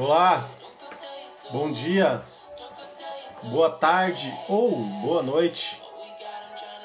Olá, 0.00 0.48
bom 1.50 1.70
dia, 1.70 2.22
boa 3.50 3.68
tarde 3.68 4.32
ou 4.48 4.74
boa 5.02 5.22
noite. 5.22 5.78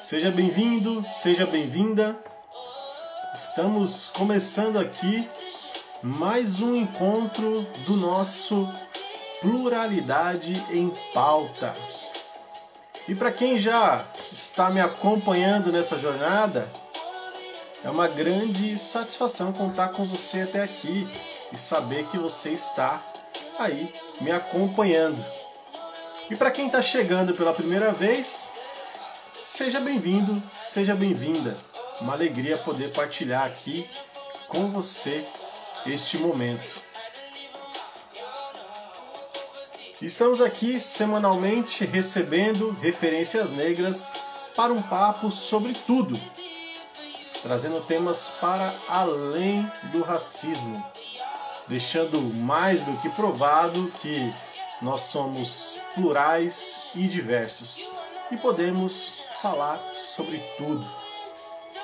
Seja 0.02 0.30
bem-vindo, 0.30 1.02
seja 1.10 1.46
bem-vinda. 1.46 2.14
Estamos 3.34 4.08
começando 4.08 4.78
aqui 4.78 5.26
mais 6.02 6.60
um 6.60 6.76
encontro 6.76 7.62
do 7.86 7.96
nosso 7.96 8.68
Pluralidade 9.40 10.62
em 10.70 10.92
Pauta. 11.14 11.72
E 13.08 13.14
para 13.14 13.32
quem 13.32 13.58
já 13.58 14.04
está 14.30 14.68
me 14.68 14.78
acompanhando 14.78 15.72
nessa 15.72 15.98
jornada, 15.98 16.68
é 17.82 17.88
uma 17.88 18.08
grande 18.08 18.78
satisfação 18.78 19.54
contar 19.54 19.88
com 19.88 20.04
você 20.04 20.42
até 20.42 20.62
aqui 20.62 21.08
e 21.52 21.56
saber 21.56 22.06
que 22.06 22.18
você 22.18 22.50
está 22.50 23.02
aí 23.58 23.92
me 24.20 24.30
acompanhando. 24.30 25.22
E 26.30 26.34
para 26.34 26.50
quem 26.50 26.66
está 26.66 26.82
chegando 26.82 27.34
pela 27.34 27.52
primeira 27.52 27.92
vez, 27.92 28.50
seja 29.42 29.80
bem-vindo, 29.80 30.42
seja 30.52 30.94
bem-vinda. 30.94 31.56
Uma 32.00 32.12
alegria 32.12 32.58
poder 32.58 32.92
partilhar 32.92 33.46
aqui 33.46 33.88
com 34.48 34.70
você 34.70 35.24
este 35.86 36.18
momento. 36.18 36.80
Estamos 40.02 40.42
aqui 40.42 40.78
semanalmente 40.78 41.86
recebendo 41.86 42.70
referências 42.82 43.50
negras 43.50 44.10
para 44.54 44.72
um 44.72 44.82
papo 44.82 45.30
sobre 45.30 45.72
tudo, 45.86 46.20
trazendo 47.42 47.80
temas 47.82 48.30
para 48.40 48.74
além 48.88 49.70
do 49.92 50.02
racismo 50.02 50.84
deixando 51.68 52.20
mais 52.34 52.82
do 52.82 52.96
que 53.00 53.08
provado 53.10 53.90
que 54.00 54.32
nós 54.80 55.02
somos 55.02 55.78
plurais 55.94 56.82
e 56.94 57.08
diversos 57.08 57.88
e 58.30 58.36
podemos 58.36 59.20
falar 59.40 59.80
sobre 59.96 60.38
tudo. 60.58 60.86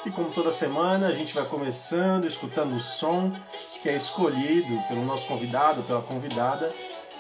E 0.05 0.11
como 0.11 0.31
toda 0.31 0.51
semana, 0.51 1.07
a 1.07 1.15
gente 1.15 1.33
vai 1.35 1.45
começando 1.45 2.27
escutando 2.27 2.75
o 2.75 2.81
som 2.81 3.33
que 3.81 3.89
é 3.89 3.97
escolhido 3.97 4.81
pelo 4.89 5.05
nosso 5.05 5.27
convidado, 5.27 5.83
pela 5.83 6.03
convidada. 6.03 6.71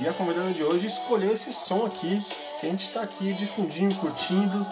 E 0.00 0.08
a 0.08 0.12
convidada 0.12 0.50
de 0.52 0.64
hoje 0.64 0.86
escolheu 0.86 1.32
esse 1.32 1.52
som 1.52 1.86
aqui, 1.86 2.20
que 2.60 2.66
a 2.66 2.70
gente 2.70 2.88
está 2.88 3.02
aqui 3.02 3.32
difundindo, 3.34 3.94
curtindo. 3.96 4.66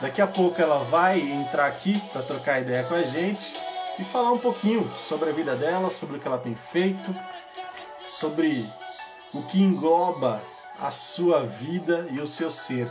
Daqui 0.00 0.20
a 0.20 0.26
pouco 0.26 0.60
ela 0.60 0.78
vai 0.84 1.20
entrar 1.20 1.66
aqui 1.66 1.98
para 2.12 2.22
trocar 2.22 2.60
ideia 2.60 2.84
com 2.84 2.94
a 2.94 3.02
gente 3.02 3.56
e 3.98 4.04
falar 4.04 4.30
um 4.30 4.38
pouquinho 4.38 4.88
sobre 4.98 5.30
a 5.30 5.32
vida 5.32 5.56
dela, 5.56 5.90
sobre 5.90 6.16
o 6.16 6.20
que 6.20 6.28
ela 6.28 6.38
tem 6.38 6.54
feito, 6.54 7.14
sobre 8.06 8.70
o 9.32 9.42
que 9.42 9.60
engloba 9.60 10.42
a 10.80 10.90
sua 10.90 11.44
vida 11.44 12.06
e 12.10 12.20
o 12.20 12.26
seu 12.26 12.50
ser. 12.50 12.90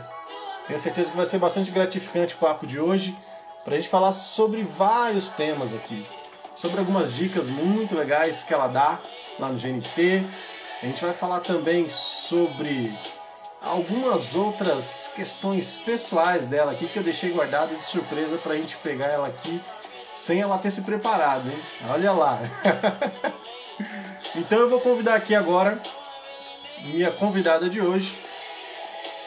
Tenho 0.66 0.78
certeza 0.78 1.10
que 1.10 1.16
vai 1.16 1.26
ser 1.26 1.38
bastante 1.38 1.70
gratificante 1.70 2.34
o 2.34 2.38
papo 2.38 2.66
de 2.66 2.80
hoje 2.80 3.16
para 3.64 3.74
a 3.74 3.76
gente 3.76 3.88
falar 3.88 4.12
sobre 4.12 4.62
vários 4.62 5.30
temas 5.30 5.74
aqui, 5.74 6.06
sobre 6.54 6.78
algumas 6.78 7.12
dicas 7.12 7.48
muito 7.48 7.96
legais 7.96 8.42
que 8.42 8.52
ela 8.52 8.68
dá 8.68 8.98
lá 9.38 9.48
no 9.48 9.58
GNT. 9.58 10.24
A 10.82 10.86
gente 10.86 11.04
vai 11.04 11.14
falar 11.14 11.40
também 11.40 11.88
sobre 11.88 12.92
algumas 13.62 14.34
outras 14.34 15.12
questões 15.14 15.76
pessoais 15.76 16.46
dela 16.46 16.72
aqui 16.72 16.86
que 16.86 16.98
eu 16.98 17.02
deixei 17.02 17.30
guardado 17.30 17.76
de 17.76 17.84
surpresa 17.84 18.36
para 18.38 18.52
a 18.54 18.56
gente 18.56 18.76
pegar 18.78 19.06
ela 19.06 19.28
aqui 19.28 19.60
sem 20.14 20.40
ela 20.40 20.58
ter 20.58 20.70
se 20.70 20.82
preparado, 20.82 21.50
hein? 21.50 21.58
Olha 21.90 22.12
lá. 22.12 22.40
Então 24.34 24.60
eu 24.60 24.70
vou 24.70 24.80
convidar 24.80 25.14
aqui 25.14 25.34
agora 25.34 25.80
minha 26.84 27.10
convidada 27.10 27.68
de 27.68 27.80
hoje, 27.80 28.16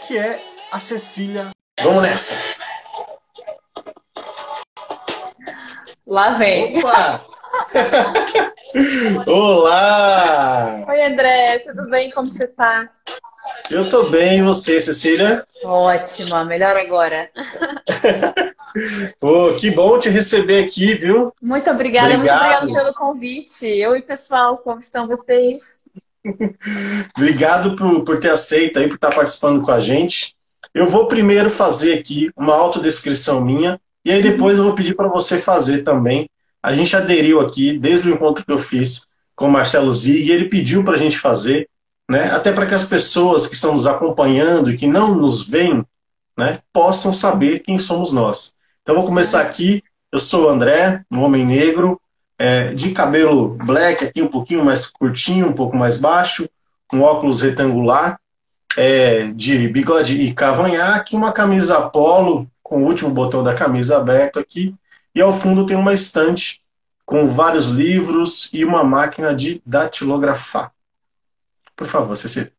que 0.07 0.17
é 0.17 0.41
a 0.71 0.79
Cecília. 0.79 1.49
Vamos 1.81 2.03
nessa! 2.03 2.35
Lá 6.05 6.31
vem. 6.37 6.79
Opa! 6.79 7.25
Olá! 9.27 10.85
Oi, 10.87 11.01
André, 11.03 11.59
tudo 11.59 11.89
bem? 11.89 12.11
Como 12.11 12.27
você 12.27 12.47
tá? 12.47 12.89
Eu 13.69 13.89
tô 13.89 14.09
bem, 14.09 14.39
e 14.39 14.43
você, 14.43 14.79
Cecília? 14.79 15.45
Ótima, 15.63 16.45
melhor 16.45 16.75
agora. 16.75 17.29
Pô, 19.19 19.53
que 19.53 19.71
bom 19.71 19.97
te 19.99 20.09
receber 20.09 20.63
aqui, 20.63 20.93
viu? 20.93 21.33
Muito 21.41 21.69
obrigada, 21.69 22.13
Obrigado. 22.15 22.39
muito 22.39 22.61
obrigada 22.61 22.83
pelo 22.83 22.93
convite. 22.93 23.65
Eu 23.65 23.95
e 23.95 24.01
pessoal, 24.01 24.57
como 24.57 24.79
estão 24.79 25.07
vocês? 25.07 25.79
Obrigado 27.15 27.75
por, 27.75 28.03
por 28.03 28.19
ter 28.19 28.31
aceito 28.31 28.79
aí, 28.79 28.87
por 28.87 28.95
estar 28.95 29.13
participando 29.13 29.61
com 29.61 29.71
a 29.71 29.79
gente. 29.79 30.35
Eu 30.73 30.87
vou 30.87 31.07
primeiro 31.07 31.49
fazer 31.49 31.97
aqui 31.97 32.29
uma 32.35 32.53
autodescrição 32.53 33.43
minha, 33.43 33.79
e 34.05 34.11
aí 34.11 34.21
depois 34.21 34.57
eu 34.57 34.63
vou 34.63 34.75
pedir 34.75 34.95
para 34.95 35.07
você 35.07 35.39
fazer 35.39 35.83
também. 35.83 36.29
A 36.61 36.73
gente 36.73 36.95
aderiu 36.95 37.39
aqui, 37.39 37.77
desde 37.77 38.09
o 38.09 38.13
encontro 38.13 38.45
que 38.45 38.51
eu 38.51 38.59
fiz 38.59 39.07
com 39.35 39.47
o 39.47 39.51
Marcelo 39.51 39.91
Zig, 39.91 40.27
e 40.27 40.31
ele 40.31 40.49
pediu 40.49 40.83
para 40.83 40.93
a 40.93 40.97
gente 40.97 41.17
fazer, 41.17 41.67
né, 42.09 42.31
até 42.31 42.51
para 42.51 42.65
que 42.65 42.75
as 42.75 42.83
pessoas 42.83 43.47
que 43.47 43.55
estão 43.55 43.73
nos 43.73 43.87
acompanhando 43.87 44.69
e 44.69 44.77
que 44.77 44.85
não 44.85 45.15
nos 45.15 45.47
veem, 45.47 45.83
né, 46.37 46.59
possam 46.73 47.13
saber 47.13 47.59
quem 47.59 47.79
somos 47.79 48.11
nós. 48.11 48.53
Então 48.89 48.97
vou 48.97 49.05
começar 49.05 49.43
aqui. 49.43 49.83
Eu 50.11 50.17
sou 50.17 50.47
o 50.47 50.49
André, 50.49 51.05
um 51.11 51.21
homem 51.21 51.45
negro, 51.45 52.01
é, 52.39 52.73
de 52.73 52.91
cabelo 52.91 53.49
black, 53.49 54.03
aqui 54.03 54.19
um 54.19 54.27
pouquinho 54.27 54.65
mais 54.65 54.87
curtinho, 54.87 55.47
um 55.47 55.53
pouco 55.53 55.77
mais 55.77 55.99
baixo, 55.99 56.49
um 56.91 57.03
óculos 57.03 57.43
retangular, 57.43 58.19
é, 58.75 59.27
de 59.27 59.67
bigode 59.67 60.19
e 60.19 60.33
cavanhaque, 60.33 61.15
uma 61.15 61.31
camisa 61.31 61.79
polo 61.81 62.49
com 62.63 62.81
o 62.81 62.87
último 62.87 63.11
botão 63.11 63.43
da 63.43 63.53
camisa 63.53 63.95
aberto 63.95 64.39
aqui, 64.39 64.73
e 65.13 65.21
ao 65.21 65.31
fundo 65.31 65.67
tem 65.67 65.77
uma 65.77 65.93
estante 65.93 66.59
com 67.05 67.27
vários 67.27 67.67
livros 67.67 68.49
e 68.51 68.65
uma 68.65 68.83
máquina 68.83 69.35
de 69.35 69.61
datilografar. 69.63 70.71
Por 71.75 71.85
favor, 71.85 72.15
Cecília. 72.15 72.51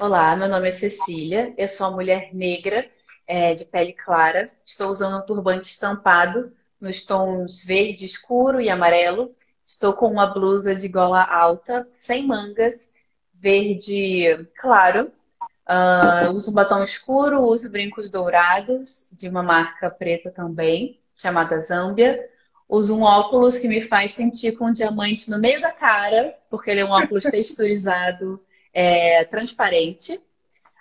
Olá, 0.00 0.34
meu 0.34 0.48
nome 0.48 0.68
é 0.68 0.72
Cecília, 0.72 1.54
eu 1.56 1.68
sou 1.68 1.86
uma 1.86 1.94
mulher 1.94 2.30
negra 2.32 2.84
é, 3.28 3.54
de 3.54 3.66
pele 3.66 3.92
clara. 3.92 4.50
Estou 4.64 4.88
usando 4.88 5.18
um 5.18 5.26
turbante 5.26 5.70
estampado 5.70 6.50
nos 6.80 7.04
tons 7.04 7.64
verde 7.64 8.06
escuro 8.06 8.60
e 8.60 8.70
amarelo. 8.70 9.34
Estou 9.64 9.92
com 9.92 10.10
uma 10.10 10.26
blusa 10.26 10.74
de 10.74 10.88
gola 10.88 11.22
alta, 11.22 11.86
sem 11.92 12.26
mangas, 12.26 12.92
verde 13.34 14.48
claro. 14.58 15.12
Uh, 15.68 16.32
uso 16.32 16.50
um 16.50 16.54
batom 16.54 16.82
escuro, 16.82 17.42
uso 17.42 17.70
brincos 17.70 18.10
dourados, 18.10 19.10
de 19.12 19.28
uma 19.28 19.42
marca 19.42 19.90
preta 19.90 20.30
também, 20.30 20.98
chamada 21.14 21.60
Zambia. 21.60 22.18
Uso 22.66 22.96
um 22.96 23.02
óculos 23.02 23.58
que 23.58 23.68
me 23.68 23.82
faz 23.82 24.12
sentir 24.14 24.52
com 24.52 24.66
um 24.66 24.72
diamante 24.72 25.30
no 25.30 25.38
meio 25.38 25.60
da 25.60 25.70
cara, 25.70 26.34
porque 26.48 26.70
ele 26.70 26.80
é 26.80 26.84
um 26.84 26.90
óculos 26.90 27.24
texturizado, 27.30 28.42
é, 28.72 29.24
transparente. 29.24 30.18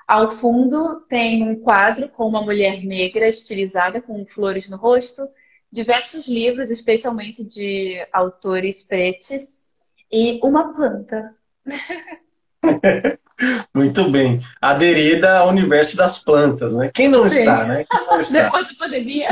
Ao 0.07 0.29
fundo 0.29 1.01
tem 1.09 1.43
um 1.43 1.59
quadro 1.59 2.07
com 2.07 2.25
uma 2.25 2.41
mulher 2.41 2.81
negra 2.85 3.27
estilizada 3.27 4.01
com 4.01 4.25
flores 4.25 4.69
no 4.69 4.77
rosto, 4.77 5.27
diversos 5.69 6.29
livros, 6.29 6.71
especialmente 6.71 7.43
de 7.43 8.07
autores 8.13 8.87
pretos, 8.87 9.67
e 10.09 10.39
uma 10.41 10.73
planta. 10.73 11.35
Muito 13.75 14.09
bem. 14.09 14.39
Aderida 14.61 15.39
ao 15.39 15.49
universo 15.49 15.97
das 15.97 16.23
plantas, 16.23 16.73
né? 16.73 16.89
Quem 16.93 17.09
não 17.09 17.27
Sim. 17.27 17.39
está, 17.39 17.65
né? 17.65 17.85
Não 18.07 18.17
está? 18.21 18.43
Depois 18.45 18.67
da 18.67 18.73
pandemia. 18.79 19.27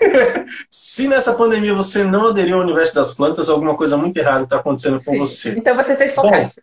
Se 0.70 1.08
nessa 1.08 1.34
pandemia 1.34 1.74
você 1.74 2.04
não 2.04 2.28
aderiu 2.28 2.56
ao 2.56 2.62
universo 2.62 2.94
das 2.94 3.12
plantas, 3.14 3.48
alguma 3.48 3.76
coisa 3.76 3.96
muito 3.96 4.16
errada 4.16 4.44
está 4.44 4.56
acontecendo 4.56 5.02
com 5.02 5.12
Sim. 5.12 5.18
você. 5.18 5.58
Então 5.58 5.74
você 5.74 5.96
fez 5.96 6.14
focagem. 6.14 6.62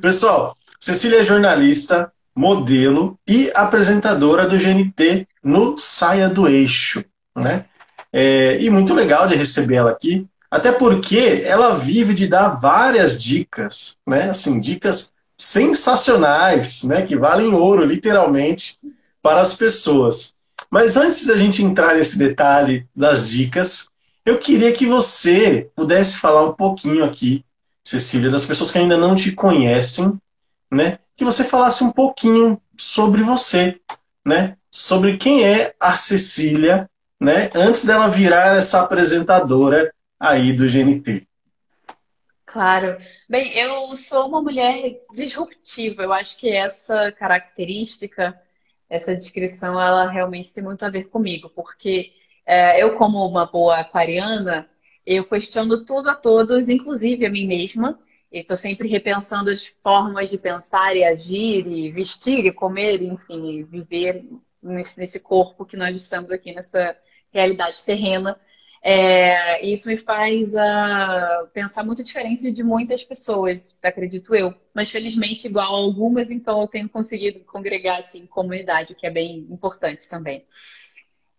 Pessoal, 0.00 0.56
Cecília 0.80 1.20
é 1.20 1.24
jornalista, 1.24 2.12
modelo 2.34 3.18
e 3.26 3.50
apresentadora 3.54 4.46
do 4.46 4.58
GNT 4.58 5.26
no 5.42 5.76
Saia 5.78 6.28
do 6.28 6.46
Eixo, 6.46 7.02
né? 7.34 7.64
É, 8.12 8.60
e 8.60 8.68
muito 8.68 8.92
legal 8.92 9.26
de 9.26 9.34
receber 9.34 9.76
ela 9.76 9.90
aqui, 9.90 10.26
até 10.50 10.70
porque 10.70 11.42
ela 11.44 11.74
vive 11.74 12.14
de 12.14 12.26
dar 12.26 12.48
várias 12.48 13.20
dicas, 13.22 13.96
né? 14.06 14.30
Assim, 14.30 14.60
dicas 14.60 15.12
sensacionais, 15.36 16.84
né? 16.84 17.06
Que 17.06 17.16
valem 17.16 17.52
ouro, 17.52 17.84
literalmente, 17.84 18.78
para 19.22 19.40
as 19.40 19.54
pessoas. 19.54 20.34
Mas 20.70 20.96
antes 20.96 21.26
da 21.26 21.36
gente 21.36 21.62
entrar 21.62 21.94
nesse 21.94 22.18
detalhe 22.18 22.86
das 22.94 23.28
dicas, 23.28 23.88
eu 24.24 24.38
queria 24.38 24.72
que 24.72 24.86
você 24.86 25.68
pudesse 25.74 26.18
falar 26.18 26.44
um 26.44 26.52
pouquinho 26.52 27.04
aqui, 27.04 27.44
Cecília, 27.84 28.30
das 28.30 28.44
pessoas 28.44 28.70
que 28.70 28.78
ainda 28.78 28.96
não 28.96 29.14
te 29.14 29.32
conhecem, 29.32 30.18
né? 30.70 30.98
Que 31.16 31.24
você 31.24 31.44
falasse 31.44 31.82
um 31.84 31.90
pouquinho 31.90 32.60
sobre 32.76 33.22
você, 33.22 33.80
né? 34.24 34.56
Sobre 34.70 35.16
quem 35.16 35.44
é 35.44 35.74
a 35.80 35.96
Cecília, 35.96 36.88
né? 37.20 37.50
Antes 37.54 37.84
dela 37.84 38.08
virar 38.08 38.56
essa 38.56 38.80
apresentadora 38.80 39.92
aí 40.18 40.52
do 40.52 40.66
GNT. 40.66 41.26
Claro. 42.44 42.96
Bem, 43.28 43.52
eu 43.56 43.94
sou 43.96 44.28
uma 44.28 44.40
mulher 44.40 45.00
disruptiva. 45.12 46.02
Eu 46.02 46.12
acho 46.12 46.38
que 46.38 46.50
essa 46.50 47.12
característica, 47.12 48.38
essa 48.88 49.14
descrição, 49.14 49.80
ela 49.80 50.10
realmente 50.10 50.54
tem 50.54 50.64
muito 50.64 50.82
a 50.84 50.88
ver 50.90 51.04
comigo, 51.10 51.50
porque 51.50 52.12
é, 52.46 52.82
eu, 52.82 52.96
como 52.96 53.26
uma 53.26 53.44
boa 53.44 53.80
aquariana, 53.80 54.68
eu 55.04 55.28
questiono 55.28 55.84
tudo 55.84 56.08
a 56.08 56.14
todos, 56.14 56.68
inclusive 56.68 57.26
a 57.26 57.30
mim 57.30 57.46
mesma. 57.46 57.98
E 58.30 58.40
estou 58.40 58.56
sempre 58.56 58.88
repensando 58.88 59.50
as 59.50 59.66
formas 59.66 60.30
de 60.30 60.38
pensar 60.38 60.96
e 60.96 61.04
agir, 61.04 61.66
e 61.66 61.90
vestir 61.90 62.44
e 62.44 62.52
comer, 62.52 63.00
enfim, 63.02 63.50
e 63.50 63.62
viver 63.62 64.24
nesse, 64.62 64.98
nesse 64.98 65.20
corpo 65.20 65.64
que 65.64 65.76
nós 65.76 65.96
estamos 65.96 66.30
aqui 66.30 66.52
nessa 66.52 66.96
realidade 67.32 67.84
terrena. 67.84 68.38
É, 68.82 69.64
e 69.64 69.72
isso 69.72 69.88
me 69.88 69.96
faz 69.96 70.54
uh, 70.54 71.48
pensar 71.52 71.82
muito 71.82 72.04
diferente 72.04 72.52
de 72.52 72.62
muitas 72.62 73.02
pessoas, 73.02 73.80
acredito 73.82 74.34
eu. 74.34 74.54
Mas 74.72 74.90
felizmente 74.90 75.48
igual 75.48 75.74
a 75.74 75.78
algumas, 75.78 76.30
então 76.30 76.60
eu 76.60 76.68
tenho 76.68 76.88
conseguido 76.88 77.40
congregar 77.40 77.98
assim 77.98 78.26
comunidade, 78.26 78.92
o 78.92 78.96
que 78.96 79.06
é 79.06 79.10
bem 79.10 79.46
importante 79.50 80.08
também. 80.08 80.44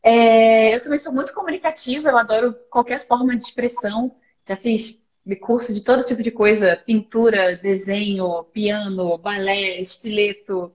É, 0.04 0.76
eu 0.76 0.84
também 0.84 1.00
sou 1.00 1.14
muito 1.14 1.34
comunicativa, 1.34 2.10
eu 2.10 2.18
adoro 2.18 2.54
qualquer 2.70 3.06
forma 3.06 3.36
de 3.36 3.44
expressão. 3.44 4.16
Já 4.46 4.56
fiz 4.56 5.02
curso 5.36 5.74
de 5.74 5.82
todo 5.82 6.04
tipo 6.04 6.24
de 6.24 6.32
coisa: 6.32 6.76
pintura, 6.78 7.56
desenho, 7.58 8.44
piano, 8.46 9.18
balé, 9.18 9.80
estileto. 9.82 10.74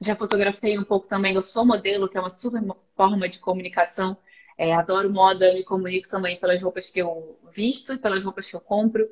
Já 0.00 0.16
fotografei 0.16 0.78
um 0.78 0.84
pouco 0.84 1.06
também. 1.06 1.34
Eu 1.34 1.42
sou 1.42 1.64
modelo, 1.66 2.08
que 2.08 2.16
é 2.16 2.20
uma 2.20 2.30
super 2.30 2.62
forma 2.96 3.28
de 3.28 3.38
comunicação. 3.38 4.16
É, 4.56 4.74
adoro 4.74 5.10
moda, 5.12 5.52
me 5.54 5.64
comunico 5.64 6.08
também 6.08 6.38
pelas 6.38 6.60
roupas 6.62 6.90
que 6.90 7.00
eu 7.00 7.38
visto 7.52 7.94
e 7.94 7.98
pelas 7.98 8.24
roupas 8.24 8.48
que 8.48 8.56
eu 8.56 8.60
compro. 8.60 9.04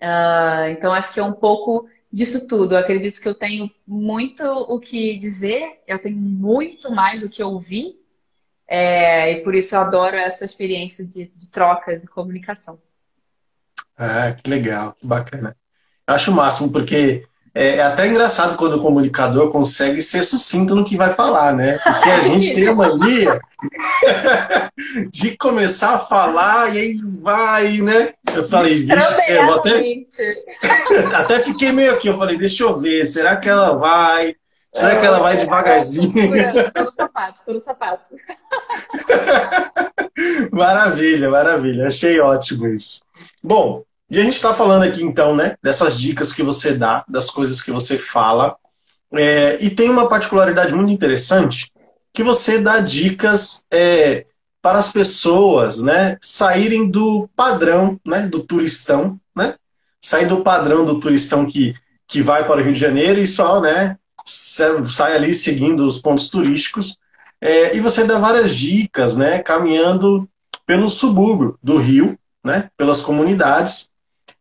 Uh, 0.00 0.70
então, 0.70 0.92
acho 0.92 1.12
que 1.12 1.20
é 1.20 1.22
um 1.24 1.32
pouco 1.32 1.86
disso 2.12 2.46
tudo. 2.46 2.74
Eu 2.74 2.78
acredito 2.78 3.20
que 3.20 3.28
eu 3.28 3.34
tenho 3.34 3.70
muito 3.86 4.42
o 4.44 4.80
que 4.80 5.16
dizer, 5.16 5.82
eu 5.86 5.98
tenho 5.98 6.16
muito 6.16 6.90
mais 6.90 7.22
o 7.22 7.30
que 7.30 7.42
ouvir, 7.42 8.00
é, 8.66 9.32
e 9.32 9.44
por 9.44 9.54
isso 9.54 9.74
eu 9.74 9.80
adoro 9.80 10.16
essa 10.16 10.44
experiência 10.44 11.04
de, 11.04 11.26
de 11.26 11.50
trocas 11.50 12.04
e 12.04 12.08
comunicação. 12.08 12.80
Ah, 14.00 14.32
que 14.32 14.48
legal, 14.48 14.96
que 14.98 15.06
bacana. 15.06 15.54
Acho 16.06 16.30
o 16.30 16.34
máximo, 16.34 16.72
porque 16.72 17.22
é, 17.54 17.76
é, 17.76 17.82
até 17.82 18.06
engraçado 18.06 18.56
quando 18.56 18.78
o 18.78 18.80
comunicador 18.80 19.50
consegue 19.50 20.00
ser 20.00 20.24
sucinto 20.24 20.74
no 20.74 20.86
que 20.86 20.96
vai 20.96 21.12
falar, 21.12 21.54
né? 21.54 21.78
Porque 21.78 22.08
a 22.08 22.20
gente 22.20 22.54
tem 22.54 22.66
a 22.66 22.74
mania 22.74 23.38
de 25.12 25.36
começar 25.36 25.96
a 25.96 25.98
falar 25.98 26.74
e 26.74 26.78
aí 26.78 27.00
vai, 27.20 27.78
né? 27.78 28.14
Eu 28.34 28.48
falei, 28.48 28.86
vixe, 28.86 29.32
eu 29.32 29.52
até... 29.52 29.82
até 31.14 31.40
fiquei 31.40 31.70
meio 31.70 31.92
aqui, 31.92 32.08
eu 32.08 32.16
falei, 32.16 32.38
deixa 32.38 32.62
eu 32.62 32.78
ver, 32.78 33.04
será 33.04 33.36
que 33.36 33.50
ela 33.50 33.76
vai? 33.76 34.34
Será 34.72 34.98
que 34.98 35.06
ela 35.06 35.18
vai 35.18 35.36
devagarzinho? 35.36 36.12
Tô 36.72 36.84
no 36.84 36.90
sapato, 36.90 37.40
tô 37.44 37.52
no 37.52 37.60
sapato. 37.60 38.14
maravilha, 40.50 41.28
maravilha. 41.28 41.88
Achei 41.88 42.20
ótimo 42.20 42.68
isso. 42.68 43.00
Bom, 43.42 43.82
e 44.10 44.18
a 44.18 44.24
gente 44.24 44.34
está 44.34 44.52
falando 44.52 44.82
aqui 44.82 45.02
então, 45.04 45.36
né, 45.36 45.56
dessas 45.62 45.98
dicas 45.98 46.32
que 46.32 46.42
você 46.42 46.72
dá, 46.72 47.04
das 47.08 47.30
coisas 47.30 47.62
que 47.62 47.70
você 47.70 47.96
fala. 47.96 48.56
É, 49.12 49.56
e 49.60 49.70
tem 49.70 49.88
uma 49.88 50.08
particularidade 50.08 50.74
muito 50.74 50.90
interessante 50.90 51.70
que 52.12 52.22
você 52.24 52.58
dá 52.58 52.80
dicas 52.80 53.64
é, 53.70 54.26
para 54.60 54.78
as 54.78 54.92
pessoas, 54.92 55.80
né, 55.80 56.18
saírem 56.20 56.90
do 56.90 57.28
padrão, 57.36 58.00
né, 58.04 58.22
do 58.22 58.40
turistão, 58.40 59.18
né, 59.34 59.54
sair 60.02 60.26
do 60.26 60.42
padrão 60.42 60.84
do 60.84 60.98
turistão 60.98 61.46
que, 61.46 61.74
que 62.08 62.20
vai 62.20 62.44
para 62.44 62.60
o 62.60 62.64
Rio 62.64 62.72
de 62.72 62.80
Janeiro 62.80 63.20
e 63.20 63.26
só, 63.28 63.60
né, 63.60 63.96
sai 64.26 65.14
ali 65.14 65.32
seguindo 65.32 65.84
os 65.84 66.00
pontos 66.00 66.28
turísticos. 66.28 66.96
É, 67.40 67.76
e 67.76 67.80
você 67.80 68.04
dá 68.04 68.18
várias 68.18 68.54
dicas, 68.54 69.16
né, 69.16 69.38
caminhando 69.38 70.28
pelo 70.66 70.88
subúrbio 70.88 71.56
do 71.62 71.78
Rio, 71.78 72.18
né, 72.44 72.70
pelas 72.76 73.02
comunidades 73.02 73.89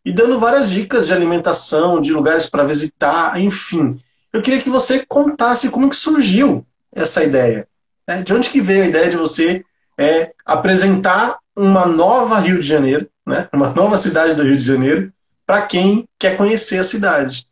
e 0.04 0.12
dando 0.12 0.40
várias 0.40 0.70
dicas 0.70 1.08
de 1.08 1.14
alimentação, 1.14 2.02
de 2.02 2.12
lugares 2.12 2.50
para 2.50 2.64
visitar, 2.64 3.40
enfim. 3.40 4.02
Eu 4.32 4.42
queria 4.42 4.62
que 4.62 4.70
você 4.70 5.06
contasse 5.06 5.70
como 5.70 5.90
que 5.90 5.96
surgiu 5.96 6.66
essa 6.94 7.24
ideia. 7.24 7.68
Né? 8.08 8.22
De 8.22 8.34
onde 8.34 8.50
que 8.50 8.62
veio 8.62 8.84
a 8.84 8.88
ideia 8.88 9.10
de 9.10 9.18
você 9.18 9.64
é, 9.98 10.34
apresentar 10.46 11.38
uma 11.56 11.86
nova 11.86 12.40
Rio 12.40 12.60
de 12.60 12.68
Janeiro, 12.68 13.10
né? 13.26 13.50
uma 13.54 13.70
nova 13.70 13.98
cidade 13.98 14.36
do 14.36 14.44
Rio 14.44 14.58
de 14.58 14.64
Janeiro, 14.64 15.12
para 15.46 15.64
quem 15.64 16.08
quer 16.18 16.38
conhecer 16.38 16.80
a 16.80 16.84
cidade. 16.84 17.48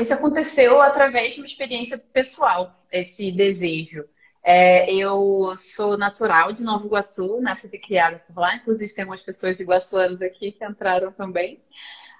Isso 0.00 0.12
aconteceu 0.12 0.80
através 0.82 1.34
de 1.34 1.40
uma 1.40 1.46
experiência 1.46 1.98
pessoal, 2.12 2.84
esse 2.92 3.32
desejo. 3.32 4.04
É, 4.48 4.94
eu 4.94 5.56
sou 5.56 5.98
natural 5.98 6.52
de 6.52 6.62
Nova 6.62 6.86
Iguaçu, 6.86 7.40
nasci 7.40 7.68
e 7.72 7.80
criada 7.80 8.20
por 8.20 8.38
lá. 8.38 8.54
Inclusive, 8.54 8.94
tem 8.94 9.04
umas 9.04 9.20
pessoas 9.20 9.58
iguaçuanas 9.58 10.22
aqui 10.22 10.52
que 10.52 10.64
entraram 10.64 11.10
também. 11.10 11.60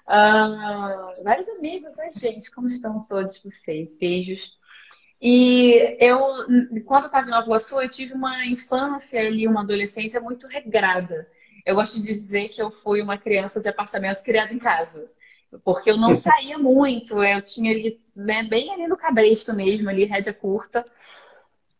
Uh, 0.05 1.23
vários 1.23 1.47
amigos, 1.47 1.95
né, 1.95 2.09
gente? 2.11 2.51
Como 2.51 2.67
estão 2.67 3.01
todos 3.07 3.41
vocês? 3.41 3.97
Beijos. 3.97 4.51
E 5.21 5.95
eu, 6.01 6.19
quando 6.85 7.03
eu 7.03 7.05
estava 7.05 7.27
em 7.27 7.31
Nova 7.31 7.45
Iguaçu, 7.45 7.79
eu 7.79 7.89
tive 7.89 8.13
uma 8.13 8.45
infância 8.45 9.21
ali, 9.21 9.47
uma 9.47 9.61
adolescência 9.61 10.19
muito 10.19 10.47
regrada. 10.47 11.29
Eu 11.65 11.75
gosto 11.75 12.01
de 12.01 12.13
dizer 12.13 12.49
que 12.49 12.61
eu 12.61 12.69
fui 12.69 13.01
uma 13.01 13.17
criança 13.17 13.61
de 13.61 13.69
apartamento 13.69 14.21
criada 14.21 14.53
em 14.53 14.59
casa. 14.59 15.09
Porque 15.63 15.89
eu 15.89 15.95
não 15.95 16.13
saía 16.13 16.57
muito, 16.57 17.23
eu 17.23 17.41
tinha 17.41 17.71
ali, 17.71 18.01
né, 18.13 18.43
bem 18.43 18.73
ali 18.73 18.85
no 18.85 18.97
cabresto 18.97 19.53
mesmo, 19.53 19.89
ali, 19.89 20.03
rédea 20.03 20.33
curta. 20.33 20.83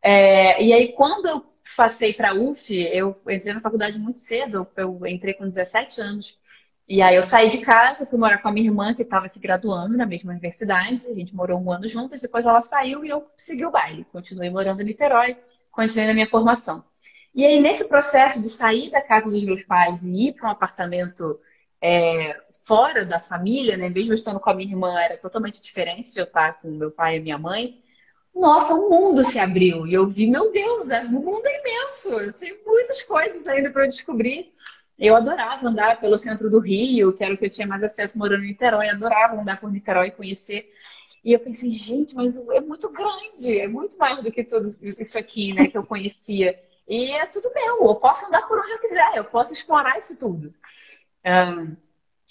É, 0.10 0.64
e 0.64 0.72
aí, 0.72 0.94
quando 0.94 1.28
eu 1.28 1.46
passei 1.76 2.14
para 2.14 2.30
a 2.30 2.34
UF, 2.34 2.74
eu 2.74 3.14
entrei 3.30 3.54
na 3.54 3.60
faculdade 3.60 4.00
muito 4.00 4.18
cedo, 4.20 4.66
eu 4.78 5.06
entrei 5.06 5.34
com 5.34 5.46
17 5.46 6.00
anos. 6.00 6.40
E 6.88 7.02
aí 7.02 7.18
eu 7.18 7.24
saí 7.24 7.50
de 7.50 7.58
casa, 7.58 8.06
fui 8.06 8.18
morar 8.18 8.38
com 8.38 8.48
a 8.48 8.52
minha 8.54 8.68
irmã, 8.68 8.94
que 8.94 9.02
estava 9.02 9.28
se 9.28 9.38
graduando 9.38 9.98
na 9.98 10.06
mesma 10.06 10.32
universidade. 10.32 11.06
A 11.08 11.14
gente 11.14 11.36
morou 11.36 11.60
um 11.60 11.70
ano 11.70 11.90
juntas, 11.90 12.22
depois 12.22 12.46
ela 12.46 12.62
saiu 12.62 13.04
e 13.04 13.10
eu 13.10 13.30
segui 13.36 13.66
o 13.66 13.72
baile. 13.72 14.06
Continuei 14.10 14.50
morando 14.50 14.82
em 14.82 14.86
Niterói, 14.86 15.38
continuei 15.70 16.08
na 16.08 16.14
minha 16.14 16.28
formação. 16.28 16.86
E 17.36 17.46
aí, 17.46 17.60
nesse 17.60 17.90
processo 17.90 18.42
de 18.42 18.48
sair 18.48 18.90
da 18.90 19.02
casa 19.02 19.30
dos 19.30 19.44
meus 19.44 19.64
pais 19.66 20.04
e 20.04 20.30
ir 20.30 20.36
para 20.36 20.48
um 20.48 20.52
apartamento 20.52 21.38
é, 21.82 22.34
fora 22.66 23.06
da 23.06 23.20
família, 23.20 23.76
né? 23.76 23.90
Mesmo 23.90 24.14
estando 24.14 24.40
com 24.40 24.50
a 24.50 24.54
minha 24.54 24.72
irmã, 24.72 24.98
era 25.02 25.18
totalmente 25.18 25.62
diferente 25.62 26.14
de 26.14 26.20
eu 26.22 26.24
estar 26.24 26.62
com 26.62 26.72
meu 26.72 26.92
pai 26.92 27.18
e 27.18 27.20
minha 27.20 27.38
mãe 27.38 27.82
nossa, 28.40 28.74
o 28.74 28.90
mundo 28.90 29.24
se 29.24 29.40
abriu. 29.40 29.86
E 29.88 29.94
eu 29.94 30.08
vi, 30.08 30.30
meu 30.30 30.52
Deus, 30.52 30.90
é, 30.90 31.04
o 31.06 31.12
mundo 31.12 31.46
é 31.46 31.60
imenso. 31.60 32.34
Tem 32.34 32.60
muitas 32.66 33.04
coisas 33.04 33.48
ainda 33.48 33.70
para 33.72 33.86
eu 33.86 33.90
descobrir. 33.90 34.52
Eu 34.98 35.16
adorava 35.16 35.68
andar 35.68 36.00
pelo 36.00 36.18
centro 36.18 36.50
do 36.50 36.60
Rio, 36.60 37.14
que 37.14 37.24
era 37.24 37.34
o 37.34 37.38
que 37.38 37.46
eu 37.46 37.50
tinha 37.50 37.68
mais 37.68 37.84
acesso 37.84 38.18
morando 38.18 38.44
em 38.44 38.48
Niterói. 38.48 38.90
Adorava 38.90 39.40
andar 39.40 39.60
por 39.60 39.72
Niterói 39.72 40.08
e 40.08 40.12
conhecer. 40.12 40.72
E 41.24 41.34
eu 41.34 41.40
pensei, 41.40 41.72
gente, 41.72 42.16
mas 42.16 42.38
é 42.38 42.62
muito 42.62 42.92
grande, 42.92 43.60
é 43.60 43.68
muito 43.68 43.98
mais 43.98 44.22
do 44.24 44.32
que 44.32 44.44
tudo 44.44 44.68
isso 44.82 45.18
aqui, 45.18 45.54
né, 45.54 45.68
que 45.68 45.78
eu 45.78 45.86
conhecia. 45.86 46.58
E 46.88 47.12
é 47.12 47.26
tudo 47.26 47.52
meu, 47.54 47.86
eu 47.86 47.96
posso 47.96 48.28
andar 48.28 48.48
por 48.48 48.58
onde 48.58 48.72
eu 48.72 48.80
quiser, 48.80 49.12
eu 49.16 49.26
posso 49.26 49.52
explorar 49.52 49.98
isso 49.98 50.18
tudo. 50.18 50.54
Um, 51.26 51.76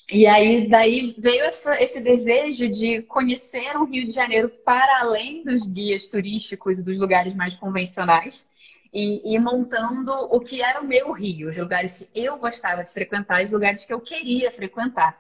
e 0.09 0.25
aí, 0.27 0.69
daí 0.69 1.15
veio 1.19 1.45
essa, 1.45 1.83
esse 1.83 2.01
desejo 2.01 2.69
de 2.69 3.03
conhecer 3.03 3.77
o 3.77 3.85
Rio 3.85 4.07
de 4.07 4.13
Janeiro 4.13 4.49
para 4.65 5.01
além 5.01 5.43
dos 5.43 5.67
guias 5.67 6.07
turísticos, 6.07 6.85
dos 6.85 6.97
lugares 6.97 7.35
mais 7.35 7.57
convencionais, 7.57 8.49
e, 8.93 9.35
e 9.35 9.39
montando 9.39 10.13
o 10.31 10.41
que 10.41 10.63
era 10.63 10.81
o 10.81 10.87
meu 10.87 11.13
Rio, 11.13 11.51
os 11.51 11.57
lugares 11.57 11.99
que 12.13 12.21
eu 12.25 12.39
gostava 12.39 12.85
de 12.85 12.93
frequentar, 12.93 13.45
os 13.45 13.51
lugares 13.51 13.85
que 13.85 13.93
eu 13.93 14.01
queria 14.01 14.53
frequentar. 14.53 15.19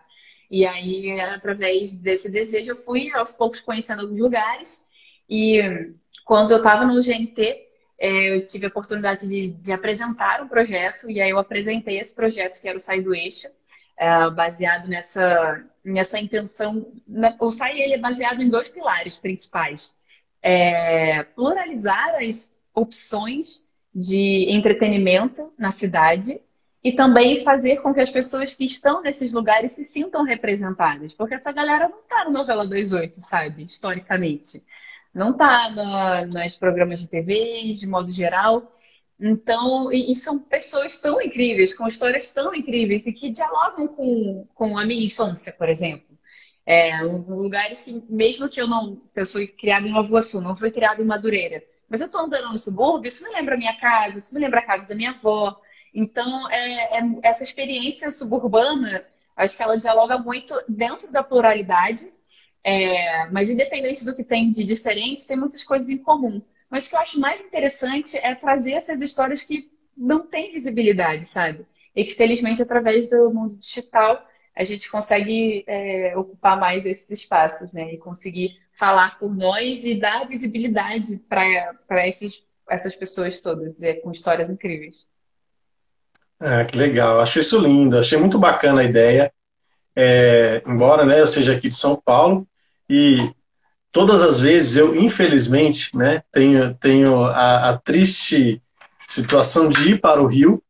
E 0.49 0.65
aí, 0.65 1.21
através 1.21 1.99
desse 1.99 2.31
desejo, 2.31 2.71
eu 2.71 2.77
fui 2.77 3.13
aos 3.13 3.33
poucos 3.33 3.61
conhecendo 3.61 4.03
alguns 4.03 4.21
lugares. 4.21 4.87
E 5.29 5.61
quando 6.25 6.53
eu 6.53 6.59
estava 6.59 6.85
no 6.85 7.03
GNT, 7.03 7.67
é, 7.99 8.37
eu 8.37 8.47
tive 8.47 8.67
a 8.67 8.69
oportunidade 8.69 9.29
de, 9.29 9.53
de 9.53 9.73
apresentar 9.73 10.43
um 10.43 10.49
projeto, 10.49 11.11
e 11.11 11.21
aí 11.21 11.31
eu 11.31 11.39
apresentei 11.39 11.99
esse 11.99 12.15
projeto, 12.15 12.61
que 12.61 12.69
era 12.69 12.79
o 12.79 12.81
Sai 12.81 13.01
do 13.01 13.15
Eixo, 13.15 13.49
é, 13.99 14.31
baseado 14.31 14.89
nessa, 14.89 15.65
nessa 15.85 16.19
intenção. 16.19 16.87
O 17.41 17.51
SAI 17.51 17.81
ele 17.81 17.95
é 17.95 17.99
baseado 17.99 18.43
em 18.43 18.51
dois 18.51 18.69
pilares 18.69 19.17
principais: 19.17 19.99
é, 20.43 21.23
pluralizar 21.23 22.17
as 22.17 22.59
opções 22.75 23.67
de 23.95 24.47
entretenimento 24.51 25.53
na 25.59 25.73
cidade 25.73 26.41
e 26.85 26.93
também 26.93 27.43
fazer 27.43 27.79
com 27.79 27.93
que 27.93 28.01
as 28.01 28.11
pessoas 28.11 28.55
que 28.55 28.65
estão 28.65 29.03
nesses 29.03 29.33
lugares 29.33 29.73
se 29.73 29.83
sintam 29.83 30.23
representadas. 30.23 31.15
Porque 31.15 31.35
essa 31.35 31.51
galera 31.51 31.89
não 31.89 31.99
está 31.99 32.25
no 32.25 32.31
novela 32.31 32.67
das 32.67 32.93
oito, 32.93 33.19
sabe? 33.19 33.65
Historicamente. 33.65 34.63
Não 35.13 35.31
está 35.31 35.71
nos 36.27 36.57
programas 36.57 37.01
de 37.01 37.09
TV, 37.09 37.75
de 37.75 37.87
modo 37.87 38.13
geral. 38.13 38.71
Então, 39.19 39.91
e, 39.93 40.13
e, 40.13 40.15
são 40.15 40.39
pessoas 40.39 41.01
tão 41.01 41.21
incríveis, 41.23 41.75
com 41.75 41.89
histórias 41.89 42.31
tão 42.33 42.55
incríveis 42.55 43.07
e 43.07 43.13
que 43.13 43.31
dialogam 43.31 43.89
com, 43.89 44.47
com 44.55 44.79
a 44.79 44.85
minha 44.85 45.05
infância, 45.07 45.53
por 45.55 45.69
exemplo. 45.69 46.07
É, 46.67 47.01
lugares 47.03 47.85
que, 47.85 48.03
mesmo 48.09 48.49
que 48.49 48.61
eu 48.61 48.67
não, 48.67 49.01
se 49.07 49.21
eu 49.23 49.27
fui 49.27 49.47
criada 49.47 49.87
em 49.87 49.93
Nova 49.93 50.09
Iguaçu, 50.09 50.41
não 50.41 50.57
fui 50.57 50.71
criada 50.71 51.01
em 51.01 51.05
Madureira, 51.05 51.63
mas 51.89 52.01
eu 52.01 52.07
estou 52.07 52.23
andando 52.23 52.49
no 52.53 52.59
subúrbio, 52.59 53.09
isso 53.09 53.25
me 53.25 53.31
lembra 53.31 53.55
a 53.55 53.59
minha 53.59 53.77
casa, 53.79 54.19
isso 54.19 54.35
me 54.35 54.41
lembra 54.41 54.61
a 54.61 54.67
casa 54.67 54.89
da 54.89 54.95
minha 54.95 55.11
avó. 55.11 55.61
Então, 55.95 56.51
é, 56.51 56.99
é, 56.99 57.03
essa 57.23 57.45
experiência 57.45 58.11
suburbana, 58.11 59.05
acho 59.37 59.57
que 59.57 59.63
ela 59.63 59.79
dialoga 59.79 60.19
muito 60.19 60.55
dentro 60.69 61.11
da 61.13 61.23
pluralidade, 61.23 62.13
é, 62.65 63.29
mas 63.31 63.49
independente 63.49 64.05
do 64.05 64.15
que 64.15 64.25
tem 64.25 64.51
de 64.51 64.65
diferente, 64.65 65.27
tem 65.27 65.37
muitas 65.37 65.63
coisas 65.63 65.89
em 65.89 65.99
comum. 65.99 66.43
Mas 66.71 66.87
o 66.87 66.91
que 66.91 66.97
eu 66.97 67.01
acho 67.01 67.21
mais 67.21 67.45
interessante 67.45 68.17
é 68.17 68.35
trazer 68.35 68.73
essas 68.73 69.01
histórias 69.01 69.43
que 69.43 69.71
não 69.97 70.27
têm 70.27 70.53
visibilidade, 70.53 71.25
sabe? 71.25 71.65
E 71.95 72.05
que, 72.05 72.15
felizmente, 72.15 72.61
através 72.61 73.09
do 73.09 73.31
mundo 73.31 73.57
digital, 73.57 74.27
a 74.55 74.65
gente 74.65 74.91
consegue 74.91 75.65
é, 75.67 76.17
ocupar 76.17 76.59
mais 76.59 76.85
esses 76.85 77.11
espaços, 77.11 77.73
né? 77.73 77.95
E 77.95 77.99
conseguir 77.99 78.57
falar 78.73 79.19
por 79.19 79.35
nós 79.35 79.85
e 79.85 79.99
dar 79.99 80.29
visibilidade 80.29 81.19
para 81.29 82.07
essas 82.69 82.97
pessoas 82.97 83.41
todas, 83.41 83.83
é, 83.83 83.95
com 83.95 84.11
histórias 84.11 84.51
incríveis. 84.51 85.07
Ah, 86.39 86.65
que 86.65 86.77
legal. 86.77 87.21
Acho 87.21 87.41
isso 87.41 87.59
lindo. 87.59 87.99
Achei 87.99 88.19
muito 88.19 88.39
bacana 88.39 88.83
a 88.83 88.85
ideia. 88.85 89.33
É, 89.95 90.63
embora 90.67 91.07
né, 91.07 91.21
eu 91.21 91.27
seja 91.27 91.57
aqui 91.57 91.69
de 91.69 91.75
São 91.75 91.97
Paulo, 91.97 92.47
e 92.89 93.33
todas 93.97 94.23
as 94.23 94.39
vezes 94.39 94.77
eu, 94.77 94.95
infelizmente, 94.95 95.97
né, 95.97 96.23
tenho, 96.31 96.75
tenho 96.75 97.25
a, 97.25 97.71
a, 97.71 97.79
triste 97.79 98.61
situação 99.09 99.71
de 99.71 99.93
ir 99.93 100.01
para 100.03 100.21
o 100.21 100.27
Rio, 100.27 100.63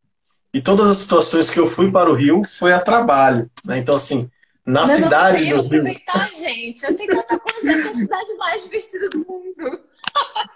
e 0.54 0.60
todas 0.60 0.88
as 0.88 0.98
situações 0.98 1.50
que 1.50 1.58
eu 1.58 1.66
fui 1.66 1.90
para 1.90 2.08
o 2.08 2.14
Rio 2.14 2.42
foi 2.44 2.72
a 2.72 2.78
trabalho. 2.78 3.50
Né? 3.64 3.78
Então, 3.78 3.96
assim, 3.96 4.30
na 4.64 4.82
Mas 4.82 4.90
cidade 4.90 5.38
do 5.38 5.44
Rio. 5.44 5.60
aproveitar, 5.60 6.30
gente. 6.36 6.84
Eu 6.84 6.96
tenho 6.96 7.16
tanta 7.16 7.36
coisa, 7.36 7.68
é 7.68 7.74
a 7.74 7.94
cidade 7.94 8.34
mais 8.38 8.62
divertida 8.62 9.08
do 9.08 9.18
mundo. 9.18 9.80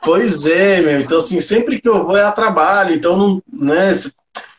Pois 0.05 0.47
é, 0.47 0.81
meu. 0.81 1.01
Então, 1.01 1.19
assim, 1.19 1.41
sempre 1.41 1.81
que 1.81 1.89
eu 1.89 2.05
vou 2.05 2.17
é 2.17 2.23
a 2.23 2.31
trabalho. 2.31 2.95
Então, 2.95 3.17
não, 3.17 3.43
né, 3.53 3.91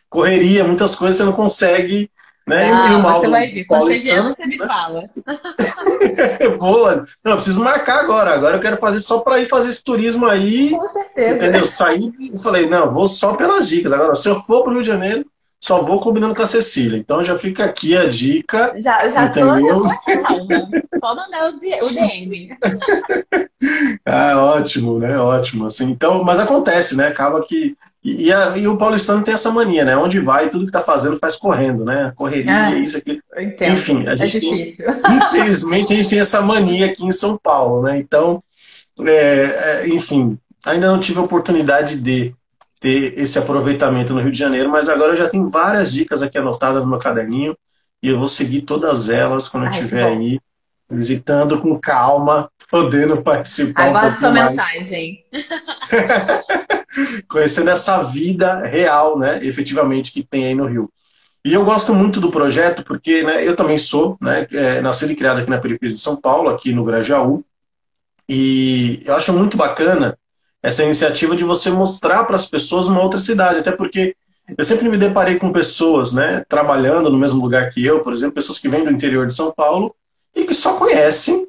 correria, 0.10 0.66
muitas 0.66 0.96
coisas 0.96 1.16
você 1.16 1.24
não 1.24 1.32
consegue 1.32 2.12
né? 2.48 2.72
Ah, 2.72 2.92
e 2.92 2.96
o 2.96 3.00
mal 3.00 3.20
você 3.20 3.28
vai 3.28 3.48
vir. 3.50 3.66
Quando 3.66 3.86
você 3.86 4.04
vier, 4.04 4.24
você 4.24 4.46
me 4.46 4.58
né? 4.58 4.68
fala. 4.68 5.10
Boa. 6.58 7.06
Não, 7.24 7.32
eu 7.32 7.36
preciso 7.38 7.64
marcar 7.64 8.00
agora. 8.00 8.34
Agora 8.34 8.58
eu 8.58 8.62
quero 8.62 8.78
fazer 8.78 9.00
só 9.00 9.20
para 9.20 9.40
ir 9.40 9.48
fazer 9.48 9.70
esse 9.70 9.84
turismo 9.84 10.26
aí. 10.26 10.72
Com 10.72 10.90
certeza. 10.90 11.36
Entendeu? 11.36 11.66
Saí 11.66 12.12
e 12.20 12.40
falei, 12.40 12.68
não, 12.68 12.92
vou 12.92 13.08
só 13.08 13.36
pelas 13.36 13.70
dicas. 13.70 13.94
Agora, 13.94 14.16
se 14.16 14.28
eu 14.28 14.42
for 14.42 14.64
para 14.64 14.72
o 14.72 14.74
Rio 14.74 14.82
de 14.82 14.88
Janeiro, 14.88 15.26
só 15.64 15.80
vou 15.80 16.02
combinando 16.02 16.34
com 16.34 16.42
a 16.42 16.48
Cecília. 16.48 16.98
Então 16.98 17.24
já 17.24 17.38
fica 17.38 17.64
aqui 17.64 17.96
a 17.96 18.06
dica. 18.10 18.74
Já, 18.78 19.08
já 19.10 19.26
entendeu? 19.26 19.84
tô 19.84 21.00
Pode 21.00 21.16
mandar 21.16 21.50
o 21.50 21.60
DM. 21.60 22.58
ah, 24.04 24.38
ótimo, 24.38 24.98
né? 24.98 25.20
Ótimo. 25.20 25.68
Assim, 25.68 25.92
então, 25.92 26.24
mas 26.24 26.40
acontece, 26.40 26.98
né? 26.98 27.08
Acaba 27.08 27.44
que 27.44 27.78
e, 28.04 28.28
e, 28.28 28.34
a, 28.34 28.58
e, 28.58 28.68
o 28.68 28.78
paulistano 28.78 29.24
tem 29.24 29.34
essa 29.34 29.52
mania, 29.52 29.86
né? 29.86 29.96
Onde 29.96 30.20
vai, 30.20 30.50
tudo 30.50 30.66
que 30.66 30.72
tá 30.72 30.82
fazendo 30.82 31.18
faz 31.18 31.36
correndo, 31.36 31.86
né? 31.86 32.12
Correria, 32.16 32.66
ah, 32.66 32.76
isso 32.76 32.98
aqui. 32.98 33.22
Enfim, 33.62 34.08
a 34.08 34.14
é 34.14 34.18
gente 34.18 34.38
é 34.38 34.40
tem, 34.40 34.76
infelizmente 35.18 35.94
a 35.94 35.96
gente 35.96 36.10
tem 36.10 36.20
essa 36.20 36.42
mania 36.42 36.88
aqui 36.88 37.06
em 37.06 37.12
São 37.12 37.38
Paulo, 37.38 37.84
né? 37.84 38.00
Então, 38.00 38.44
é, 39.02 39.84
é, 39.84 39.90
enfim, 39.90 40.38
ainda 40.66 40.88
não 40.88 41.00
tive 41.00 41.20
a 41.20 41.24
oportunidade 41.24 42.00
de 42.00 42.34
ter 42.80 43.14
esse 43.20 43.38
aproveitamento 43.38 44.14
no 44.16 44.22
Rio 44.22 44.32
de 44.32 44.40
Janeiro, 44.40 44.70
mas 44.70 44.90
agora 44.90 45.14
eu 45.14 45.18
já 45.18 45.30
tenho 45.30 45.48
várias 45.48 45.94
dicas 45.94 46.24
aqui 46.24 46.40
anotadas 46.40 46.82
no 46.82 46.90
meu 46.90 46.98
caderninho 46.98 47.56
e 48.02 48.10
eu 48.10 48.18
vou 48.18 48.28
seguir 48.28 48.64
todas 48.64 49.10
elas 49.10 49.48
quando 49.48 49.66
Ai, 49.66 49.70
eu 49.70 49.74
estiver 49.74 50.04
aí 50.04 50.40
visitando 50.90 51.62
com 51.62 51.80
calma, 51.80 52.50
podendo 52.70 53.22
participar 53.22 53.88
Aguardo 53.88 54.18
um 54.18 54.20
sua 54.20 54.32
mais. 54.32 54.52
mensagem. 54.52 55.24
Conhecendo 57.28 57.70
essa 57.70 58.04
vida 58.04 58.62
real, 58.62 59.18
né, 59.18 59.44
efetivamente, 59.44 60.12
que 60.12 60.24
tem 60.24 60.46
aí 60.46 60.56
no 60.56 60.66
Rio. 60.66 60.92
E 61.44 61.54
eu 61.54 61.66
gosto 61.66 61.94
muito 61.94 62.20
do 62.20 62.30
projeto 62.30 62.84
porque 62.84 63.24
né, 63.24 63.48
eu 63.48 63.56
também 63.56 63.78
sou 63.78 64.18
né, 64.22 64.48
é, 64.52 64.80
nascido 64.82 65.12
e 65.12 65.16
criado 65.16 65.40
aqui 65.40 65.50
na 65.50 65.58
periferia 65.58 65.96
de 65.96 66.02
São 66.02 66.16
Paulo, 66.16 66.50
aqui 66.50 66.72
no 66.72 66.84
Grajaú, 66.84 67.44
e 68.30 69.02
eu 69.06 69.16
acho 69.16 69.34
muito 69.34 69.58
bacana 69.58 70.18
essa 70.62 70.84
iniciativa 70.84 71.36
de 71.36 71.44
você 71.44 71.70
mostrar 71.72 72.24
para 72.26 72.36
as 72.36 72.48
pessoas 72.48 72.88
uma 72.88 73.02
outra 73.02 73.20
cidade, 73.20 73.60
até 73.60 73.72
porque 73.72 74.16
eu 74.58 74.64
sempre 74.64 74.88
me 74.88 74.98
deparei 74.98 75.38
com 75.38 75.52
pessoas 75.52 76.14
né, 76.14 76.46
trabalhando 76.48 77.10
no 77.10 77.18
mesmo 77.18 77.42
lugar 77.42 77.70
que 77.72 77.84
eu, 77.84 78.02
por 78.02 78.14
exemplo, 78.14 78.36
pessoas 78.36 78.60
que 78.60 78.70
vêm 78.70 78.84
do 78.84 78.92
interior 78.92 79.26
de 79.28 79.36
São 79.36 79.52
Paulo 79.52 79.96
e 80.36 80.46
que 80.46 80.54
só 80.54 80.76
conhecem 80.76 81.48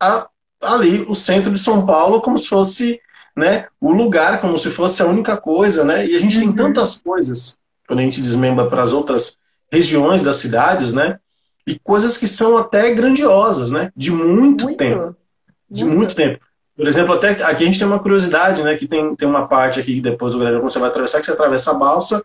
a, 0.00 0.28
ali 0.62 1.04
o 1.08 1.14
centro 1.14 1.52
de 1.52 1.58
São 1.58 1.84
Paulo 1.84 2.20
como 2.20 2.38
se 2.38 2.48
fosse 2.48 3.00
né, 3.38 3.66
o 3.80 3.92
lugar, 3.92 4.40
como 4.40 4.58
se 4.58 4.68
fosse 4.68 5.00
a 5.00 5.06
única 5.06 5.36
coisa, 5.36 5.84
né? 5.84 6.04
E 6.04 6.16
a 6.16 6.18
gente 6.18 6.36
uhum. 6.38 6.46
tem 6.46 6.52
tantas 6.52 7.00
coisas 7.00 7.56
quando 7.86 8.00
a 8.00 8.02
gente 8.02 8.20
desmembra 8.20 8.68
para 8.68 8.82
as 8.82 8.92
outras 8.92 9.38
regiões 9.72 10.24
das 10.24 10.36
cidades, 10.38 10.92
né? 10.92 11.20
E 11.64 11.78
coisas 11.78 12.16
que 12.16 12.26
são 12.26 12.58
até 12.58 12.90
grandiosas, 12.90 13.70
né? 13.70 13.92
De 13.96 14.10
muito, 14.10 14.64
muito. 14.64 14.76
tempo. 14.76 15.16
De 15.70 15.84
muito. 15.84 15.96
muito. 15.98 16.16
tempo. 16.16 16.40
Por 16.76 16.88
exemplo, 16.88 17.14
até 17.14 17.30
aqui 17.30 17.62
a 17.62 17.66
gente 17.66 17.78
tem 17.78 17.86
uma 17.86 18.00
curiosidade, 18.00 18.60
né? 18.64 18.76
Que 18.76 18.88
tem, 18.88 19.14
tem 19.14 19.28
uma 19.28 19.46
parte 19.46 19.78
aqui 19.78 20.00
depois 20.00 20.32
do 20.32 20.40
Grande 20.40 20.58
quando 20.58 20.72
você 20.72 20.80
vai 20.80 20.88
atravessar, 20.88 21.20
que 21.20 21.26
você 21.26 21.32
atravessa 21.32 21.70
a 21.70 21.74
balsa, 21.74 22.24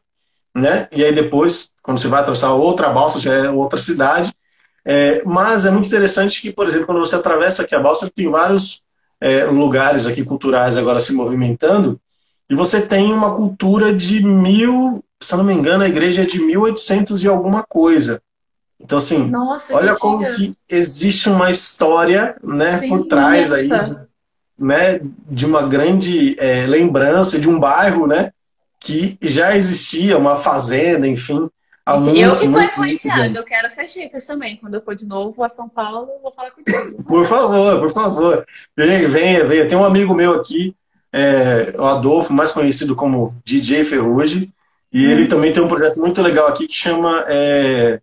né? 0.56 0.88
E 0.92 1.06
aí 1.06 1.14
depois, 1.14 1.72
quando 1.84 2.00
você 2.00 2.08
vai 2.08 2.22
atravessar 2.22 2.54
outra 2.54 2.90
balsa, 2.90 3.20
já 3.20 3.34
é 3.34 3.50
outra 3.52 3.78
cidade. 3.78 4.34
É, 4.84 5.22
mas 5.24 5.68
é 5.68 5.72
muito 5.72 5.86
interessante 5.86 6.42
que, 6.42 6.52
por 6.52 6.68
exemplo, 6.68 6.88
quando 6.88 7.00
você 7.00 7.16
atravessa 7.16 7.62
aqui 7.62 7.76
a 7.76 7.80
balsa, 7.80 8.10
tem 8.10 8.28
vários 8.32 8.82
é, 9.24 9.46
lugares 9.46 10.06
aqui 10.06 10.22
culturais 10.22 10.78
agora 10.78 11.00
se 11.00 11.14
movimentando, 11.14 11.98
e 12.50 12.56
você 12.56 12.86
tem 12.86 13.14
uma 13.14 13.34
cultura 13.34 13.96
de 13.96 14.22
mil, 14.22 15.02
se 15.22 15.34
eu 15.34 15.38
não 15.38 15.46
me 15.46 15.54
engano, 15.54 15.86
a 15.86 15.88
igreja 15.88 16.24
é 16.24 16.26
de 16.26 16.44
1800 16.44 17.24
e 17.24 17.28
alguma 17.30 17.64
coisa. 17.64 18.22
Então, 18.78 18.98
assim, 18.98 19.30
Nossa, 19.30 19.74
olha 19.74 19.96
como 19.96 20.30
que 20.34 20.54
existe 20.70 21.30
uma 21.30 21.50
história 21.50 22.36
né, 22.44 22.82
Sim, 22.82 22.90
por 22.90 23.06
trás 23.06 23.54
aí, 23.54 23.70
né, 24.60 25.00
de 25.30 25.46
uma 25.46 25.62
grande 25.62 26.36
é, 26.38 26.68
lembrança 26.68 27.40
de 27.40 27.48
um 27.48 27.58
bairro, 27.58 28.06
né, 28.06 28.34
que 28.78 29.18
já 29.22 29.56
existia, 29.56 30.18
uma 30.18 30.36
fazenda, 30.36 31.08
enfim, 31.08 31.50
Muitos, 31.86 32.18
eu 32.18 32.32
que 32.32 32.46
estou 32.46 32.64
influenciando, 32.64 33.40
eu 33.40 33.44
quero 33.44 33.70
ser 33.74 33.88
dicas 33.88 34.26
também. 34.26 34.56
Quando 34.56 34.76
eu 34.76 34.82
for 34.82 34.96
de 34.96 35.06
novo 35.06 35.44
a 35.44 35.50
São 35.50 35.68
Paulo, 35.68 36.10
eu 36.10 36.22
vou 36.22 36.32
falar 36.32 36.52
contigo. 36.52 37.04
por 37.04 37.26
favor, 37.26 37.80
por 37.80 37.92
favor. 37.92 38.48
Venha, 38.76 39.08
venha, 39.08 39.44
venha. 39.44 39.68
Tem 39.68 39.78
um 39.78 39.84
amigo 39.84 40.14
meu 40.14 40.34
aqui, 40.34 40.74
é, 41.12 41.74
o 41.78 41.84
Adolfo, 41.84 42.32
mais 42.32 42.54
conhecido 42.54 42.96
como 42.96 43.36
DJ 43.44 43.84
Ferrugem, 43.84 44.54
e 44.94 45.06
hum. 45.06 45.10
ele 45.10 45.28
também 45.28 45.52
tem 45.52 45.62
um 45.62 45.68
projeto 45.68 46.00
muito 46.00 46.22
legal 46.22 46.48
aqui 46.48 46.68
que 46.68 46.76
chama 46.76 47.26
é, 47.28 48.00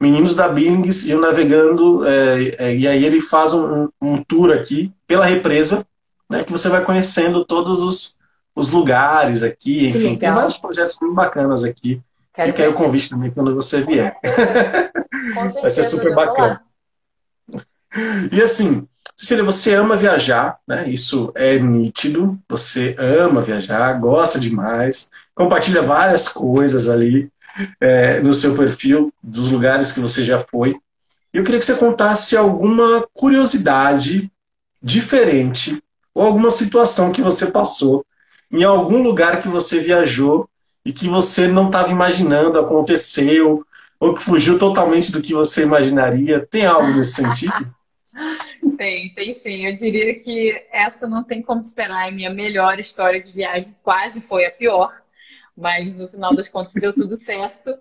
Meninos 0.00 0.34
da 0.34 0.48
Billings 0.48 1.06
e 1.08 1.14
o 1.14 1.20
Navegando, 1.20 2.06
é, 2.06 2.56
é, 2.58 2.76
e 2.76 2.88
aí 2.88 3.04
ele 3.04 3.20
faz 3.20 3.52
um, 3.52 3.88
um, 4.00 4.22
tour 4.22 4.52
aqui 4.52 4.90
pela 5.06 5.26
represa, 5.26 5.84
né, 6.30 6.44
que 6.44 6.52
você 6.52 6.68
vai 6.70 6.82
conhecendo 6.82 7.44
todos 7.44 7.82
os, 7.82 8.16
os 8.54 8.72
lugares 8.72 9.42
aqui, 9.42 9.88
enfim, 9.88 10.16
tem 10.16 10.32
vários 10.32 10.56
projetos 10.56 10.96
muito 11.00 11.14
bacanas 11.14 11.62
aqui. 11.62 12.00
Quero 12.38 12.52
Fica 12.52 12.62
aí 12.62 12.68
o 12.68 12.74
convite 12.74 13.10
também 13.10 13.32
quando 13.32 13.52
você 13.52 13.82
vier. 13.82 14.16
Vai 15.60 15.70
ser 15.70 15.82
super 15.82 16.14
bacana. 16.14 16.62
E 18.30 18.40
assim, 18.40 18.86
Cecília, 19.16 19.42
você 19.42 19.74
ama 19.74 19.96
viajar, 19.96 20.56
né? 20.64 20.88
Isso 20.88 21.32
é 21.34 21.58
nítido. 21.58 22.38
Você 22.48 22.94
ama 22.96 23.42
viajar, 23.42 23.92
gosta 23.94 24.38
demais, 24.38 25.10
compartilha 25.34 25.82
várias 25.82 26.28
coisas 26.28 26.88
ali 26.88 27.28
é, 27.80 28.20
no 28.20 28.32
seu 28.32 28.54
perfil, 28.54 29.12
dos 29.20 29.50
lugares 29.50 29.90
que 29.90 29.98
você 29.98 30.22
já 30.22 30.38
foi. 30.38 30.76
E 31.34 31.38
eu 31.38 31.42
queria 31.42 31.58
que 31.58 31.66
você 31.66 31.74
contasse 31.74 32.36
alguma 32.36 33.04
curiosidade 33.14 34.30
diferente 34.80 35.82
ou 36.14 36.24
alguma 36.24 36.52
situação 36.52 37.10
que 37.10 37.20
você 37.20 37.46
passou 37.50 38.06
em 38.48 38.62
algum 38.62 39.02
lugar 39.02 39.42
que 39.42 39.48
você 39.48 39.80
viajou 39.80 40.48
e 40.84 40.92
que 40.92 41.08
você 41.08 41.48
não 41.48 41.66
estava 41.66 41.90
imaginando, 41.90 42.58
aconteceu, 42.58 43.64
ou 44.00 44.14
que 44.14 44.22
fugiu 44.22 44.58
totalmente 44.58 45.10
do 45.10 45.20
que 45.20 45.34
você 45.34 45.62
imaginaria? 45.62 46.46
Tem 46.46 46.66
algo 46.66 46.88
nesse 46.88 47.22
sentido? 47.22 47.74
tem, 48.78 49.12
tem 49.14 49.34
sim. 49.34 49.66
Eu 49.66 49.76
diria 49.76 50.14
que 50.18 50.64
essa 50.72 51.06
não 51.06 51.24
tem 51.24 51.42
como 51.42 51.60
esperar. 51.60 52.08
É 52.08 52.10
minha 52.10 52.30
melhor 52.30 52.78
história 52.78 53.20
de 53.20 53.32
viagem 53.32 53.76
quase 53.82 54.20
foi 54.20 54.46
a 54.46 54.50
pior, 54.50 54.92
mas 55.56 55.96
no 55.96 56.08
final 56.08 56.34
das 56.34 56.48
contas 56.48 56.72
deu 56.74 56.94
tudo 56.94 57.16
certo. 57.16 57.76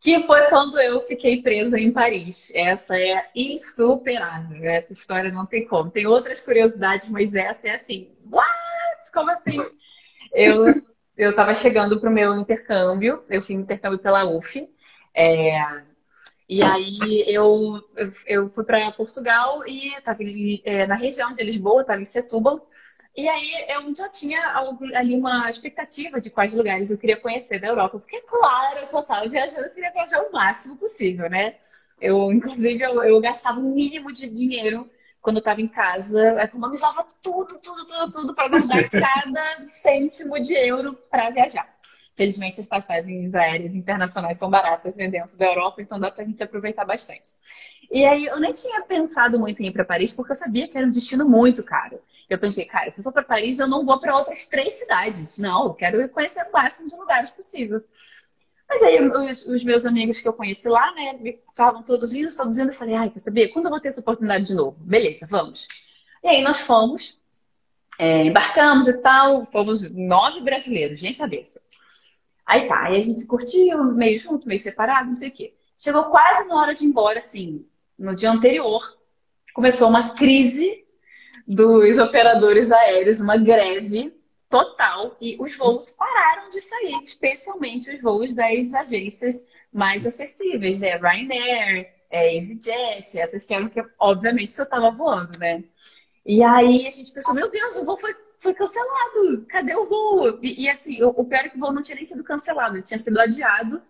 Que 0.00 0.20
foi 0.20 0.48
quando 0.48 0.80
eu 0.80 1.00
fiquei 1.02 1.42
presa 1.42 1.78
em 1.78 1.92
Paris. 1.92 2.50
Essa 2.54 2.98
é 2.98 3.26
insuperável. 3.34 4.64
Essa 4.64 4.92
história 4.92 5.30
não 5.30 5.46
tem 5.46 5.66
como. 5.66 5.90
Tem 5.90 6.06
outras 6.06 6.40
curiosidades, 6.40 7.10
mas 7.10 7.34
essa 7.34 7.68
é 7.68 7.74
assim. 7.74 8.08
What? 8.30 8.50
Como 9.12 9.30
assim? 9.30 9.58
Eu 10.32 10.82
eu 11.20 11.30
estava 11.30 11.54
chegando 11.54 12.00
para 12.00 12.08
o 12.08 12.12
meu 12.12 12.34
intercâmbio, 12.34 13.22
eu 13.28 13.42
fiz 13.42 13.50
intercâmbio 13.58 13.98
pela 13.98 14.24
UF. 14.24 14.66
É, 15.14 15.82
e 16.48 16.62
aí 16.62 17.24
eu, 17.26 17.78
eu, 18.26 18.48
fui 18.48 18.64
para 18.64 18.90
Portugal 18.92 19.62
e 19.66 19.94
estava 19.94 20.20
é, 20.64 20.86
na 20.86 20.94
região 20.94 21.34
de 21.34 21.44
Lisboa, 21.44 21.82
estava 21.82 22.00
em 22.00 22.06
Setúbal. 22.06 22.66
E 23.14 23.28
aí 23.28 23.50
eu 23.68 23.94
já 23.94 24.08
tinha 24.08 24.40
ali 24.94 25.14
uma 25.14 25.50
expectativa 25.50 26.20
de 26.20 26.30
quais 26.30 26.54
lugares 26.54 26.90
eu 26.90 26.96
queria 26.96 27.20
conhecer 27.20 27.58
da 27.58 27.66
Europa, 27.66 27.98
porque 27.98 28.22
claro 28.22 28.78
eu 28.78 29.00
estava 29.00 29.28
viajando, 29.28 29.66
eu 29.66 29.74
queria 29.74 29.92
viajar 29.92 30.22
o 30.22 30.32
máximo 30.32 30.76
possível, 30.76 31.28
né? 31.28 31.56
Eu, 32.00 32.32
inclusive, 32.32 32.82
eu, 32.82 33.02
eu 33.04 33.20
gastava 33.20 33.60
o 33.60 33.74
mínimo 33.74 34.10
de 34.10 34.26
dinheiro 34.30 34.88
quando 35.20 35.36
eu 35.36 35.40
estava 35.40 35.60
em 35.60 35.68
casa, 35.68 36.42
economizava 36.42 37.06
tudo, 37.22 37.60
tudo, 37.60 37.86
tudo, 37.86 38.10
tudo 38.10 38.34
para 38.34 38.48
guardar 38.48 38.88
cada 38.90 39.64
cêntimo 39.64 40.40
de 40.40 40.54
euro 40.54 40.94
para 41.10 41.30
viajar. 41.30 41.68
Felizmente, 42.16 42.60
as 42.60 42.66
passagens 42.66 43.34
aéreas 43.34 43.74
internacionais 43.74 44.38
são 44.38 44.50
baratas 44.50 44.96
né, 44.96 45.08
dentro 45.08 45.36
da 45.36 45.46
Europa, 45.46 45.80
então 45.80 45.98
dá 45.98 46.10
para 46.10 46.22
a 46.22 46.26
gente 46.26 46.42
aproveitar 46.42 46.84
bastante. 46.84 47.28
E 47.90 48.04
aí, 48.04 48.26
eu 48.26 48.38
nem 48.38 48.52
tinha 48.52 48.82
pensado 48.82 49.38
muito 49.38 49.62
em 49.62 49.66
ir 49.66 49.72
para 49.72 49.84
Paris, 49.84 50.14
porque 50.14 50.32
eu 50.32 50.36
sabia 50.36 50.68
que 50.68 50.76
era 50.76 50.86
um 50.86 50.90
destino 50.90 51.28
muito 51.28 51.64
caro. 51.64 52.00
Eu 52.28 52.38
pensei, 52.38 52.64
cara, 52.64 52.90
se 52.92 53.00
eu 53.00 53.04
for 53.04 53.12
para 53.12 53.24
Paris, 53.24 53.58
eu 53.58 53.66
não 53.66 53.84
vou 53.84 53.98
para 53.98 54.16
outras 54.16 54.46
três 54.46 54.74
cidades. 54.74 55.38
Não, 55.38 55.64
eu 55.64 55.74
quero 55.74 56.08
conhecer 56.10 56.46
o 56.46 56.52
máximo 56.52 56.88
de 56.88 56.94
lugares 56.94 57.30
possível. 57.30 57.82
Mas 58.70 58.82
aí 58.84 59.04
os, 59.04 59.46
os, 59.46 59.64
meus 59.64 59.84
amigos 59.84 60.22
que 60.22 60.28
eu 60.28 60.32
conheci 60.32 60.68
lá, 60.68 60.94
né, 60.94 61.18
estavam 61.48 61.82
todos 61.82 62.14
indo, 62.14 62.34
todos 62.34 62.56
indo, 62.56 62.70
eu 62.70 62.74
falei, 62.74 62.94
ai, 62.94 63.10
quer 63.10 63.18
saber? 63.18 63.48
Quando 63.48 63.64
eu 63.64 63.70
vou 63.70 63.80
ter 63.80 63.88
essa 63.88 64.00
oportunidade 64.00 64.46
de 64.46 64.54
novo? 64.54 64.80
Beleza, 64.84 65.26
vamos. 65.28 65.66
E 66.22 66.28
aí 66.28 66.40
nós 66.40 66.60
fomos, 66.60 67.18
é, 67.98 68.24
embarcamos 68.24 68.86
e 68.86 69.02
tal, 69.02 69.44
fomos 69.44 69.90
nove 69.90 70.40
brasileiros, 70.42 71.00
gente 71.00 71.18
cabeça. 71.18 71.60
Aí 72.46 72.68
tá, 72.68 72.84
aí 72.84 72.96
a 72.96 73.02
gente 73.02 73.26
curtiu, 73.26 73.82
meio 73.92 74.16
junto, 74.20 74.46
meio 74.46 74.60
separado, 74.60 75.08
não 75.08 75.16
sei 75.16 75.30
o 75.30 75.32
quê. 75.32 75.52
Chegou 75.76 76.04
quase 76.04 76.48
na 76.48 76.54
hora 76.54 76.72
de 76.72 76.84
ir 76.84 76.88
embora, 76.88 77.18
assim, 77.18 77.66
no 77.98 78.14
dia 78.14 78.30
anterior, 78.30 78.82
começou 79.52 79.88
uma 79.88 80.14
crise 80.14 80.84
dos 81.44 81.98
operadores 81.98 82.70
aéreos, 82.70 83.20
uma 83.20 83.36
greve 83.36 84.14
total 84.50 85.16
e 85.20 85.36
os 85.40 85.56
voos 85.56 85.90
pararam 85.90 86.50
de 86.50 86.60
sair, 86.60 87.00
especialmente 87.02 87.94
os 87.94 88.02
voos 88.02 88.34
das 88.34 88.74
agências 88.74 89.48
mais 89.72 90.04
acessíveis, 90.04 90.80
né? 90.80 90.96
Ryanair, 90.96 91.94
é, 92.10 92.34
EasyJet, 92.34 93.16
essas 93.16 93.46
que 93.46 93.54
eram 93.54 93.68
que, 93.68 93.80
obviamente, 93.98 94.52
que 94.52 94.60
eu 94.60 94.68
tava 94.68 94.90
voando, 94.90 95.38
né? 95.38 95.62
E 96.26 96.42
aí 96.42 96.86
a 96.86 96.90
gente 96.90 97.12
pensou, 97.12 97.32
meu 97.32 97.48
Deus, 97.48 97.76
o 97.76 97.84
voo 97.84 97.96
foi, 97.96 98.14
foi 98.40 98.52
cancelado, 98.52 99.46
cadê 99.48 99.74
o 99.76 99.86
voo? 99.86 100.40
E, 100.42 100.64
e 100.64 100.68
assim, 100.68 101.00
o, 101.02 101.10
o, 101.10 101.24
pior 101.24 101.44
é 101.44 101.48
que 101.48 101.56
o 101.56 101.60
voo 101.60 101.72
não 101.72 101.80
tinha 101.82 101.94
nem 101.94 102.04
sido 102.04 102.24
cancelado, 102.24 102.76
ele 102.76 102.82
tinha 102.82 102.98
sido 102.98 103.20
adiado 103.20 103.80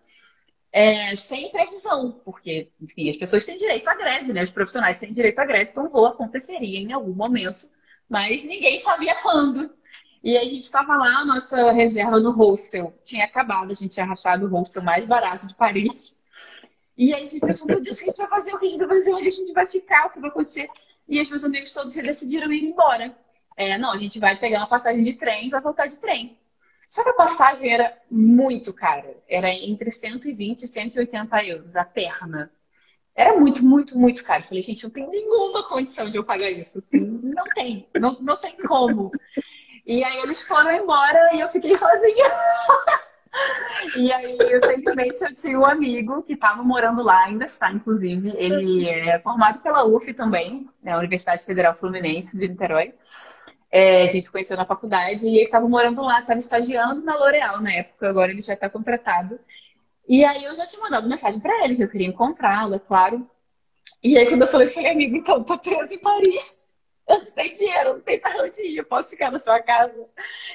é, 0.70 1.16
sem 1.16 1.50
previsão, 1.50 2.20
porque, 2.22 2.70
enfim, 2.80 3.08
as 3.08 3.16
pessoas 3.16 3.46
têm 3.46 3.56
direito 3.56 3.88
à 3.88 3.94
greve, 3.94 4.32
né? 4.34 4.44
Os 4.44 4.50
profissionais 4.50 5.00
têm 5.00 5.14
direito 5.14 5.38
à 5.38 5.46
greve, 5.46 5.70
então 5.70 5.86
o 5.86 5.90
voo 5.90 6.04
aconteceria 6.04 6.78
em 6.78 6.92
algum 6.92 7.14
momento, 7.14 7.66
mas 8.06 8.44
ninguém 8.44 8.78
sabia 8.78 9.14
quando. 9.22 9.79
E 10.22 10.36
a 10.36 10.42
gente 10.42 10.60
estava 10.60 10.96
lá, 10.96 11.24
nossa 11.24 11.72
reserva 11.72 12.20
no 12.20 12.32
hostel 12.32 12.94
tinha 13.02 13.24
acabado, 13.24 13.70
a 13.70 13.74
gente 13.74 13.94
tinha 13.94 14.04
rachado 14.04 14.46
o 14.46 14.50
hostel 14.50 14.82
mais 14.82 15.06
barato 15.06 15.46
de 15.46 15.54
Paris. 15.54 16.20
E 16.96 17.14
aí 17.14 17.24
a 17.24 17.26
gente 17.26 17.40
pensou, 17.40 17.66
meu 17.66 17.80
Deus, 17.80 17.98
o 17.98 18.04
que 18.04 18.10
a 18.10 18.12
gente 18.12 18.18
vai 18.18 18.28
fazer? 18.28 18.54
O 18.54 18.58
que 18.58 18.66
a 18.66 18.68
gente 18.68 18.78
vai 18.78 18.88
fazer? 18.88 19.14
Onde 19.14 19.28
a 19.28 19.32
gente 19.32 19.52
vai 19.52 19.66
ficar? 19.66 20.06
O 20.06 20.10
que 20.10 20.20
vai 20.20 20.28
acontecer? 20.28 20.68
E 21.08 21.20
os 21.20 21.30
meus 21.30 21.44
amigos 21.44 21.72
todos 21.72 21.94
decidiram 21.94 22.52
ir 22.52 22.64
embora. 22.64 23.16
É, 23.56 23.78
não, 23.78 23.92
a 23.92 23.96
gente 23.96 24.18
vai 24.18 24.38
pegar 24.38 24.58
uma 24.58 24.68
passagem 24.68 25.02
de 25.02 25.14
trem 25.14 25.46
e 25.46 25.50
vai 25.50 25.60
voltar 25.60 25.86
de 25.86 25.98
trem. 25.98 26.38
Só 26.86 27.02
que 27.02 27.10
a 27.10 27.14
passagem 27.14 27.72
era 27.72 27.96
muito 28.10 28.74
cara. 28.74 29.16
Era 29.28 29.48
entre 29.48 29.90
120 29.90 30.62
e 30.62 30.66
180 30.66 31.44
euros 31.44 31.76
a 31.76 31.84
perna. 31.84 32.50
Era 33.14 33.38
muito, 33.38 33.64
muito, 33.64 33.98
muito 33.98 34.24
caro. 34.24 34.42
Falei, 34.42 34.62
gente, 34.62 34.84
não 34.84 34.90
tem 34.90 35.08
nenhuma 35.08 35.68
condição 35.68 36.10
de 36.10 36.16
eu 36.16 36.24
pagar 36.24 36.50
isso. 36.50 36.78
Assim, 36.78 37.00
não 37.00 37.44
tem. 37.54 37.88
Não, 37.98 38.20
não 38.20 38.36
tem 38.36 38.56
como. 38.56 39.10
E 39.90 40.04
aí 40.04 40.20
eles 40.20 40.46
foram 40.46 40.70
embora 40.70 41.34
e 41.34 41.40
eu 41.40 41.48
fiquei 41.48 41.74
sozinha. 41.76 42.26
e 43.98 44.12
aí, 44.12 44.24
simplesmente, 44.28 45.20
eu 45.20 45.34
tinha 45.34 45.58
um 45.58 45.66
amigo 45.66 46.22
que 46.22 46.34
estava 46.34 46.62
morando 46.62 47.02
lá, 47.02 47.24
ainda 47.24 47.46
está, 47.46 47.72
inclusive. 47.72 48.32
Ele 48.36 48.88
é 48.88 49.18
formado 49.18 49.60
pela 49.60 49.84
UF 49.84 50.14
também, 50.14 50.70
né, 50.80 50.96
Universidade 50.96 51.44
Federal 51.44 51.74
Fluminense 51.74 52.38
de 52.38 52.46
Niterói. 52.46 52.94
É, 53.68 54.04
a 54.04 54.06
gente 54.06 54.26
se 54.26 54.32
conheceu 54.32 54.56
na 54.56 54.64
faculdade 54.64 55.26
e 55.26 55.38
ele 55.38 55.46
estava 55.46 55.68
morando 55.68 56.02
lá, 56.02 56.20
estava 56.20 56.38
estagiando 56.38 57.04
na 57.04 57.16
L'Oréal 57.16 57.60
na 57.60 57.72
época, 57.72 58.08
agora 58.08 58.30
ele 58.30 58.42
já 58.42 58.54
está 58.54 58.70
contratado. 58.70 59.40
E 60.08 60.24
aí 60.24 60.44
eu 60.44 60.54
já 60.54 60.68
tinha 60.68 60.82
mandado 60.82 61.08
mensagem 61.08 61.40
para 61.40 61.64
ele 61.64 61.74
que 61.74 61.82
eu 61.82 61.90
queria 61.90 62.06
encontrá-lo, 62.06 62.76
é 62.76 62.78
claro. 62.78 63.28
E 64.00 64.16
aí 64.16 64.28
quando 64.28 64.42
eu 64.42 64.48
falei 64.48 64.68
assim, 64.68 64.86
amigo, 64.86 65.16
então 65.16 65.42
tá 65.42 65.58
preso 65.58 65.92
em 65.92 66.00
Paris 66.00 66.69
não 67.18 67.24
tenho 67.26 67.56
dinheiro, 67.56 67.94
não 67.94 68.00
tenho 68.00 68.20
pra 68.20 68.42
onde 68.42 68.62
ir, 68.62 68.76
eu 68.78 68.84
posso 68.84 69.10
ficar 69.10 69.30
na 69.30 69.38
sua 69.38 69.60
casa. 69.60 69.94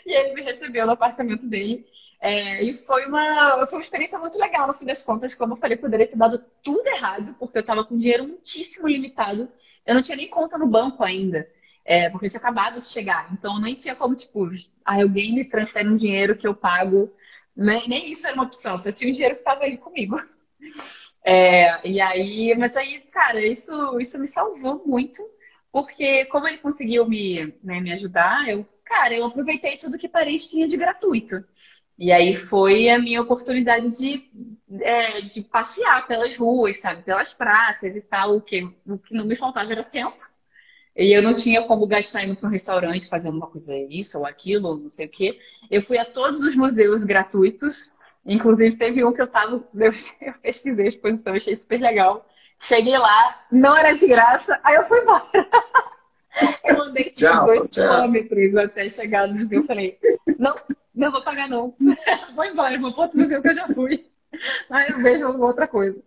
E 0.06 0.14
ele 0.14 0.34
me 0.34 0.42
recebeu 0.42 0.86
no 0.86 0.94
apartamento 0.94 1.48
dele. 1.48 1.86
É, 2.22 2.64
e 2.64 2.74
foi 2.74 3.06
uma, 3.06 3.66
foi 3.68 3.78
uma 3.78 3.84
experiência 3.84 4.18
muito 4.18 4.38
legal, 4.40 4.68
no 4.68 4.74
fim 4.74 4.86
das 4.86 5.04
contas. 5.04 5.36
Como 5.36 5.54
eu 5.54 5.58
falei, 5.58 5.78
poderia 5.78 6.08
ter 6.08 6.16
dado 6.16 6.44
tudo 6.64 6.88
errado, 6.88 7.36
porque 7.40 7.58
eu 7.58 7.62
estava 7.62 7.84
com 7.84 7.98
dinheiro 7.98 8.28
muitíssimo 8.28 8.88
limitado. 8.88 9.52
Eu 9.86 9.96
não 9.96 10.02
tinha 10.02 10.18
nem 10.18 10.30
conta 10.30 10.58
no 10.58 10.68
banco 10.68 11.04
ainda, 11.04 11.48
é, 11.84 12.10
porque 12.10 12.26
eu 12.26 12.30
tinha 12.30 12.40
acabado 12.40 12.80
de 12.80 12.88
chegar. 12.88 13.32
Então, 13.34 13.60
nem 13.60 13.76
tinha 13.76 13.96
como, 13.96 14.16
tipo, 14.16 14.50
alguém 14.84 15.36
me 15.36 15.46
transfere 15.46 15.88
um 15.88 15.96
dinheiro 15.96 16.36
que 16.36 16.48
eu 16.48 16.56
pago. 16.56 17.14
Nem, 17.56 17.88
nem 17.88 18.12
isso 18.12 18.28
era 18.28 18.36
uma 18.36 18.46
opção, 18.46 18.78
só 18.78 18.92
tinha 18.92 19.10
um 19.10 19.14
dinheiro 19.14 19.36
que 19.36 19.42
estava 19.42 19.64
ali 19.64 19.78
comigo. 19.78 20.18
É, 21.28 21.88
e 21.90 22.00
aí, 22.00 22.56
mas 22.56 22.78
aí, 22.78 23.00
cara, 23.12 23.44
isso, 23.44 24.00
isso 24.00 24.20
me 24.20 24.28
salvou 24.28 24.84
muito 24.86 25.24
porque 25.76 26.24
como 26.28 26.48
ele 26.48 26.60
conseguiu 26.60 27.06
me, 27.06 27.54
né, 27.62 27.82
me 27.82 27.92
ajudar, 27.92 28.48
eu, 28.48 28.66
cara, 28.86 29.14
eu 29.14 29.26
aproveitei 29.26 29.76
tudo 29.76 29.98
que 29.98 30.08
Paris 30.08 30.50
tinha 30.50 30.66
de 30.66 30.78
gratuito. 30.78 31.44
E 32.00 32.14
aí 32.14 32.34
foi 32.34 32.88
a 32.88 32.98
minha 32.98 33.22
oportunidade 33.22 33.98
de, 33.98 34.24
é, 34.82 35.20
de 35.20 35.42
passear 35.42 36.08
pelas 36.08 36.38
ruas, 36.38 36.80
sabe? 36.80 37.04
Pelas 37.04 37.34
praças 37.34 37.94
e 37.94 38.02
tal. 38.08 38.38
O 38.38 38.42
que, 38.42 38.64
o 38.88 38.98
que 38.98 39.14
não 39.14 39.26
me 39.26 39.36
faltava 39.36 39.70
era 39.74 39.84
tempo. 39.84 40.18
E 40.96 41.12
eu 41.14 41.22
não 41.22 41.34
tinha 41.34 41.62
como 41.64 41.86
gastar 41.86 42.24
indo 42.24 42.38
para 42.38 42.48
um 42.48 42.54
restaurante 42.54 43.10
fazendo 43.10 43.36
uma 43.36 43.48
coisa 43.48 43.76
isso 43.90 44.18
ou 44.18 44.26
aquilo, 44.26 44.78
não 44.78 44.90
sei 44.90 45.08
o 45.08 45.10
quê. 45.10 45.38
Eu 45.70 45.82
fui 45.82 45.98
a 45.98 46.06
todos 46.06 46.42
os 46.42 46.56
museus 46.56 47.04
gratuitos. 47.04 47.94
Inclusive, 48.26 48.78
teve 48.78 49.04
um 49.04 49.12
que 49.12 49.22
eu 49.22 49.28
tava. 49.28 49.62
Eu, 49.74 49.92
eu 50.22 50.34
pesquisei 50.42 50.86
a 50.86 50.90
exposição, 50.90 51.34
achei 51.34 51.54
super 51.54 51.82
legal. 51.82 52.26
Cheguei 52.60 52.98
lá, 52.98 53.42
não 53.52 53.76
era 53.76 53.94
de 53.94 54.08
graça, 54.08 54.60
aí 54.64 54.76
eu 54.76 54.84
fui 54.84 55.00
embora. 55.00 55.26
Eu 56.66 56.82
andei 56.82 57.06
tipo 57.06 57.16
tchau, 57.16 57.46
dois 57.46 57.72
tchau. 57.72 57.84
quilômetros 57.84 58.58
até 58.58 58.90
chegar 58.90 59.28
no 59.28 59.40
museu. 59.40 59.64
Falei, 59.66 59.98
não, 60.38 60.54
não 60.94 61.12
vou 61.12 61.24
pagar 61.24 61.48
não. 61.48 61.74
vou 62.36 62.46
embora, 62.46 62.78
vou 62.78 62.92
para 62.92 63.04
outro 63.04 63.20
museu 63.20 63.42
que 63.42 63.48
eu 63.48 63.54
já 63.54 63.68
fui. 63.68 64.06
Aí 64.70 64.90
eu 64.90 65.00
vejo 65.00 65.28
outra 65.28 65.68
coisa. 65.68 66.02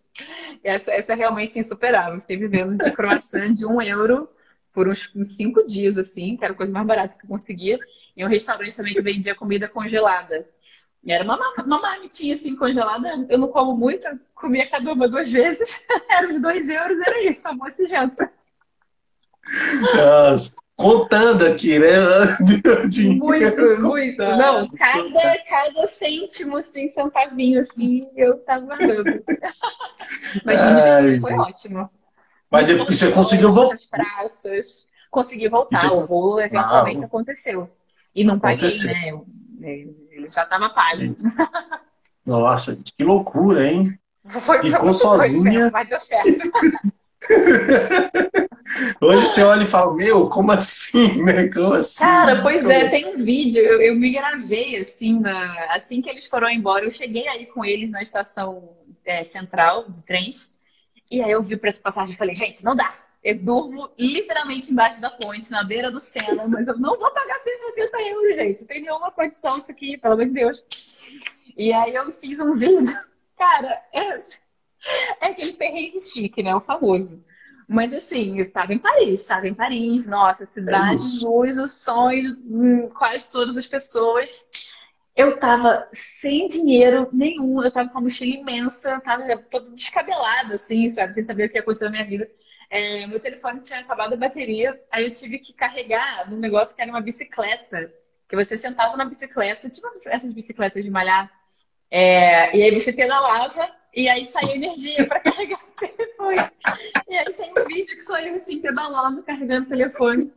Essa, 0.63 0.93
essa 0.93 1.13
é 1.13 1.17
realmente 1.17 1.59
insuperável. 1.59 2.21
Fiquei 2.21 2.37
vivendo 2.37 2.77
de 2.77 2.91
croissant 2.91 3.53
de 3.53 3.65
um 3.65 3.81
euro 3.81 4.29
por 4.73 4.89
uns, 4.89 5.11
uns, 5.15 5.35
cinco 5.37 5.67
dias, 5.67 5.97
assim, 5.97 6.37
que 6.37 6.45
era 6.45 6.53
a 6.53 6.57
coisa 6.57 6.73
mais 6.73 6.87
barata 6.87 7.17
que 7.17 7.25
eu 7.25 7.29
conseguia. 7.29 7.79
E 8.17 8.25
um 8.25 8.29
restaurante 8.29 8.77
também 8.77 8.95
que 8.95 9.01
vendia 9.01 9.35
comida 9.35 9.69
congelada. 9.69 10.47
Era 11.07 11.25
uma, 11.25 11.39
uma 11.65 11.81
marmitinha 11.81 12.35
assim 12.35 12.57
congelada. 12.57 13.27
Eu 13.29 13.39
não 13.39 13.49
como 13.49 13.77
muito, 13.77 14.07
comia 14.35 14.67
cada 14.67 14.93
uma 14.93 15.09
duas 15.09 15.31
vezes. 15.31 15.87
era 16.11 16.29
uns 16.29 16.41
dois 16.41 16.69
euros, 16.69 16.99
era 17.01 17.23
isso, 17.23 17.49
almoço 17.49 17.83
e 17.83 17.89
janta. 17.89 18.31
Nossa, 19.95 20.57
contando 20.77 21.47
aqui, 21.47 21.79
né? 21.79 21.89
muito, 23.19 23.81
muito. 23.81 24.17
Tá, 24.19 24.37
não, 24.37 24.69
cada, 24.71 25.39
cada 25.49 25.89
cêntimo, 25.89 26.57
assim, 26.57 26.91
centavinho, 26.91 27.61
assim, 27.61 28.09
eu 28.17 28.39
tava 28.39 28.67
guardando. 28.67 29.25
Mas 30.45 30.61
Ai, 30.61 31.21
foi 31.21 31.33
ótimo. 31.33 31.91
Mas 32.51 32.67
depois 32.67 32.99
você 32.99 33.13
conseguiu 33.13 33.53
voltar. 33.53 33.79
praças. 33.91 34.87
Consegui 35.11 35.49
voltar, 35.49 35.81
você... 35.81 35.95
o 35.95 36.07
voo 36.07 36.39
eventualmente 36.39 37.03
ah, 37.03 37.07
aconteceu. 37.07 37.71
E 38.15 38.25
não 38.25 38.39
paguei, 38.39 38.69
aconteceu. 38.69 38.93
né? 38.93 39.25
Eu, 39.61 40.09
ele 40.11 40.29
já 40.29 40.43
estava 40.43 40.71
pago. 40.71 41.15
Nossa, 42.25 42.79
que 42.85 43.05
loucura, 43.05 43.67
hein? 43.67 43.99
Foi, 44.43 44.63
Ficou 44.63 44.93
sozinha. 44.93 45.71
Vai 45.71 45.87
dar 45.87 46.01
certo. 46.01 46.51
Hoje 49.01 49.27
você 49.27 49.43
olha 49.43 49.65
e 49.65 49.67
fala, 49.67 49.95
meu, 49.95 50.29
como 50.29 50.53
assim, 50.53 51.23
né? 51.23 51.49
Como 51.49 51.73
assim? 51.75 52.05
Cara, 52.05 52.43
pois 52.43 52.61
como 52.61 52.73
é, 52.73 52.87
assim? 52.87 52.91
tem 52.91 53.15
um 53.15 53.25
vídeo, 53.25 53.63
eu, 53.63 53.81
eu, 53.81 53.97
me 53.97 54.13
gravei 54.13 54.77
assim, 54.77 55.19
na, 55.19 55.75
assim 55.75 56.03
que 56.03 56.11
eles 56.11 56.27
foram 56.27 56.51
embora, 56.51 56.85
eu 56.85 56.91
cheguei 56.91 57.27
aí 57.29 57.47
com 57.47 57.65
eles 57.65 57.91
na 57.91 58.03
estação 58.03 58.77
é, 59.05 59.25
central 59.25 59.89
de 59.89 60.05
trens, 60.05 60.59
e 61.11 61.23
aí 61.23 61.31
eu 61.31 61.43
vi 61.43 61.55
o 61.55 61.59
preço 61.59 61.79
de 61.79 61.83
passagem 61.83 62.15
e 62.15 62.17
falei, 62.17 62.35
gente, 62.35 62.63
não 62.63 62.77
dá, 62.77 62.93
Eu 63.23 63.45
durmo 63.45 63.91
literalmente 63.99 64.71
embaixo 64.71 65.01
da 65.01 65.11
ponte, 65.11 65.51
na 65.51 65.65
beira 65.65 65.91
do 65.91 66.01
Sena, 66.01 66.47
mas 66.47 66.69
eu 66.69 66.79
não 66.79 66.99
vou 66.99 67.11
pagar 67.11 67.39
180 67.41 68.03
euros, 68.03 68.37
gente. 68.37 68.61
Não 68.61 68.67
tem 68.69 68.83
nenhuma 68.83 69.11
condição 69.11 69.59
isso 69.59 69.71
aqui, 69.71 69.99
pelo 69.99 70.15
amor 70.15 70.27
de 70.27 70.33
Deus. 70.33 70.65
E 71.57 71.73
aí 71.73 71.95
eu 71.95 72.13
fiz 72.13 72.39
um 72.39 72.55
vídeo. 72.55 72.87
Cara, 73.37 73.81
é, 73.93 74.19
é 75.21 75.27
aquele 75.31 75.53
perrengue 75.55 76.01
chique, 76.01 76.43
né? 76.43 76.55
O 76.55 76.61
famoso. 76.61 77.23
Mas 77.69 77.93
assim, 77.93 78.39
eu 78.39 78.43
estava 78.43 78.73
em 78.73 78.79
Paris, 78.79 79.21
estava 79.21 79.47
em 79.47 79.53
Paris, 79.53 80.07
nossa, 80.07 80.47
cidade, 80.47 81.03
é 81.03 81.25
luz, 81.25 81.59
o 81.59 81.69
sonho, 81.69 82.35
hum, 82.47 82.89
quase 82.89 83.31
todas 83.31 83.59
as 83.59 83.67
pessoas. 83.67 84.49
Eu 85.15 85.35
estava 85.35 85.87
sem 85.93 86.47
dinheiro 86.47 87.09
nenhum, 87.13 87.61
eu 87.61 87.69
estava 87.69 87.89
com 87.89 87.97
uma 87.97 88.05
mochila 88.05 88.41
imensa, 88.41 88.93
eu 88.93 89.01
tava 89.03 89.37
toda 89.51 89.71
descabelada, 89.71 90.55
assim, 90.55 90.89
sabe, 90.89 91.13
sem 91.13 91.23
saber 91.23 91.45
o 91.45 91.51
que 91.51 91.59
ia 91.59 91.61
acontecer 91.61 91.85
na 91.87 91.91
minha 91.91 92.07
vida. 92.07 92.31
É, 92.71 93.07
meu 93.07 93.19
telefone 93.19 93.61
tinha 93.61 93.81
acabado 93.81 94.13
a 94.13 94.17
bateria, 94.17 94.79
aí 94.91 95.05
eu 95.05 95.13
tive 95.13 95.39
que 95.39 95.55
carregar 95.55 96.31
num 96.31 96.39
negócio 96.39 96.77
que 96.77 96.83
era 96.83 96.91
uma 96.91 97.01
bicicleta, 97.01 97.93
que 98.29 98.37
você 98.37 98.57
sentava 98.59 98.97
na 98.97 99.07
bicicleta, 99.07 99.71
tipo 99.71 99.89
essas 100.07 100.35
bicicletas 100.35 100.85
de 100.85 100.91
malhar, 100.91 101.31
é, 101.91 102.55
e 102.57 102.63
aí 102.63 102.79
você 102.79 102.93
pedalava 102.93 103.71
e 103.95 104.09
aí 104.09 104.25
saía 104.25 104.55
energia 104.55 105.07
para 105.07 105.21
carregar 105.21 105.59
o 105.59 105.73
telefone. 105.73 106.37
E 107.09 107.17
aí 107.17 107.33
tem 107.33 107.51
um 107.51 107.65
vídeo 107.67 107.97
que 107.97 108.03
sou 108.03 108.19
eu 108.19 108.35
assim, 108.35 108.61
pedalando, 108.61 109.23
carregando 109.23 109.67
o 109.67 109.69
telefone. 109.71 110.33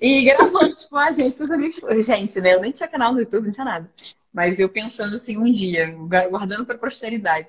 E 0.00 0.24
gravando, 0.24 0.74
tipo, 0.74 0.96
a 0.96 1.12
gente, 1.12 1.42
os 1.42 1.50
amigos. 1.50 1.80
Gente, 2.04 2.40
né? 2.40 2.54
Eu 2.54 2.60
nem 2.60 2.72
tinha 2.72 2.88
canal 2.88 3.12
no 3.12 3.20
YouTube, 3.20 3.46
não 3.46 3.52
tinha 3.52 3.64
nada. 3.64 3.90
Mas 4.32 4.58
eu 4.58 4.68
pensando 4.68 5.16
assim, 5.16 5.38
um 5.38 5.50
dia, 5.50 5.90
guardando 6.28 6.66
pra 6.66 6.76
posteridade. 6.76 7.48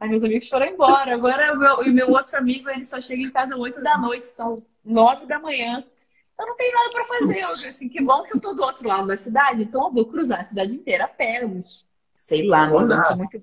Aí 0.00 0.08
meus 0.08 0.22
amigos 0.22 0.48
foram 0.48 0.66
embora. 0.66 1.14
Agora 1.14 1.52
o 1.52 1.58
meu, 1.58 1.74
o 1.76 1.92
meu 1.92 2.10
outro 2.10 2.36
amigo, 2.36 2.70
ele 2.70 2.84
só 2.84 3.00
chega 3.00 3.22
em 3.22 3.32
casa 3.32 3.54
às 3.54 3.60
8 3.60 3.82
da 3.82 3.98
noite, 3.98 4.26
são 4.26 4.56
9 4.84 5.26
da 5.26 5.38
manhã. 5.38 5.84
Eu 6.38 6.46
não 6.46 6.56
tenho 6.56 6.72
nada 6.72 6.90
para 6.90 7.04
fazer. 7.04 7.36
Eu 7.36 7.70
assim, 7.70 7.88
que 7.88 8.00
bom 8.00 8.22
que 8.22 8.36
eu 8.36 8.40
tô 8.40 8.54
do 8.54 8.62
outro 8.62 8.86
lado 8.86 9.08
da 9.08 9.16
cidade, 9.16 9.62
então 9.62 9.86
eu 9.86 9.92
vou 9.92 10.06
cruzar 10.06 10.40
a 10.40 10.44
cidade 10.44 10.74
inteira 10.74 11.04
a 11.04 11.08
pé, 11.08 11.44
uns, 11.44 11.88
sei 12.14 12.46
lá, 12.46 12.68
não, 12.68 12.86
não 12.86 13.04
sou 13.04 13.16
muito 13.16 13.42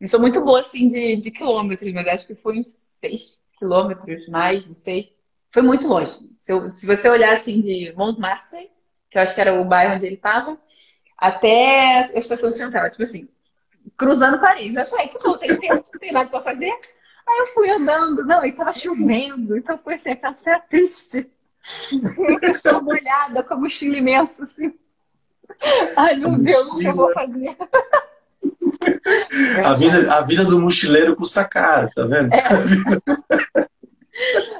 não 0.00 0.08
sou 0.08 0.18
muito 0.18 0.40
boa, 0.40 0.60
assim, 0.60 0.88
de, 0.88 1.16
de 1.16 1.30
quilômetros, 1.30 1.92
mas 1.92 2.08
acho 2.08 2.26
que 2.26 2.34
foi 2.34 2.58
uns 2.58 2.68
6 2.68 3.42
quilômetros 3.58 4.26
mais, 4.28 4.66
não 4.66 4.72
sei. 4.72 5.14
Foi 5.50 5.60
muito 5.60 5.86
longe. 5.86 6.18
Se, 6.38 6.52
eu, 6.52 6.70
se 6.70 6.86
você 6.86 7.06
olhar, 7.06 7.34
assim, 7.34 7.60
de 7.60 7.92
Montmartre, 7.94 8.70
que 9.10 9.18
eu 9.18 9.22
acho 9.22 9.34
que 9.34 9.40
era 9.40 9.60
o 9.60 9.64
bairro 9.64 9.94
onde 9.96 10.06
ele 10.06 10.14
estava, 10.14 10.58
até 11.18 11.98
a 11.98 12.18
estação 12.18 12.50
central, 12.50 12.90
tipo 12.90 13.02
assim, 13.02 13.28
cruzando 14.00 14.40
Paris. 14.40 14.74
Eu 14.74 14.86
falei, 14.86 15.08
que 15.08 15.18
bom, 15.18 15.36
tem 15.36 15.54
tempo, 15.60 15.74
não 15.92 16.00
tem 16.00 16.10
nada 16.10 16.30
para 16.30 16.40
fazer. 16.40 16.72
Aí 17.28 17.38
eu 17.38 17.46
fui 17.48 17.70
andando, 17.70 18.24
não, 18.24 18.44
e 18.44 18.50
tava 18.50 18.72
chovendo, 18.72 19.58
então 19.58 19.76
foi 19.76 19.94
assim, 19.94 20.10
aquela 20.10 20.34
cena 20.34 20.58
triste. 20.58 21.30
Uma 22.16 22.40
pessoa 22.40 22.80
molhada, 22.80 23.42
com 23.42 23.54
a 23.54 23.56
mochila 23.58 23.98
imensa, 23.98 24.44
assim. 24.44 24.74
Ai, 25.94 26.16
meu 26.16 26.38
Deus, 26.38 26.72
o 26.72 26.78
que 26.78 26.86
eu 26.86 26.96
vou 26.96 27.12
fazer? 27.12 27.54
a, 29.62 29.74
vida, 29.74 30.14
a 30.14 30.22
vida 30.22 30.44
do 30.46 30.58
mochileiro 30.58 31.14
custa 31.14 31.44
caro, 31.44 31.90
tá 31.94 32.06
vendo? 32.06 32.32
É. 32.32 32.40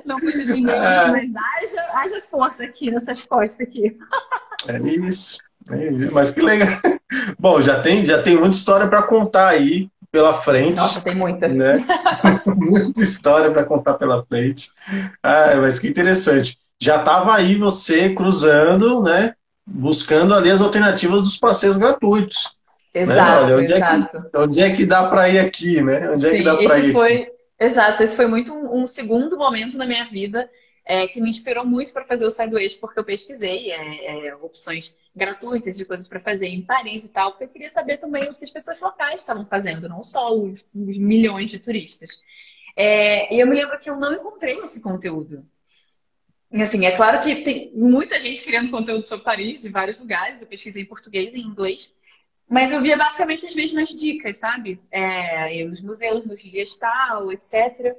Não 0.04 0.18
custa 0.18 0.44
dinheiro, 0.44 0.80
mas 1.10 1.32
haja, 1.34 1.82
haja 1.94 2.20
força 2.20 2.64
aqui 2.64 2.90
nessas 2.90 3.22
costas 3.22 3.66
aqui. 3.66 3.98
É 4.68 4.78
isso. 4.78 5.38
Isso. 5.76 6.12
Mas 6.12 6.30
que 6.30 6.40
legal. 6.40 6.68
Bom, 7.38 7.60
já 7.60 7.80
tem, 7.80 8.04
já 8.04 8.22
tem 8.22 8.36
muita 8.36 8.56
história 8.56 8.86
para 8.86 9.02
contar 9.02 9.48
aí 9.48 9.88
pela 10.10 10.32
frente. 10.32 10.76
Nossa, 10.76 11.00
tem 11.00 11.14
muita. 11.14 11.48
Né? 11.48 11.78
muita 12.46 13.02
história 13.02 13.50
para 13.50 13.64
contar 13.64 13.94
pela 13.94 14.24
frente. 14.24 14.70
Ah, 15.22 15.54
mas 15.60 15.78
que 15.78 15.88
interessante. 15.88 16.58
Já 16.78 16.96
estava 16.96 17.34
aí 17.34 17.56
você 17.56 18.10
cruzando, 18.10 19.02
né? 19.02 19.34
Buscando 19.66 20.34
ali 20.34 20.50
as 20.50 20.60
alternativas 20.60 21.22
dos 21.22 21.36
passeios 21.36 21.76
gratuitos. 21.76 22.56
Exato, 22.92 23.46
né? 23.46 23.56
onde 23.56 23.72
exato. 23.72 24.16
É 24.16 24.20
que, 24.20 24.38
onde 24.38 24.60
é 24.62 24.70
que 24.70 24.86
dá 24.86 25.04
para 25.08 25.28
ir 25.28 25.38
aqui, 25.38 25.80
né? 25.80 26.10
Onde 26.10 26.26
é 26.26 26.30
que 26.30 26.42
dá 26.42 26.56
para 26.56 26.78
ir? 26.78 26.92
Foi, 26.92 27.28
exato, 27.58 28.02
esse 28.02 28.16
foi 28.16 28.26
muito 28.26 28.52
um, 28.52 28.82
um 28.82 28.86
segundo 28.86 29.36
momento 29.36 29.76
na 29.76 29.86
minha 29.86 30.04
vida 30.04 30.48
é, 30.90 31.06
que 31.06 31.20
me 31.20 31.30
inspirou 31.30 31.64
muito 31.64 31.92
para 31.92 32.04
fazer 32.04 32.26
o 32.26 32.58
Eixo, 32.58 32.80
porque 32.80 32.98
eu 32.98 33.04
pesquisei 33.04 33.70
é, 33.70 34.26
é, 34.26 34.34
opções 34.34 34.96
gratuitas 35.14 35.76
de 35.76 35.84
coisas 35.84 36.08
para 36.08 36.18
fazer 36.18 36.48
em 36.48 36.62
Paris 36.62 37.04
e 37.04 37.12
tal, 37.12 37.30
porque 37.30 37.44
eu 37.44 37.48
queria 37.48 37.70
saber 37.70 37.98
também 37.98 38.24
o 38.24 38.36
que 38.36 38.44
as 38.44 38.50
pessoas 38.50 38.80
locais 38.80 39.20
estavam 39.20 39.46
fazendo, 39.46 39.88
não 39.88 40.02
só 40.02 40.34
os, 40.34 40.68
os 40.74 40.98
milhões 40.98 41.48
de 41.48 41.60
turistas. 41.60 42.20
É, 42.74 43.32
e 43.32 43.38
eu 43.38 43.46
me 43.46 43.54
lembro 43.54 43.78
que 43.78 43.88
eu 43.88 43.94
não 43.94 44.12
encontrei 44.12 44.58
esse 44.58 44.82
conteúdo. 44.82 45.46
E, 46.50 46.60
assim, 46.60 46.84
é 46.84 46.96
claro 46.96 47.22
que 47.22 47.44
tem 47.44 47.70
muita 47.72 48.18
gente 48.18 48.42
criando 48.42 48.72
conteúdo 48.72 49.06
sobre 49.06 49.24
Paris, 49.24 49.62
de 49.62 49.68
vários 49.68 50.00
lugares, 50.00 50.42
eu 50.42 50.48
pesquisei 50.48 50.82
em 50.82 50.86
português 50.86 51.34
e 51.34 51.38
em 51.38 51.46
inglês, 51.46 51.94
mas 52.48 52.72
eu 52.72 52.82
via 52.82 52.96
basicamente 52.96 53.46
as 53.46 53.54
mesmas 53.54 53.90
dicas, 53.90 54.38
sabe? 54.38 54.80
É, 54.90 55.64
nos 55.66 55.82
museus, 55.82 56.26
nos 56.26 56.42
dias 56.42 56.74
tal, 56.76 57.30
etc. 57.30 57.94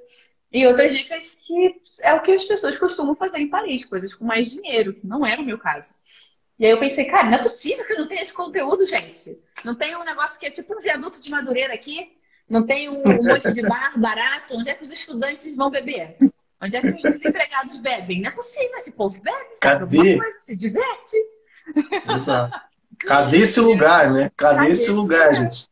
E 0.52 0.68
outras 0.68 0.94
dicas 0.94 1.42
que 1.46 1.82
é 2.04 2.14
o 2.14 2.22
que 2.22 2.34
as 2.34 2.44
pessoas 2.44 2.78
costumam 2.78 3.16
fazer 3.16 3.40
em 3.40 3.50
Paris, 3.50 3.86
coisas 3.86 4.14
com 4.14 4.26
mais 4.26 4.52
dinheiro, 4.52 4.94
que 4.94 5.08
não 5.08 5.26
era 5.26 5.42
o 5.42 5.46
meu 5.46 5.58
caso. 5.58 5.96
E 6.60 6.66
aí 6.66 6.72
eu 6.72 6.80
pensei, 6.80 7.06
cara, 7.06 7.30
não 7.30 7.38
é 7.38 7.42
possível 7.42 7.86
que 7.86 7.96
não 7.96 8.08
tenha 8.08 8.22
esse 8.22 8.34
conteúdo, 8.34 8.86
gente. 8.86 9.38
Não 9.64 9.76
tem 9.76 9.96
um 9.96 10.04
negócio 10.04 10.40
que 10.40 10.46
é 10.46 10.52
tipo 10.52 10.76
um 10.76 10.80
viaduto 10.80 11.22
de 11.22 11.32
Madureira 11.32 11.74
aqui, 11.74 12.12
não 12.50 12.66
tem 12.66 12.90
um, 12.90 13.02
um 13.02 13.24
monte 13.24 13.54
de 13.54 13.62
bar 13.62 13.98
barato, 13.98 14.56
onde 14.58 14.70
é 14.70 14.74
que 14.74 14.84
os 14.84 14.92
estudantes 14.92 15.56
vão 15.56 15.72
beber? 15.72 16.18
Onde 16.62 16.76
é 16.76 16.82
que 16.82 16.90
os 16.90 17.02
desempregados 17.02 17.80
bebem? 17.80 18.22
Não 18.22 18.30
é 18.30 18.34
possível, 18.34 18.76
esse 18.76 18.92
povo 18.92 19.20
bebe, 19.22 19.56
faz 19.64 19.82
alguma 19.82 20.04
coisa, 20.04 20.40
se 20.42 20.56
diverte. 20.56 21.18
Exato. 22.14 22.60
Cadê 23.00 23.38
esse 23.40 23.60
lugar, 23.60 24.12
né? 24.12 24.32
Cadê, 24.36 24.58
Cadê 24.58 24.72
esse 24.72 24.92
lugar, 24.92 25.34
gente? 25.34 25.71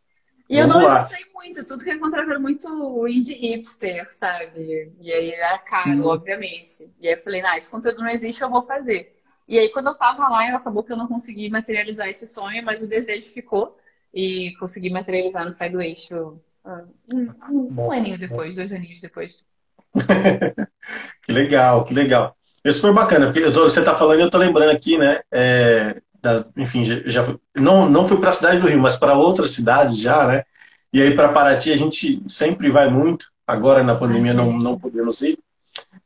E 0.50 0.60
Vamos 0.60 0.76
eu 0.76 0.82
não 0.82 0.88
lá. 0.88 1.00
encontrei 1.02 1.26
muito, 1.34 1.64
tudo 1.64 1.84
que 1.84 1.92
eu 1.92 1.96
encontrava 1.96 2.32
era 2.32 2.40
muito 2.40 3.08
indie 3.08 3.34
hipster, 3.34 4.12
sabe? 4.12 4.92
E 5.00 5.14
aí 5.14 5.32
era 5.32 5.60
caro, 5.60 5.84
Sim. 5.84 6.02
obviamente. 6.02 6.92
E 7.00 7.08
aí 7.08 7.14
eu 7.14 7.22
falei, 7.22 7.42
nah, 7.42 7.56
esse 7.56 7.70
conteúdo 7.70 8.00
não 8.00 8.10
existe, 8.10 8.42
eu 8.42 8.50
vou 8.50 8.64
fazer. 8.64 9.16
E 9.48 9.60
aí 9.60 9.70
quando 9.72 9.88
eu 9.88 9.96
tava 9.96 10.28
lá, 10.28 10.56
acabou 10.56 10.84
que 10.84 10.92
eu 10.92 10.98
não 10.98 11.08
consegui 11.08 11.50
materializar 11.50 12.10
esse 12.10 12.26
sonho, 12.26 12.66
mas 12.66 12.82
o 12.82 12.90
desejo 12.90 13.32
ficou. 13.32 13.78
E 14.12 14.56
consegui 14.60 14.90
materializar 14.90 15.46
no 15.46 15.52
Sai 15.52 15.70
do 15.70 15.80
Eixo 15.80 16.42
ah, 16.66 16.84
um, 17.14 17.30
um, 17.52 17.86
um 17.86 17.92
aninho 17.92 18.18
depois, 18.18 18.56
dois 18.56 18.72
aninhos 18.72 19.00
depois. 19.00 19.46
que 21.24 21.32
legal, 21.32 21.86
que 21.86 21.94
legal. 21.94 22.36
Isso 22.66 22.82
foi 22.82 22.92
bacana, 22.92 23.28
porque 23.28 23.52
tô, 23.52 23.64
você 23.64 23.80
está 23.80 23.96
falando 23.96 24.20
e 24.20 24.22
eu 24.22 24.26
estou 24.26 24.40
lembrando 24.40 24.72
aqui, 24.72 24.98
né? 24.98 25.22
É, 25.32 26.02
da, 26.22 26.46
enfim, 26.58 26.86
já, 26.86 27.02
já 27.06 27.36
não, 27.56 27.90
não 27.90 28.08
fui 28.08 28.18
para 28.18 28.30
a 28.30 28.34
cidade 28.34 28.60
do 28.60 28.68
Rio, 28.68 28.80
mas 28.80 28.98
para 28.98 29.14
outras 29.14 29.52
cidades 29.52 30.00
já, 30.00 30.28
né? 30.28 30.44
E 30.92 31.02
aí 31.02 31.16
para 31.16 31.30
Paraty 31.30 31.72
a 31.72 31.78
gente 31.78 32.22
sempre 32.28 32.70
vai 32.70 32.90
muito, 32.90 33.28
agora 33.46 33.84
na 33.84 33.96
pandemia 33.96 34.34
não, 34.34 34.52
não 34.58 34.78
podemos 34.78 35.22
ir. 35.22 35.38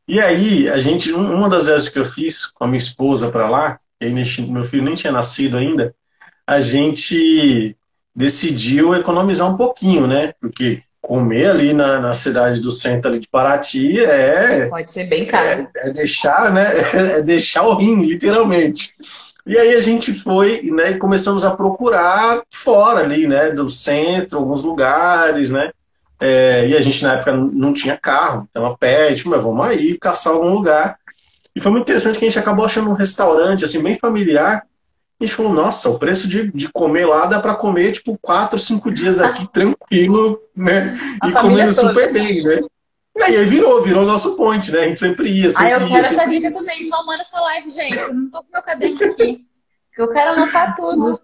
E 0.06 0.20
aí 0.20 0.68
a 0.68 0.78
gente, 0.78 1.12
uma 1.12 1.48
das 1.48 1.66
vezes 1.66 1.88
que 1.88 1.98
eu 1.98 2.04
fiz 2.04 2.46
com 2.46 2.64
a 2.64 2.66
minha 2.66 2.78
esposa 2.78 3.30
para 3.30 3.48
lá, 3.48 3.78
e 4.00 4.06
aí 4.06 4.14
meu 4.48 4.64
filho 4.64 4.84
nem 4.84 4.94
tinha 4.94 5.12
nascido 5.12 5.56
ainda, 5.56 5.94
a 6.46 6.60
gente 6.60 7.76
decidiu 8.14 8.94
economizar 8.94 9.50
um 9.50 9.56
pouquinho, 9.56 10.06
né? 10.06 10.32
Porque 10.40 10.82
comer 11.00 11.50
ali 11.50 11.74
na, 11.74 12.00
na 12.00 12.14
cidade 12.14 12.60
do 12.60 12.70
centro 12.70 13.10
ali 13.10 13.20
de 13.20 13.28
Paraty 13.28 14.00
é 14.00 14.66
pode 14.66 14.90
ser 14.90 15.04
bem 15.04 15.26
caro. 15.26 15.68
É, 15.76 15.88
é 15.88 15.92
deixar, 15.92 16.52
né? 16.52 16.72
É 17.18 17.22
deixar 17.22 17.66
o 17.66 17.76
rim, 17.76 18.04
literalmente. 18.04 18.92
E 19.46 19.58
aí 19.58 19.74
a 19.74 19.80
gente 19.80 20.12
foi 20.12 20.62
né, 20.62 20.92
e 20.92 20.98
começamos 20.98 21.44
a 21.44 21.54
procurar 21.54 22.42
fora 22.50 23.00
ali, 23.00 23.26
né, 23.26 23.50
do 23.50 23.70
centro, 23.70 24.38
alguns 24.38 24.62
lugares, 24.62 25.50
né? 25.50 25.70
É, 26.18 26.66
e 26.68 26.76
a 26.76 26.80
gente 26.80 27.02
na 27.02 27.14
época 27.14 27.36
não 27.36 27.74
tinha 27.74 27.98
carro, 27.98 28.48
então 28.50 28.64
a 28.64 28.76
pé, 28.76 29.12
tipo, 29.14 29.28
mas 29.28 29.42
vamos 29.42 29.66
aí 29.66 29.98
caçar 29.98 30.32
algum 30.32 30.54
lugar. 30.54 30.98
E 31.54 31.60
foi 31.60 31.70
muito 31.70 31.82
interessante 31.82 32.18
que 32.18 32.24
a 32.24 32.28
gente 32.28 32.38
acabou 32.38 32.64
achando 32.64 32.90
um 32.90 32.94
restaurante 32.94 33.64
assim 33.64 33.82
bem 33.82 33.98
familiar. 33.98 34.64
E 35.20 35.24
a 35.24 35.26
gente 35.26 35.36
falou, 35.36 35.52
nossa, 35.52 35.88
o 35.88 35.98
preço 35.98 36.26
de, 36.26 36.50
de 36.50 36.68
comer 36.72 37.06
lá 37.06 37.26
dá 37.26 37.38
para 37.38 37.54
comer 37.54 37.92
tipo 37.92 38.18
quatro, 38.20 38.58
cinco 38.58 38.90
dias 38.90 39.20
aqui 39.20 39.46
tranquilo, 39.52 40.40
né? 40.56 40.96
A 41.20 41.28
e 41.28 41.32
comendo 41.32 41.74
toda. 41.74 41.88
super 41.88 42.12
bem, 42.12 42.42
né? 42.42 42.60
E 43.16 43.22
aí 43.22 43.44
virou, 43.44 43.82
virou 43.82 44.04
nosso 44.04 44.36
point, 44.36 44.72
né? 44.72 44.80
A 44.80 44.88
gente 44.88 45.00
sempre 45.00 45.30
ia. 45.30 45.50
Sempre 45.50 45.72
ah, 45.72 45.80
eu 45.80 45.88
quero 45.88 46.06
essa 46.06 46.24
dica 46.26 46.48
também. 46.50 46.86
Então 46.86 47.06
manda 47.06 47.22
essa 47.22 47.40
live, 47.40 47.70
gente. 47.70 47.96
Eu 47.96 48.14
não 48.14 48.30
tô 48.30 48.42
com 48.42 48.52
meu 48.52 48.62
caderno 48.62 49.04
aqui. 49.04 49.46
Eu 49.96 50.08
quero 50.08 50.32
anotar 50.32 50.74
tudo. 50.74 51.20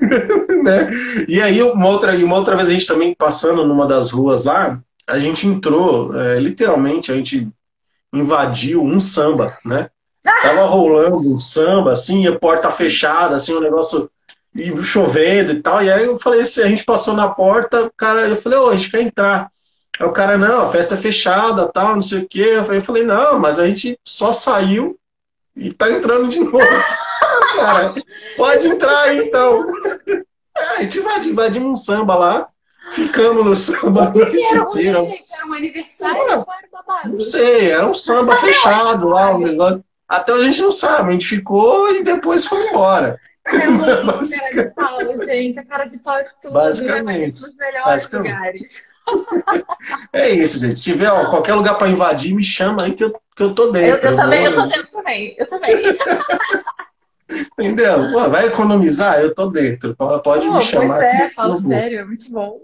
né? 0.62 0.90
E 1.28 1.40
aí, 1.40 1.62
uma 1.62 1.88
outra, 1.88 2.12
uma 2.16 2.36
outra 2.36 2.56
vez, 2.56 2.68
a 2.68 2.72
gente 2.72 2.86
também 2.86 3.14
passando 3.14 3.64
numa 3.64 3.86
das 3.86 4.10
ruas 4.10 4.44
lá, 4.44 4.80
a 5.06 5.18
gente 5.18 5.46
entrou, 5.46 6.18
é, 6.18 6.40
literalmente, 6.40 7.12
a 7.12 7.14
gente 7.14 7.48
invadiu 8.12 8.82
um 8.82 8.98
samba, 8.98 9.56
né? 9.64 9.90
Ah! 10.26 10.42
Tava 10.42 10.64
rolando 10.64 11.32
um 11.32 11.38
samba, 11.38 11.92
assim, 11.92 12.26
a 12.26 12.36
porta 12.36 12.70
fechada, 12.70 13.36
assim, 13.36 13.54
um 13.54 13.60
negócio 13.60 14.10
e 14.54 14.82
chovendo 14.82 15.52
e 15.52 15.62
tal. 15.62 15.82
E 15.82 15.92
aí 15.92 16.04
eu 16.04 16.18
falei 16.18 16.42
assim, 16.42 16.62
a 16.62 16.68
gente 16.68 16.84
passou 16.84 17.14
na 17.14 17.28
porta, 17.28 17.90
cara, 17.96 18.28
eu 18.28 18.36
falei, 18.36 18.58
ô, 18.58 18.66
oh, 18.66 18.70
a 18.70 18.76
gente 18.76 18.90
quer 18.90 19.02
entrar. 19.02 19.50
Aí 19.98 20.06
o 20.06 20.12
cara, 20.12 20.36
não, 20.36 20.62
a 20.62 20.70
festa 20.70 20.94
é 20.94 20.98
fechada, 20.98 21.70
tal, 21.72 21.94
não 21.94 22.02
sei 22.02 22.20
o 22.20 22.28
quê. 22.28 22.56
Eu 22.56 22.82
falei, 22.82 23.04
não, 23.04 23.38
mas 23.38 23.58
a 23.58 23.66
gente 23.66 23.98
só 24.04 24.32
saiu 24.32 24.98
e 25.56 25.72
tá 25.72 25.90
entrando 25.90 26.28
de 26.28 26.40
novo. 26.40 26.58
cara, 27.56 27.94
pode 28.36 28.66
entrar 28.66 29.00
aí 29.02 29.18
então. 29.18 29.66
É, 30.56 30.76
a 30.76 30.82
gente 30.82 31.00
invadimos 31.28 31.68
um 31.68 31.74
samba 31.74 32.14
lá, 32.14 32.48
ficamos 32.92 33.44
no 33.44 33.56
samba 33.56 34.04
a 34.04 34.10
noite 34.10 34.54
inteira. 34.54 35.00
Era 35.00 35.46
um 35.48 35.52
aniversário 35.52 36.22
era 36.22 36.44
babado? 36.70 37.08
Não 37.08 37.18
sei, 37.18 37.72
era 37.72 37.84
um 37.84 37.92
samba 37.92 38.36
fechado 38.36 39.08
lá, 39.08 39.34
um 39.34 39.40
negócio. 39.40 39.84
Até 40.08 40.32
a 40.32 40.38
gente 40.44 40.62
não 40.62 40.70
sabe, 40.70 41.08
a 41.08 41.12
gente 41.12 41.26
ficou 41.26 41.92
e 41.92 42.04
depois 42.04 42.46
foi 42.46 42.68
embora. 42.68 43.18
É 43.46 43.64
amo 43.64 43.74
cara 44.14 44.20
de 44.20 44.70
pau, 44.74 45.26
gente. 45.26 45.58
A 45.58 45.64
cara 45.64 45.84
de 45.86 45.98
pau 45.98 46.16
é 46.18 46.24
tudo. 46.40 46.54
Basicamente. 46.54 47.42
Nos 47.42 47.56
melhores 47.56 47.84
basicamente. 47.84 48.32
lugares. 48.32 48.93
É 50.12 50.30
isso, 50.30 50.58
gente. 50.58 50.80
Se 50.80 50.92
tiver 50.92 51.10
ó, 51.10 51.28
qualquer 51.28 51.54
lugar 51.54 51.74
para 51.76 51.88
invadir, 51.88 52.34
me 52.34 52.42
chama 52.42 52.84
aí 52.84 52.92
que 52.92 53.04
eu, 53.04 53.12
que 53.36 53.42
eu 53.42 53.54
tô 53.54 53.70
dentro. 53.70 54.06
Eu, 54.06 54.12
eu 54.12 54.16
também, 54.16 54.44
eu 54.44 54.54
tô 54.54 54.66
dentro 54.66 54.90
também. 54.92 55.36
Eu 55.38 55.46
também. 55.46 55.76
Entendeu? 57.58 58.12
Pô, 58.12 58.28
vai 58.28 58.46
economizar? 58.46 59.18
Eu 59.18 59.34
tô 59.34 59.46
dentro. 59.46 59.96
Pode 60.22 60.46
Pô, 60.46 60.54
me 60.54 60.60
chamar. 60.60 60.98
Pois 60.98 61.08
é, 61.08 61.30
falo 61.30 61.60
sério, 61.60 62.00
é 62.00 62.04
muito 62.04 62.30
bom. 62.30 62.60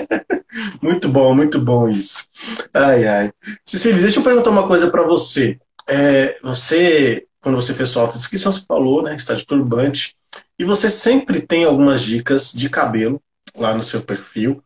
muito 0.82 1.08
bom, 1.08 1.34
muito 1.34 1.60
bom 1.60 1.88
isso. 1.88 2.28
Ai, 2.72 3.06
ai. 3.06 3.32
Cecília, 3.64 4.00
deixa 4.00 4.20
eu 4.20 4.24
perguntar 4.24 4.50
uma 4.50 4.66
coisa 4.66 4.90
para 4.90 5.02
você. 5.02 5.58
É, 5.86 6.38
você, 6.42 7.26
quando 7.40 7.56
você 7.56 7.72
fez 7.72 7.90
sua 7.90 8.02
autodescrição, 8.02 8.50
você 8.50 8.62
falou, 8.66 9.02
né? 9.02 9.14
Está 9.14 9.34
de 9.34 9.46
turbante. 9.46 10.16
E 10.58 10.64
você 10.64 10.90
sempre 10.90 11.40
tem 11.40 11.64
algumas 11.64 12.02
dicas 12.02 12.52
de 12.52 12.68
cabelo 12.68 13.20
lá 13.56 13.74
no 13.74 13.82
seu 13.82 14.02
perfil 14.02 14.62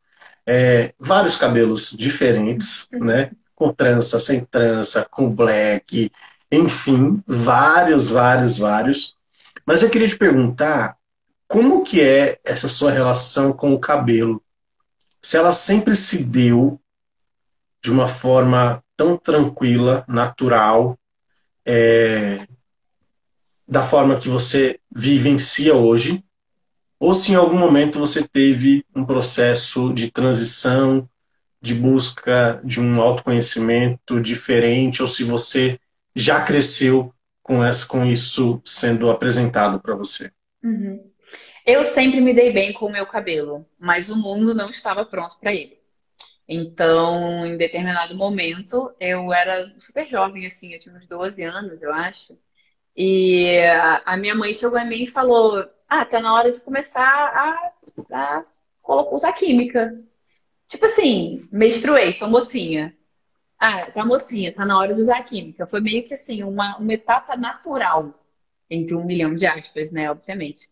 é, 0.47 0.95
vários 0.99 1.37
cabelos 1.37 1.91
diferentes, 1.91 2.89
né? 2.93 3.31
Com 3.55 3.73
trança, 3.73 4.19
sem 4.19 4.45
trança, 4.45 5.07
com 5.11 5.31
black, 5.31 6.11
enfim, 6.51 7.23
vários, 7.27 8.11
vários, 8.11 8.59
vários. 8.59 9.17
Mas 9.65 9.83
eu 9.83 9.91
queria 9.91 10.09
te 10.09 10.17
perguntar 10.17 10.97
como 11.47 11.85
que 11.85 12.01
é 12.01 12.41
essa 12.45 12.69
sua 12.69 12.91
relação 12.91 13.53
com 13.53 13.73
o 13.75 13.79
cabelo? 13.79 14.43
Se 15.21 15.37
ela 15.37 15.53
sempre 15.53 15.95
se 15.95 16.25
deu 16.25 16.81
de 17.83 17.91
uma 17.91 18.09
forma 18.09 18.83
tão 18.97 19.17
tranquila, 19.17 20.05
natural, 20.09 20.99
é, 21.65 22.47
da 23.67 23.83
forma 23.83 24.19
que 24.19 24.29
você 24.29 24.79
vivencia 24.91 25.75
hoje, 25.75 26.25
ou 27.03 27.13
se 27.15 27.33
em 27.33 27.35
algum 27.35 27.59
momento 27.59 27.99
você 27.99 28.23
teve 28.29 28.87
um 28.95 29.05
processo 29.05 29.93
de 29.93 30.09
transição, 30.09 31.09
de 31.61 31.75
busca 31.75 32.61
de 32.63 32.81
um 32.81 33.01
autoconhecimento 33.01 34.21
diferente, 34.21 35.03
ou 35.03 35.09
se 35.09 35.25
você 35.25 35.81
já 36.15 36.41
cresceu 36.43 37.13
com, 37.43 37.65
essa, 37.65 37.89
com 37.89 38.07
isso 38.07 38.63
sendo 38.65 39.11
apresentado 39.11 39.81
para 39.81 39.97
você. 39.97 40.31
Uhum. 40.63 41.11
Eu 41.67 41.85
sempre 41.87 42.21
me 42.21 42.33
dei 42.33 42.53
bem 42.53 42.73
com 42.73 42.87
o 42.87 42.93
meu 42.93 43.05
cabelo, 43.05 43.67
mas 43.81 44.09
o 44.09 44.15
mundo 44.15 44.55
não 44.55 44.71
estava 44.71 45.05
pronto 45.05 45.37
para 45.41 45.53
ele. 45.53 45.77
Então, 46.49 47.45
em 47.45 47.57
determinado 47.57 48.15
momento, 48.15 48.95
eu 49.01 49.33
era 49.33 49.75
super 49.77 50.07
jovem, 50.09 50.47
assim, 50.47 50.73
eu 50.73 50.79
tinha 50.79 50.95
uns 50.95 51.09
12 51.09 51.43
anos, 51.43 51.83
eu 51.83 51.93
acho. 51.93 52.39
E 52.97 53.59
a 54.05 54.17
minha 54.17 54.37
mãe 54.37 54.55
chegou 54.55 54.79
em 54.79 54.89
mim 54.89 55.03
e 55.03 55.09
falou: 55.09 55.65
ah, 55.93 56.07
tá 56.07 56.21
na 56.21 56.33
hora 56.33 56.51
de 56.51 56.61
começar 56.63 57.03
a, 57.03 57.73
a 58.13 58.45
usar 59.15 59.33
química. 59.35 60.03
Tipo 60.67 60.87
assim, 60.87 61.47
menstruei, 61.53 62.15
tô 62.15 62.29
mocinha. 62.29 62.97
Ah, 63.59 63.91
tá 63.91 64.05
mocinha, 64.05 64.55
tá 64.55 64.65
na 64.65 64.79
hora 64.79 64.95
de 64.95 65.03
usar 65.03 65.23
química. 65.23 65.67
Foi 65.67 65.81
meio 65.83 66.03
que 66.05 66.15
assim, 66.15 66.43
uma, 66.43 66.79
uma 66.79 66.93
etapa 66.95 67.37
natural, 67.37 68.15
entre 68.71 68.95
um 68.95 69.05
milhão 69.05 69.35
de 69.37 69.47
aspas, 69.47 69.93
né, 69.93 70.11
obviamente. 70.11 70.67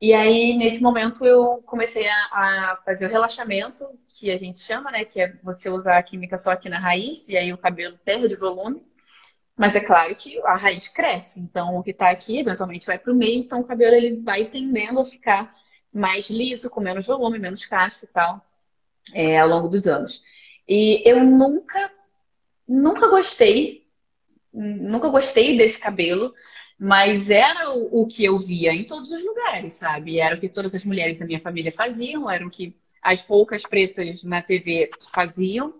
E 0.00 0.12
aí, 0.12 0.56
nesse 0.56 0.82
momento, 0.82 1.24
eu 1.24 1.62
comecei 1.64 2.08
a, 2.08 2.72
a, 2.72 2.76
fazer 2.84 3.06
o 3.06 3.08
relaxamento, 3.08 3.84
que 4.08 4.32
a 4.32 4.36
gente 4.36 4.58
chama, 4.58 4.90
né? 4.90 5.04
Que 5.04 5.20
é 5.20 5.36
você 5.44 5.70
usar 5.70 5.98
a 5.98 6.02
química 6.02 6.36
só 6.36 6.50
aqui 6.50 6.68
na 6.68 6.80
raiz, 6.80 7.28
e 7.28 7.36
aí 7.36 7.52
o 7.52 7.58
cabelo 7.58 7.96
perde 8.04 8.34
volume. 8.34 8.84
Mas 9.62 9.76
é 9.76 9.80
claro 9.80 10.16
que 10.16 10.40
a 10.40 10.56
raiz 10.56 10.88
cresce, 10.88 11.38
então 11.38 11.78
o 11.78 11.84
que 11.84 11.92
está 11.92 12.10
aqui 12.10 12.40
eventualmente 12.40 12.84
vai 12.84 12.98
para 12.98 13.12
o 13.12 13.14
meio, 13.14 13.38
então 13.38 13.60
o 13.60 13.64
cabelo 13.64 13.94
ele 13.94 14.20
vai 14.20 14.46
tendendo 14.46 14.98
a 14.98 15.04
ficar 15.04 15.54
mais 15.94 16.28
liso, 16.28 16.68
com 16.68 16.80
menos 16.80 17.06
volume, 17.06 17.38
menos 17.38 17.64
cacho 17.64 18.04
e 18.04 18.08
tal, 18.08 18.44
é, 19.14 19.38
ao 19.38 19.48
longo 19.48 19.68
dos 19.68 19.86
anos. 19.86 20.20
E 20.68 21.00
eu 21.08 21.22
nunca, 21.22 21.92
nunca 22.66 23.06
gostei, 23.06 23.86
nunca 24.52 25.08
gostei 25.08 25.56
desse 25.56 25.78
cabelo, 25.78 26.34
mas 26.76 27.30
era 27.30 27.70
o, 27.70 28.02
o 28.02 28.06
que 28.08 28.24
eu 28.24 28.40
via 28.40 28.74
em 28.74 28.82
todos 28.82 29.12
os 29.12 29.24
lugares, 29.24 29.74
sabe? 29.74 30.18
Era 30.18 30.34
o 30.34 30.40
que 30.40 30.48
todas 30.48 30.74
as 30.74 30.84
mulheres 30.84 31.20
da 31.20 31.24
minha 31.24 31.40
família 31.40 31.70
faziam, 31.70 32.28
era 32.28 32.44
o 32.44 32.50
que 32.50 32.74
as 33.00 33.22
poucas 33.22 33.62
pretas 33.62 34.24
na 34.24 34.42
TV 34.42 34.90
faziam 35.14 35.72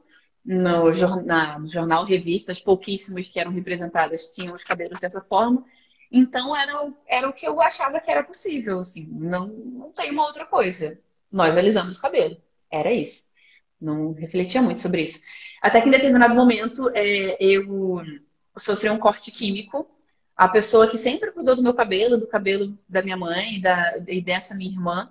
no, 0.44 0.92
jornal, 0.92 1.60
no 1.60 1.68
jornal, 1.68 2.04
revistas, 2.04 2.60
pouquíssimas 2.60 3.28
que 3.28 3.38
eram 3.38 3.52
representadas 3.52 4.28
tinham 4.28 4.54
os 4.54 4.64
cabelos 4.64 4.98
dessa 4.98 5.20
forma. 5.20 5.64
Então 6.10 6.54
era, 6.54 6.92
era 7.06 7.28
o 7.28 7.32
que 7.32 7.46
eu 7.46 7.60
achava 7.60 8.00
que 8.00 8.10
era 8.10 8.22
possível, 8.22 8.80
assim, 8.80 9.08
não, 9.10 9.48
não 9.48 9.92
tem 9.92 10.10
uma 10.10 10.26
outra 10.26 10.44
coisa. 10.44 10.98
Nós 11.30 11.56
alisamos 11.56 11.96
o 11.96 12.02
cabelo, 12.02 12.36
era 12.70 12.92
isso. 12.92 13.30
Não 13.80 14.12
refletia 14.12 14.60
muito 14.60 14.80
sobre 14.80 15.02
isso. 15.02 15.22
Até 15.60 15.80
que 15.80 15.88
em 15.88 15.92
determinado 15.92 16.34
momento 16.34 16.90
é, 16.94 17.36
eu 17.42 18.02
sofri 18.56 18.90
um 18.90 18.98
corte 18.98 19.30
químico. 19.30 19.88
A 20.36 20.48
pessoa 20.48 20.88
que 20.88 20.98
sempre 20.98 21.30
cuidou 21.32 21.56
do 21.56 21.62
meu 21.62 21.74
cabelo, 21.74 22.18
do 22.18 22.26
cabelo 22.26 22.76
da 22.88 23.02
minha 23.02 23.16
mãe 23.16 23.60
da, 23.60 24.04
e 24.06 24.20
dessa 24.20 24.54
minha 24.54 24.70
irmã, 24.70 25.10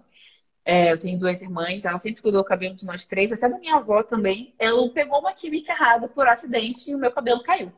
é, 0.63 0.91
eu 0.91 0.99
tenho 0.99 1.19
duas 1.19 1.41
irmãs, 1.41 1.85
ela 1.85 1.97
sempre 1.97 2.21
cuidou 2.21 2.41
do 2.41 2.47
cabelo 2.47 2.75
de 2.75 2.85
nós 2.85 3.05
três, 3.05 3.31
até 3.31 3.49
da 3.49 3.57
minha 3.57 3.75
avó 3.75 4.03
também. 4.03 4.53
Ela 4.59 4.87
pegou 4.89 5.19
uma 5.19 5.33
química 5.33 5.71
errada 5.71 6.07
por 6.07 6.27
acidente 6.27 6.91
e 6.91 6.95
o 6.95 6.99
meu 6.99 7.11
cabelo 7.11 7.41
caiu. 7.43 7.71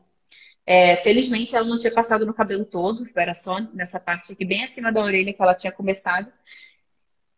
É, 0.66 0.96
felizmente, 0.96 1.56
ela 1.56 1.66
não 1.66 1.78
tinha 1.78 1.92
passado 1.92 2.26
no 2.26 2.34
cabelo 2.34 2.64
todo, 2.64 3.04
era 3.16 3.34
só 3.34 3.60
nessa 3.72 4.00
parte 4.00 4.32
aqui, 4.32 4.44
bem 4.44 4.64
acima 4.64 4.92
da 4.92 5.02
orelha 5.02 5.32
que 5.32 5.42
ela 5.42 5.54
tinha 5.54 5.72
começado. 5.72 6.30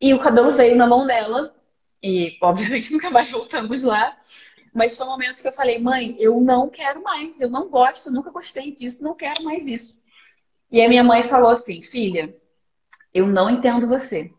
E 0.01 0.13
o 0.15 0.19
cabelo 0.19 0.53
veio 0.53 0.77
na 0.77 0.87
mão 0.87 1.07
dela, 1.07 1.55
e 2.03 2.37
obviamente 2.43 2.91
nunca 2.93 3.11
mais 3.11 3.31
voltamos 3.31 3.83
lá. 3.83 4.17
Mas 4.75 4.97
foi 4.97 5.07
um 5.07 5.11
momento 5.11 5.41
que 5.41 5.49
eu 5.49 5.53
falei, 5.53 5.79
mãe, 5.79 6.17
eu 6.19 6.41
não 6.41 6.69
quero 6.69 7.03
mais, 7.03 7.41
eu 7.41 7.49
não 7.49 7.69
gosto, 7.69 8.13
nunca 8.13 8.31
gostei 8.31 8.73
disso, 8.73 9.03
não 9.03 9.15
quero 9.15 9.43
mais 9.45 9.67
isso. 9.67 10.05
E 10.71 10.83
a 10.83 10.89
minha 10.89 11.03
mãe 11.05 11.23
falou 11.23 11.51
assim, 11.51 11.83
filha, 11.83 12.37
eu 13.15 13.27
não 13.27 13.49
entendo 13.49 13.87
você 13.87 14.33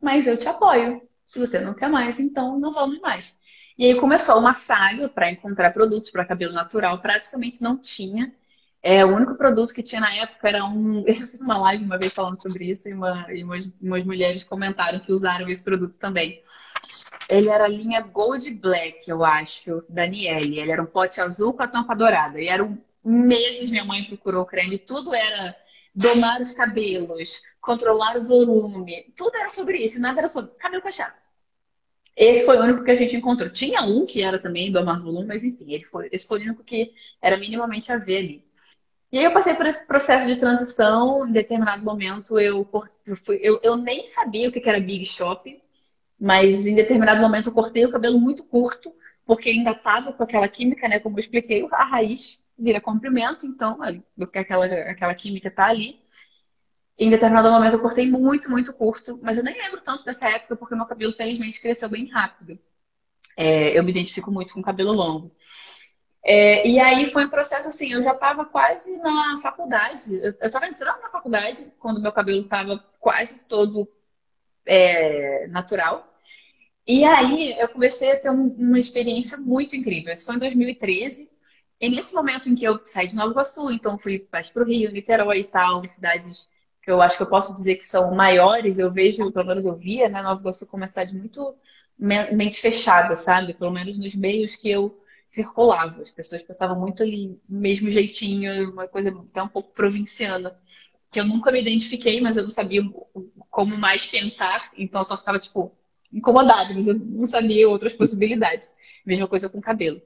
mas 0.00 0.26
eu 0.26 0.36
te 0.36 0.48
apoio. 0.48 1.02
Se 1.26 1.38
você 1.38 1.60
não 1.60 1.74
quer 1.74 1.88
mais, 1.88 2.18
então 2.18 2.58
não 2.58 2.72
vamos 2.72 3.00
mais. 3.00 3.36
E 3.76 3.86
aí 3.86 3.94
começou 3.94 4.38
uma 4.38 4.54
saga 4.54 5.08
para 5.08 5.30
encontrar 5.30 5.72
produtos 5.72 6.10
para 6.10 6.24
cabelo 6.24 6.52
natural. 6.52 6.98
Praticamente 7.00 7.62
não 7.62 7.76
tinha. 7.76 8.34
É, 8.82 9.04
o 9.04 9.14
único 9.14 9.34
produto 9.34 9.74
que 9.74 9.82
tinha 9.82 10.00
na 10.00 10.14
época 10.14 10.48
era 10.48 10.64
um. 10.64 11.04
Eu 11.06 11.26
fiz 11.26 11.40
uma 11.40 11.58
live 11.58 11.84
uma 11.84 11.98
vez 11.98 12.12
falando 12.12 12.40
sobre 12.40 12.70
isso 12.70 12.88
e, 12.88 12.94
uma, 12.94 13.26
e 13.32 13.44
umas, 13.44 13.70
umas 13.80 14.04
mulheres 14.04 14.44
comentaram 14.44 14.98
que 15.00 15.12
usaram 15.12 15.48
esse 15.48 15.62
produto 15.62 15.98
também. 15.98 16.42
Ele 17.28 17.48
era 17.48 17.64
a 17.64 17.68
linha 17.68 18.00
Gold 18.00 18.50
Black, 18.54 19.08
eu 19.08 19.24
acho, 19.24 19.84
Daniele. 19.88 20.58
Ele 20.58 20.70
era 20.70 20.82
um 20.82 20.86
pote 20.86 21.20
azul 21.20 21.52
com 21.52 21.62
a 21.62 21.68
tampa 21.68 21.94
dourada. 21.94 22.40
E 22.40 22.48
eram 22.48 22.78
meses 23.04 23.70
minha 23.70 23.84
mãe 23.84 24.04
procurou 24.04 24.46
creme. 24.46 24.78
Tudo 24.78 25.14
era 25.14 25.54
domar 25.94 26.40
os 26.40 26.52
cabelos, 26.52 27.42
controlar 27.60 28.16
o 28.16 28.22
volume. 28.22 29.12
Tudo 29.16 29.36
era 29.36 29.48
sobre 29.48 29.78
isso, 29.78 30.00
nada 30.00 30.20
era 30.20 30.28
sobre 30.28 30.52
cabelo 30.56 30.82
cacheado. 30.82 31.14
Esse 32.16 32.44
foi 32.44 32.56
o 32.58 32.62
único 32.62 32.84
que 32.84 32.90
a 32.90 32.96
gente 32.96 33.16
encontrou. 33.16 33.48
Tinha 33.48 33.82
um 33.82 34.04
que 34.04 34.22
era 34.22 34.38
também 34.40 34.72
domar 34.72 35.00
volume, 35.00 35.26
mas 35.26 35.44
enfim, 35.44 35.72
ele 35.72 35.84
foi, 35.84 36.08
esse 36.10 36.26
foi 36.26 36.40
o 36.40 36.42
único 36.42 36.64
que 36.64 36.92
era 37.22 37.36
minimamente 37.36 37.92
a 37.92 37.96
ver 37.96 38.18
ali. 38.18 38.44
E 39.10 39.18
aí 39.18 39.24
eu 39.24 39.32
passei 39.32 39.54
por 39.54 39.66
esse 39.66 39.86
processo 39.86 40.26
de 40.26 40.36
transição. 40.36 41.26
Em 41.26 41.32
determinado 41.32 41.84
momento 41.84 42.38
eu, 42.38 42.68
eu, 43.40 43.60
eu 43.62 43.76
nem 43.76 44.06
sabia 44.06 44.48
o 44.48 44.52
que 44.52 44.68
era 44.68 44.80
Big 44.80 45.04
Shop, 45.04 45.62
mas 46.20 46.66
em 46.66 46.74
determinado 46.74 47.20
momento 47.20 47.48
eu 47.48 47.54
cortei 47.54 47.86
o 47.86 47.92
cabelo 47.92 48.18
muito 48.18 48.44
curto, 48.44 48.92
porque 49.24 49.50
ainda 49.50 49.70
estava 49.70 50.12
com 50.12 50.22
aquela 50.22 50.48
química, 50.48 50.88
né? 50.88 50.98
Como 50.98 51.16
eu 51.16 51.20
expliquei, 51.20 51.66
a 51.70 51.84
raiz 51.84 52.42
vira 52.58 52.80
comprimento, 52.80 53.46
então 53.46 53.78
aquela, 54.34 54.66
aquela 54.66 55.14
química 55.14 55.50
tá 55.50 55.66
ali. 55.66 56.00
Em 56.98 57.10
determinado 57.10 57.50
momento 57.50 57.74
eu 57.74 57.80
cortei 57.80 58.10
muito, 58.10 58.50
muito 58.50 58.72
curto, 58.74 59.20
mas 59.22 59.38
eu 59.38 59.44
nem 59.44 59.56
lembro 59.56 59.80
tanto 59.80 60.04
dessa 60.04 60.28
época 60.28 60.56
porque 60.56 60.74
meu 60.74 60.86
cabelo 60.86 61.12
felizmente 61.12 61.60
cresceu 61.60 61.88
bem 61.88 62.08
rápido. 62.08 62.58
É, 63.36 63.78
eu 63.78 63.84
me 63.84 63.92
identifico 63.92 64.32
muito 64.32 64.52
com 64.52 64.60
cabelo 64.60 64.92
longo. 64.92 65.32
É, 66.24 66.66
e 66.66 66.80
aí 66.80 67.06
foi 67.12 67.24
um 67.24 67.30
processo 67.30 67.68
assim, 67.68 67.92
eu 67.92 68.02
já 68.02 68.12
estava 68.12 68.44
quase 68.44 68.96
na 68.98 69.38
faculdade. 69.40 70.12
Eu 70.16 70.46
estava 70.46 70.66
entrando 70.66 71.00
na 71.00 71.08
faculdade 71.08 71.72
quando 71.78 72.02
meu 72.02 72.10
cabelo 72.10 72.42
estava 72.42 72.84
quase 72.98 73.46
todo 73.46 73.88
é, 74.66 75.46
natural. 75.46 76.12
E 76.84 77.04
aí 77.04 77.56
eu 77.60 77.68
comecei 77.68 78.10
a 78.10 78.20
ter 78.20 78.30
um, 78.30 78.48
uma 78.58 78.78
experiência 78.78 79.38
muito 79.38 79.76
incrível. 79.76 80.12
Isso 80.12 80.26
foi 80.26 80.34
em 80.34 80.40
2013. 80.40 81.30
E 81.80 81.88
nesse 81.88 82.12
momento 82.12 82.48
em 82.48 82.56
que 82.56 82.64
eu 82.64 82.80
saí 82.84 83.06
de 83.06 83.14
Nova 83.14 83.30
Iguaçu, 83.30 83.70
então 83.70 83.96
fui 83.96 84.26
mais 84.32 84.48
para 84.48 84.64
o 84.64 84.66
Rio, 84.66 84.90
Niterói 84.90 85.40
e 85.40 85.44
tal, 85.44 85.84
cidades 85.84 86.48
eu 86.90 87.02
acho 87.02 87.16
que 87.16 87.22
eu 87.22 87.28
posso 87.28 87.54
dizer 87.54 87.76
que 87.76 87.84
são 87.84 88.14
maiores, 88.14 88.78
eu 88.78 88.90
vejo, 88.92 89.30
pelo 89.32 89.46
menos 89.46 89.66
eu 89.66 89.74
via, 89.76 90.08
né, 90.08 90.22
Nova 90.22 90.40
Iguaçu 90.40 90.66
como 90.66 90.82
uma 90.82 90.88
cidade 90.88 91.14
muito 91.14 91.54
mente 91.98 92.60
fechada, 92.60 93.16
sabe? 93.16 93.54
Pelo 93.54 93.72
menos 93.72 93.98
nos 93.98 94.14
meios 94.14 94.54
que 94.56 94.70
eu 94.70 94.98
circulava. 95.26 96.00
As 96.00 96.10
pessoas 96.10 96.42
pensavam 96.42 96.78
muito 96.78 97.02
ali, 97.02 97.40
mesmo 97.48 97.88
jeitinho, 97.88 98.70
uma 98.72 98.86
coisa 98.88 99.10
até 99.10 99.42
um 99.42 99.48
pouco 99.48 99.72
provinciana, 99.72 100.56
que 101.10 101.20
eu 101.20 101.26
nunca 101.26 101.50
me 101.50 101.60
identifiquei, 101.60 102.20
mas 102.20 102.36
eu 102.36 102.44
não 102.44 102.50
sabia 102.50 102.82
como 103.50 103.76
mais 103.76 104.06
pensar, 104.06 104.70
então 104.76 105.00
eu 105.00 105.04
só 105.04 105.16
ficava, 105.16 105.38
tipo, 105.38 105.72
incomodada, 106.12 106.72
mas 106.74 106.86
eu 106.86 106.94
não 106.94 107.26
sabia 107.26 107.68
outras 107.68 107.94
possibilidades. 107.94 108.76
Mesma 109.04 109.26
coisa 109.26 109.48
com 109.48 109.60
cabelo. 109.60 110.00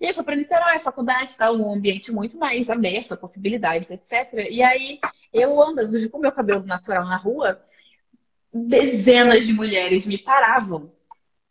E 0.00 0.06
aí 0.06 0.12
foi 0.12 0.24
para 0.24 0.36
Niterói, 0.36 0.78
faculdade, 0.78 1.36
tal, 1.36 1.56
um 1.56 1.72
ambiente 1.72 2.10
muito 2.10 2.38
mais 2.38 2.68
aberto 2.68 3.12
a 3.12 3.16
possibilidades, 3.16 3.90
etc. 3.90 4.48
E 4.50 4.62
aí 4.62 4.98
eu 5.34 5.60
andando 5.60 6.08
com 6.08 6.18
meu 6.18 6.30
cabelo 6.30 6.64
natural 6.64 7.04
na 7.04 7.16
rua, 7.16 7.60
dezenas 8.52 9.44
de 9.44 9.52
mulheres 9.52 10.06
me 10.06 10.16
paravam 10.16 10.92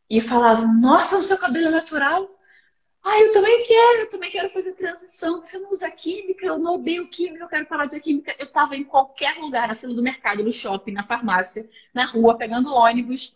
e 0.09 0.21
falavam: 0.21 0.73
Nossa, 0.79 1.17
o 1.17 1.23
seu 1.23 1.37
cabelo 1.37 1.67
é 1.67 1.71
natural? 1.71 2.29
Ah, 3.03 3.19
eu 3.19 3.33
também 3.33 3.65
quero, 3.65 3.99
eu 3.99 4.09
também 4.09 4.31
quero 4.31 4.49
fazer 4.49 4.71
transição. 4.73 5.43
Você 5.43 5.59
não 5.59 5.71
usa 5.71 5.91
química, 5.91 6.45
eu 6.45 6.57
não 6.57 6.75
odeio 6.75 7.09
química, 7.09 7.43
eu 7.43 7.49
quero 7.49 7.65
parar 7.65 7.85
de 7.85 7.95
usar 7.95 8.01
química. 8.01 8.33
Eu 8.39 8.45
estava 8.45 8.77
em 8.77 8.85
qualquer 8.85 9.35
lugar, 9.35 9.67
na 9.67 9.75
fila 9.75 9.93
do 9.93 10.01
mercado, 10.01 10.41
no 10.41 10.51
shopping, 10.53 10.93
na 10.93 11.03
farmácia, 11.03 11.69
na 11.93 12.05
rua, 12.05 12.37
pegando 12.37 12.73
ônibus. 12.73 13.35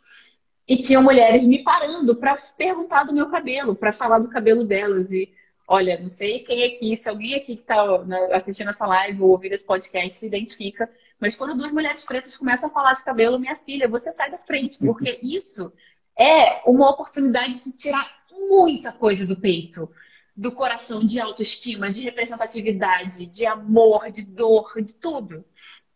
E 0.65 0.77
tinham 0.77 1.03
mulheres 1.03 1.43
me 1.43 1.63
parando 1.63 2.15
para 2.15 2.37
perguntar 2.57 3.03
do 3.03 3.13
meu 3.13 3.29
cabelo, 3.29 3.75
para 3.75 3.91
falar 3.91 4.19
do 4.19 4.29
cabelo 4.29 4.65
delas. 4.65 5.11
E 5.11 5.29
olha, 5.67 5.99
não 5.99 6.07
sei 6.07 6.43
quem 6.43 6.63
aqui, 6.63 6.95
se 6.95 7.09
alguém 7.09 7.35
aqui 7.35 7.57
que 7.57 7.61
está 7.61 8.03
né, 8.05 8.29
assistindo 8.31 8.69
essa 8.69 8.87
live 8.87 9.21
ou 9.21 9.31
ouvindo 9.31 9.53
esse 9.53 9.65
podcast 9.65 10.17
se 10.17 10.27
identifica, 10.27 10.89
mas 11.19 11.35
quando 11.35 11.57
duas 11.57 11.71
mulheres 11.71 12.05
pretas 12.05 12.37
começam 12.37 12.69
a 12.69 12.73
falar 12.73 12.93
de 12.93 13.03
cabelo, 13.03 13.39
minha 13.39 13.55
filha, 13.55 13.87
você 13.87 14.11
sai 14.11 14.31
da 14.31 14.37
frente, 14.37 14.79
porque 14.79 15.19
isso 15.21 15.73
é 16.17 16.61
uma 16.65 16.89
oportunidade 16.89 17.63
de 17.63 17.77
tirar 17.77 18.09
muita 18.31 18.93
coisa 18.93 19.27
do 19.27 19.39
peito, 19.39 19.91
do 20.35 20.51
coração, 20.53 21.03
de 21.03 21.19
autoestima, 21.19 21.91
de 21.91 22.01
representatividade, 22.01 23.25
de 23.25 23.45
amor, 23.45 24.09
de 24.11 24.25
dor, 24.25 24.73
de 24.81 24.95
tudo. 24.95 25.43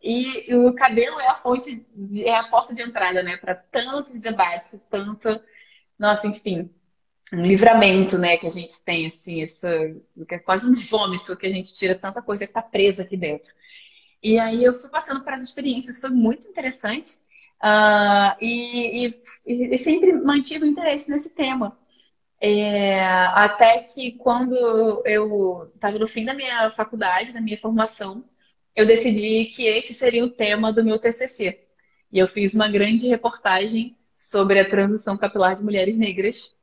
E, 0.02 0.52
o 0.56 0.74
cabelo 0.74 1.20
é 1.20 1.28
a 1.28 1.34
fonte, 1.36 1.86
é 2.24 2.34
a 2.34 2.44
porta 2.44 2.74
de 2.74 2.82
entrada, 2.82 3.22
né, 3.22 3.36
para 3.36 3.54
tantos 3.54 4.20
debates, 4.20 4.84
tanta, 4.90 5.42
nossa, 5.96 6.26
enfim, 6.26 6.68
um 7.32 7.46
livramento, 7.46 8.18
né, 8.18 8.36
que 8.36 8.46
a 8.46 8.50
gente 8.50 8.74
tem, 8.84 9.06
assim, 9.06 9.42
essa, 9.42 9.68
é 10.30 10.38
quase 10.38 10.66
um 10.66 10.74
vômito 10.74 11.36
que 11.36 11.46
a 11.46 11.50
gente 11.50 11.74
tira 11.74 11.94
tanta 11.94 12.22
coisa 12.22 12.44
que 12.44 12.50
está 12.50 12.62
presa 12.62 13.02
aqui 13.02 13.16
dentro. 13.16 13.52
E 14.22 14.38
aí 14.38 14.62
eu 14.62 14.72
fui 14.74 14.90
passando 14.90 15.24
por 15.24 15.32
essas 15.32 15.48
experiências, 15.48 16.00
foi 16.00 16.10
muito 16.10 16.46
interessante 16.46 17.10
uh, 17.62 18.36
e, 18.40 19.06
e, 19.06 19.74
e, 19.74 19.78
sempre 19.78 20.12
mantive 20.12 20.64
o 20.64 20.68
interesse 20.68 21.10
nesse 21.10 21.34
tema. 21.34 21.76
É, 22.40 23.04
até 23.04 23.84
que 23.84 24.12
quando 24.12 24.54
eu 25.06 25.70
estava 25.74 25.98
no 25.98 26.08
fim 26.08 26.24
da 26.24 26.34
minha 26.34 26.70
faculdade, 26.70 27.32
da 27.32 27.40
minha 27.40 27.56
formação, 27.58 28.24
eu 28.74 28.86
decidi 28.86 29.46
que 29.46 29.64
esse 29.64 29.94
seria 29.94 30.24
o 30.24 30.30
tema 30.30 30.72
do 30.72 30.84
meu 30.84 30.98
TCC. 30.98 31.64
E 32.10 32.18
eu 32.18 32.26
fiz 32.26 32.54
uma 32.54 32.68
grande 32.70 33.06
reportagem 33.08 33.96
sobre 34.16 34.60
a 34.60 34.68
transição 34.68 35.16
capilar 35.16 35.56
de 35.56 35.64
mulheres 35.64 35.98
negras. 35.98 36.54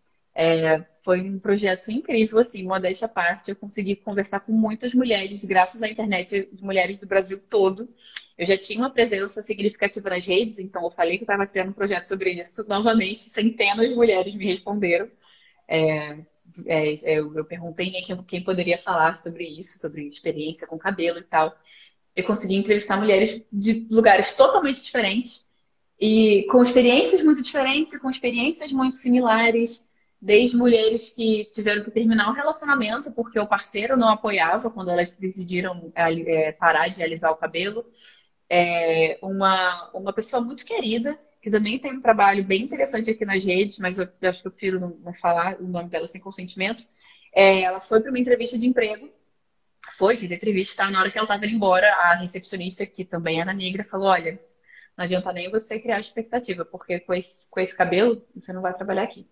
É, 0.42 0.86
foi 1.04 1.20
um 1.22 1.38
projeto 1.38 1.92
incrível, 1.92 2.40
assim, 2.40 2.64
modéstia 2.64 3.08
à 3.08 3.10
parte. 3.10 3.50
Eu 3.50 3.58
consegui 3.58 3.98
conversar 3.98 4.40
com 4.40 4.54
muitas 4.54 4.94
mulheres, 4.94 5.44
graças 5.44 5.84
à 5.84 5.90
internet 5.90 6.50
de 6.54 6.64
mulheres 6.64 7.00
do 7.00 7.08
Brasil 7.08 7.42
todo. 7.50 7.90
Eu 8.38 8.48
já 8.48 8.58
tinha 8.58 8.80
uma 8.80 8.90
presença 8.90 9.42
significativa 9.42 10.10
nas 10.10 10.26
redes, 10.26 10.58
então 10.60 10.84
eu 10.84 10.92
falei 10.92 11.18
que 11.18 11.26
estava 11.26 11.46
criando 11.46 11.72
um 11.72 11.74
projeto 11.74 12.06
sobre 12.06 12.32
isso. 12.32 12.66
Novamente, 12.70 13.24
centenas 13.24 13.90
de 13.90 13.96
mulheres 13.96 14.34
me 14.34 14.46
responderam. 14.46 15.10
É, 15.68 16.20
é, 16.66 16.94
eu, 17.04 17.36
eu, 17.36 17.46
perguntei 17.46 17.92
né, 17.92 18.02
quem, 18.02 18.18
quem 18.24 18.42
poderia 18.44 18.78
falar 18.78 19.18
sobre 19.18 19.44
isso, 19.46 19.78
sobre 19.78 20.08
experiência 20.08 20.66
com 20.66 20.78
cabelo 20.78 21.20
e 21.20 21.24
tal 21.24 21.54
eu 22.16 22.24
consegui 22.24 22.56
entrevistar 22.56 22.98
mulheres 22.98 23.42
de 23.52 23.88
lugares 23.90 24.34
totalmente 24.34 24.82
diferentes 24.82 25.46
e 26.00 26.46
com 26.50 26.64
experiências 26.64 27.22
muito 27.24 27.42
diferentes 27.42 27.94
e 27.94 28.00
com 28.00 28.10
experiências 28.10 28.72
muito 28.72 28.96
similares, 28.96 29.89
desde 30.22 30.58
mulheres 30.58 31.14
que 31.14 31.46
tiveram 31.52 31.84
que 31.84 31.92
terminar 31.92 32.30
um 32.30 32.34
relacionamento 32.34 33.12
porque 33.12 33.40
o 33.40 33.48
parceiro 33.48 33.96
não 33.96 34.10
apoiava 34.10 34.70
quando 34.70 34.92
elas 34.92 35.18
decidiram 35.18 35.92
é, 35.96 36.52
parar 36.52 36.90
de 36.90 37.02
alisar 37.04 37.32
o 37.32 37.38
cabelo. 37.38 37.86
É, 38.50 39.20
uma, 39.22 39.90
uma 39.94 40.12
pessoa 40.12 40.42
muito 40.42 40.66
querida, 40.66 41.20
que 41.42 41.52
também 41.52 41.80
tem 41.80 41.94
um 41.94 42.02
trabalho 42.02 42.44
bem 42.44 42.64
interessante 42.64 43.12
aqui 43.12 43.24
nas 43.26 43.44
redes, 43.44 43.80
mas 43.80 44.00
eu, 44.00 44.08
eu 44.22 44.30
acho 44.30 44.42
que 44.42 44.48
eu 44.48 44.52
prefiro 44.52 44.80
não, 44.80 44.90
não, 45.04 45.14
falar 45.14 45.58
o 45.62 45.68
nome 45.68 45.90
dela 45.90 46.08
sem 46.08 46.20
consentimento. 46.20 46.84
É, 47.34 47.62
ela 47.62 47.80
foi 47.80 48.02
para 48.02 48.10
uma 48.10 48.20
entrevista 48.20 48.58
de 48.58 48.68
emprego 48.68 49.10
foi, 49.98 50.16
fiz 50.18 50.32
entrevista, 50.32 50.90
na 50.90 51.02
hora 51.02 51.12
que 51.12 51.18
ela 51.18 51.26
estava 51.26 51.46
indo 51.46 51.56
embora, 51.56 51.88
a 51.94 52.16
recepcionista, 52.16 52.86
que 52.86 53.04
também 53.04 53.42
era 53.42 53.54
negra, 53.54 53.84
falou, 53.84 54.08
olha, 54.08 54.40
não 54.98 55.06
adianta 55.06 55.32
nem 55.34 55.50
você 55.50 55.80
criar 55.80 56.00
expectativa, 56.00 56.66
porque 56.66 57.00
com 57.00 57.14
esse, 57.14 57.50
com 57.50 57.60
esse 57.60 57.76
cabelo, 57.76 58.26
você 58.36 58.54
não 58.54 58.62
vai 58.62 58.74
trabalhar 58.74 59.04
aqui. 59.04 59.28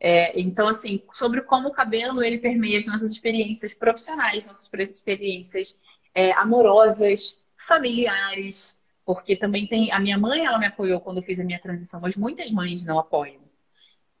É, 0.00 0.40
então, 0.40 0.66
assim, 0.66 1.02
sobre 1.12 1.42
como 1.42 1.68
o 1.68 1.72
cabelo, 1.72 2.22
ele 2.22 2.38
permeia 2.38 2.78
as 2.78 2.86
nossas 2.86 3.12
experiências 3.12 3.74
profissionais, 3.74 4.46
nossas 4.46 4.70
experiências 4.90 5.80
é, 6.14 6.32
amorosas, 6.32 7.46
familiares, 7.58 8.82
porque 9.04 9.36
também 9.36 9.66
tem... 9.66 9.92
A 9.92 10.00
minha 10.00 10.18
mãe, 10.18 10.46
ela 10.46 10.58
me 10.58 10.66
apoiou 10.66 11.00
quando 11.00 11.18
eu 11.18 11.22
fiz 11.22 11.38
a 11.38 11.44
minha 11.44 11.60
transição, 11.60 12.00
mas 12.00 12.16
muitas 12.16 12.50
mães 12.50 12.84
não 12.84 12.98
apoiam. 12.98 13.42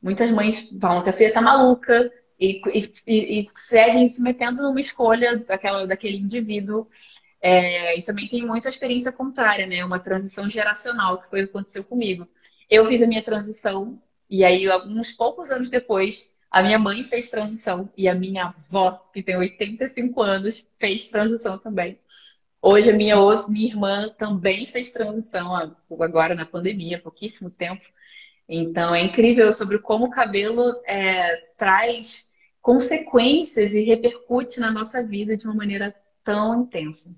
Muitas 0.02 0.30
mães 0.30 0.70
falam 0.80 1.02
que 1.02 1.10
a 1.10 1.12
filha 1.12 1.32
tá 1.32 1.40
maluca, 1.40 2.10
e, 2.40 2.62
e, 3.06 3.40
e 3.40 3.46
seguem 3.54 4.08
se 4.08 4.22
metendo 4.22 4.62
numa 4.62 4.80
escolha 4.80 5.38
daquela, 5.44 5.86
daquele 5.86 6.16
indivíduo. 6.16 6.88
É, 7.42 7.98
e 7.98 8.02
também 8.02 8.28
tem 8.28 8.46
muita 8.46 8.68
experiência 8.68 9.12
contrária, 9.12 9.66
né? 9.66 9.84
Uma 9.84 9.98
transição 9.98 10.48
geracional, 10.48 11.20
que 11.20 11.28
foi 11.28 11.42
o 11.42 11.44
que 11.44 11.50
aconteceu 11.50 11.84
comigo. 11.84 12.26
Eu 12.68 12.86
fiz 12.86 13.02
a 13.02 13.06
minha 13.06 13.22
transição, 13.22 14.00
e 14.30 14.44
aí, 14.44 14.70
alguns 14.70 15.12
poucos 15.12 15.50
anos 15.50 15.68
depois, 15.68 16.36
a 16.50 16.62
minha 16.62 16.78
mãe 16.78 17.04
fez 17.04 17.30
transição, 17.30 17.90
e 17.96 18.08
a 18.08 18.14
minha 18.14 18.44
avó, 18.44 18.92
que 19.12 19.22
tem 19.22 19.36
85 19.36 20.22
anos, 20.22 20.70
fez 20.78 21.06
transição 21.06 21.58
também. 21.58 21.98
Hoje, 22.62 22.90
a 22.90 22.94
minha, 22.94 23.16
minha 23.48 23.68
irmã 23.68 24.08
também 24.18 24.66
fez 24.66 24.92
transição, 24.92 25.54
agora 26.00 26.34
na 26.34 26.46
pandemia, 26.46 26.98
há 26.98 27.00
pouquíssimo 27.00 27.50
tempo. 27.50 27.84
Então, 28.48 28.94
é 28.94 29.02
incrível 29.02 29.52
sobre 29.52 29.78
como 29.78 30.06
o 30.06 30.10
cabelo 30.10 30.80
é, 30.84 31.36
traz 31.56 32.32
consequências 32.60 33.72
e 33.72 33.84
repercute 33.84 34.60
na 34.60 34.70
nossa 34.70 35.02
vida 35.02 35.36
de 35.36 35.46
uma 35.46 35.54
maneira 35.54 35.94
tão 36.22 36.62
intensa. 36.62 37.16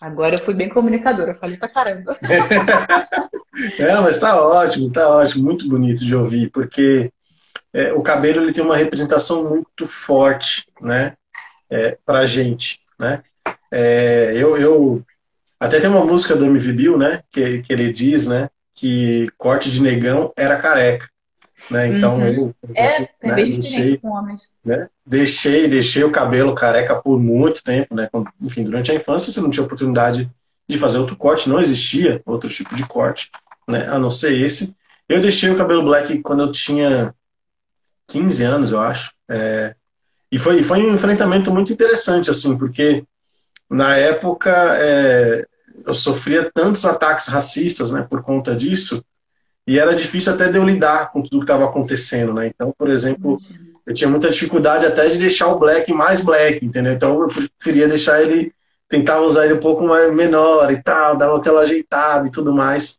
Agora 0.00 0.36
eu 0.36 0.38
fui 0.38 0.54
bem 0.54 0.68
comunicadora, 0.68 1.34
falei 1.34 1.56
pra 1.56 1.68
caramba. 1.68 2.16
é, 3.78 4.00
mas 4.00 4.18
tá 4.18 4.40
ótimo, 4.40 4.90
tá 4.90 5.08
ótimo, 5.08 5.44
muito 5.44 5.68
bonito 5.68 6.04
de 6.04 6.16
ouvir, 6.16 6.50
porque 6.50 7.12
é, 7.72 7.92
o 7.92 8.00
cabelo 8.00 8.42
ele 8.42 8.52
tem 8.52 8.64
uma 8.64 8.76
representação 8.76 9.50
muito 9.50 9.86
forte, 9.86 10.66
né, 10.80 11.14
é, 11.68 11.98
pra 12.04 12.24
gente, 12.24 12.80
né. 12.98 13.22
É, 13.70 14.32
eu, 14.34 14.56
eu 14.56 15.02
até 15.58 15.78
tem 15.78 15.90
uma 15.90 16.04
música 16.04 16.34
do 16.34 16.46
MV 16.46 16.72
Bill, 16.72 16.98
né, 16.98 17.22
que, 17.30 17.60
que 17.60 17.72
ele 17.72 17.92
diz, 17.92 18.26
né, 18.26 18.48
que 18.74 19.28
corte 19.36 19.70
de 19.70 19.82
negão 19.82 20.32
era 20.34 20.56
careca. 20.56 21.08
Né? 21.70 21.88
Então 21.88 22.18
uhum. 22.18 22.24
eu, 22.24 22.74
é, 22.74 23.00
né, 23.00 23.34
bem 23.34 23.52
deixei, 23.52 23.96
com 23.98 24.08
homens. 24.08 24.52
Né? 24.64 24.88
Deixei, 25.06 25.68
deixei 25.68 26.02
o 26.02 26.10
cabelo 26.10 26.54
careca 26.54 26.96
por 26.96 27.20
muito 27.20 27.62
tempo, 27.62 27.94
né? 27.94 28.08
Enfim, 28.42 28.64
durante 28.64 28.90
a 28.90 28.94
infância 28.94 29.30
você 29.32 29.40
não 29.40 29.50
tinha 29.50 29.64
oportunidade 29.64 30.28
de 30.68 30.78
fazer 30.78 30.98
outro 30.98 31.16
corte, 31.16 31.48
não 31.48 31.60
existia 31.60 32.20
outro 32.26 32.48
tipo 32.48 32.74
de 32.74 32.84
corte, 32.86 33.30
né? 33.68 33.86
A 33.88 33.98
não 33.98 34.10
ser 34.10 34.38
esse. 34.40 34.74
Eu 35.08 35.20
deixei 35.20 35.50
o 35.50 35.56
cabelo 35.56 35.84
black 35.84 36.18
quando 36.20 36.42
eu 36.42 36.52
tinha 36.52 37.14
15 38.08 38.44
anos, 38.44 38.72
eu 38.72 38.80
acho. 38.80 39.12
É, 39.28 39.74
e 40.30 40.38
foi, 40.38 40.62
foi 40.62 40.84
um 40.84 40.94
enfrentamento 40.94 41.52
muito 41.52 41.72
interessante, 41.72 42.30
assim, 42.30 42.56
porque 42.56 43.04
na 43.68 43.96
época 43.96 44.50
é, 44.76 45.46
eu 45.86 45.94
sofria 45.94 46.50
tantos 46.52 46.84
ataques 46.84 47.28
racistas, 47.28 47.90
né, 47.90 48.06
por 48.08 48.22
conta 48.22 48.54
disso, 48.54 49.04
e 49.70 49.78
era 49.78 49.94
difícil 49.94 50.32
até 50.32 50.48
de 50.48 50.58
eu 50.58 50.64
lidar 50.64 51.12
com 51.12 51.22
tudo 51.22 51.38
que 51.38 51.44
estava 51.44 51.64
acontecendo, 51.64 52.34
né? 52.34 52.48
Então, 52.48 52.74
por 52.76 52.90
exemplo, 52.90 53.40
eu 53.86 53.94
tinha 53.94 54.10
muita 54.10 54.28
dificuldade 54.28 54.84
até 54.84 55.06
de 55.06 55.16
deixar 55.16 55.46
o 55.46 55.60
black 55.60 55.92
mais 55.92 56.20
black, 56.20 56.66
entendeu? 56.66 56.92
Então 56.92 57.22
eu 57.22 57.28
preferia 57.28 57.86
deixar 57.86 58.20
ele, 58.20 58.52
tentava 58.88 59.20
usar 59.20 59.44
ele 59.44 59.54
um 59.54 59.60
pouco 59.60 59.84
mais 59.84 60.12
menor 60.12 60.72
e 60.72 60.82
tal, 60.82 61.16
dava 61.16 61.36
aquela 61.36 61.60
ajeitada 61.60 62.26
e 62.26 62.32
tudo 62.32 62.52
mais. 62.52 62.98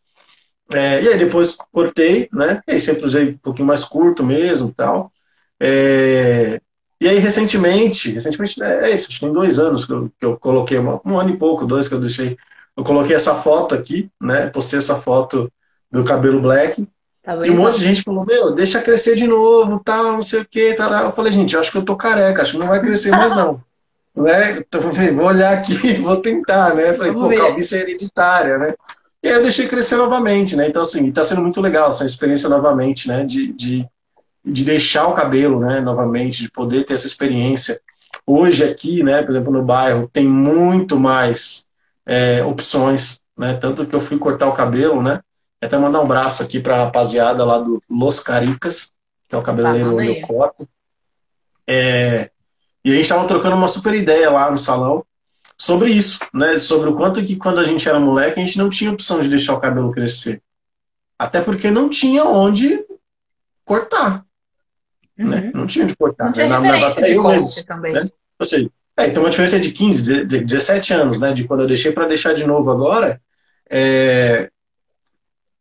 É, 0.72 1.03
e 1.03 1.09
aí 1.09 1.17
depois 1.17 1.57
cortei, 1.74 2.30
né? 2.32 2.61
E 2.65 2.72
aí 2.72 2.80
sempre 2.80 3.05
usei 3.05 3.32
um 3.32 3.38
pouquinho 3.39 3.67
mais 3.67 3.84
curto 3.84 4.24
mesmo 4.24 4.72
tal. 4.72 5.11
É, 5.59 6.61
e 7.01 7.09
aí 7.09 7.19
recentemente, 7.19 8.13
recentemente 8.13 8.57
né, 8.57 8.89
é 8.89 8.95
isso, 8.95 9.09
acho 9.09 9.19
que 9.19 9.26
tem 9.26 9.34
dois 9.34 9.59
anos 9.59 9.84
que 9.84 9.91
eu, 9.91 10.09
que 10.17 10.26
eu 10.26 10.38
coloquei, 10.38 10.80
um 10.80 11.19
ano 11.19 11.32
e 11.32 11.38
pouco, 11.38 11.65
dois 11.65 11.89
que 11.89 11.95
eu 11.95 11.99
deixei, 11.99 12.38
eu 12.78 12.84
coloquei 12.86 13.13
essa 13.13 13.36
foto 13.36 13.76
aqui, 13.76 14.09
né? 14.22 14.47
Postei 14.47 14.80
essa 14.80 14.95
foto 14.95 15.51
do 15.91 16.03
cabelo 16.03 16.41
black. 16.41 16.87
Tá 17.23 17.35
e 17.45 17.51
um 17.51 17.57
monte 17.57 17.77
de 17.77 17.83
gente 17.83 18.01
falou, 18.01 18.25
meu, 18.25 18.51
deixa 18.51 18.81
crescer 18.81 19.15
de 19.15 19.27
novo, 19.27 19.79
tal, 19.83 20.13
não 20.13 20.23
sei 20.23 20.41
o 20.41 20.45
que, 20.45 20.73
tal. 20.73 20.91
Eu 20.91 21.11
falei, 21.11 21.31
gente, 21.31 21.55
acho 21.55 21.71
que 21.71 21.77
eu 21.77 21.85
tô 21.85 21.95
careca, 21.95 22.41
acho 22.41 22.53
que 22.53 22.57
não 22.57 22.67
vai 22.67 22.79
crescer 22.79 23.11
mais 23.11 23.35
não. 23.35 23.61
né? 24.15 24.57
Então, 24.57 24.81
vou 24.81 25.25
olhar 25.25 25.53
aqui, 25.53 25.93
vou 26.01 26.17
tentar, 26.17 26.73
né? 26.73 26.93
Falei, 26.93 27.11
Vamos 27.11 27.35
pô, 27.35 27.41
calvície 27.41 27.77
é 27.77 27.81
hereditária, 27.81 28.57
né? 28.57 28.73
E 29.23 29.27
aí 29.27 29.35
eu 29.35 29.43
deixei 29.43 29.67
crescer 29.67 29.97
novamente, 29.97 30.55
né? 30.55 30.67
Então, 30.67 30.81
assim, 30.81 31.11
tá 31.11 31.23
sendo 31.23 31.41
muito 31.41 31.61
legal 31.61 31.89
essa 31.89 32.05
experiência 32.05 32.49
novamente, 32.49 33.07
né? 33.07 33.23
De, 33.23 33.53
de, 33.53 33.85
de 34.43 34.65
deixar 34.65 35.07
o 35.07 35.13
cabelo, 35.13 35.59
né? 35.59 35.79
Novamente, 35.79 36.41
de 36.41 36.49
poder 36.49 36.85
ter 36.85 36.95
essa 36.95 37.05
experiência. 37.05 37.79
Hoje 38.25 38.63
aqui, 38.63 39.03
né? 39.03 39.21
Por 39.21 39.31
exemplo, 39.31 39.53
no 39.53 39.61
bairro, 39.61 40.09
tem 40.11 40.27
muito 40.27 40.99
mais 40.99 41.67
é, 42.03 42.43
opções, 42.43 43.21
né? 43.37 43.53
Tanto 43.61 43.85
que 43.85 43.93
eu 43.93 44.01
fui 44.01 44.17
cortar 44.17 44.47
o 44.47 44.53
cabelo, 44.53 45.03
né? 45.03 45.21
Até 45.62 45.78
mandar 45.78 45.99
um 45.99 46.03
abraço 46.03 46.41
aqui 46.41 46.59
para 46.59 46.76
a 46.76 46.86
rapaziada 46.86 47.45
lá 47.45 47.59
do 47.59 47.82
Los 47.89 48.20
Caricas, 48.20 48.91
que 49.30 49.36
é 49.36 49.38
o 49.38 49.43
cabeleireiro 49.43 49.95
onde 49.95 50.20
eu 50.20 50.28
corto. 50.28 50.68
É, 51.68 52.32
e 52.84 52.91
a 52.91 52.95
gente 52.95 53.03
estava 53.03 53.28
trocando 53.28 53.55
uma 53.55 53.68
super 53.68 53.93
ideia 53.93 54.30
lá 54.30 54.49
no 54.49 54.57
salão 54.57 55.05
sobre 55.57 55.91
isso, 55.91 56.20
né? 56.34 56.57
Sobre 56.57 56.89
o 56.89 56.95
quanto 56.95 57.24
que 57.24 57.36
quando 57.36 57.59
a 57.59 57.64
gente 57.64 57.88
era 57.88 57.99
moleque 57.99 58.39
a 58.39 58.43
gente 58.43 58.57
não 58.57 58.70
tinha 58.70 58.91
opção 58.91 59.22
de 59.22 59.30
deixar 59.30 59.53
o 59.53 59.59
cabelo 59.59 59.91
crescer. 59.91 60.41
Até 61.18 61.39
porque 61.39 61.70
não 61.70 61.88
tinha 61.88 62.26
onde 62.26 62.84
cortar. 63.64 64.26
Né? 65.16 65.24
Uhum. 65.24 65.30
Né? 65.30 65.51
Não 65.53 65.68
tinha 65.68 65.86
onde 65.86 65.95
cortar. 65.95 66.26
Não 66.26 66.34
tinha 66.34 66.47
né? 66.47 66.59
na, 66.59 66.89
na, 66.89 67.07
eu 67.07 67.24
mesmo. 67.24 67.49
Também. 67.68 67.93
Né? 67.93 68.09
Ou 68.39 68.45
seja, 68.45 68.68
é, 68.97 69.05
então 69.05 69.22
uma 69.22 69.30
diferença 69.30 69.59
de 69.59 69.72
15, 69.72 70.26
de 70.26 70.39
17 70.39 70.93
anos, 70.95 71.20
né? 71.20 71.32
De 71.32 71.43
quando 71.43 71.62
eu 71.62 71.68
deixei 71.68 71.91
para 71.91 72.07
deixar 72.07 72.34
de 72.34 72.47
novo 72.47 72.72
agora. 72.72 73.22
É, 73.70 74.49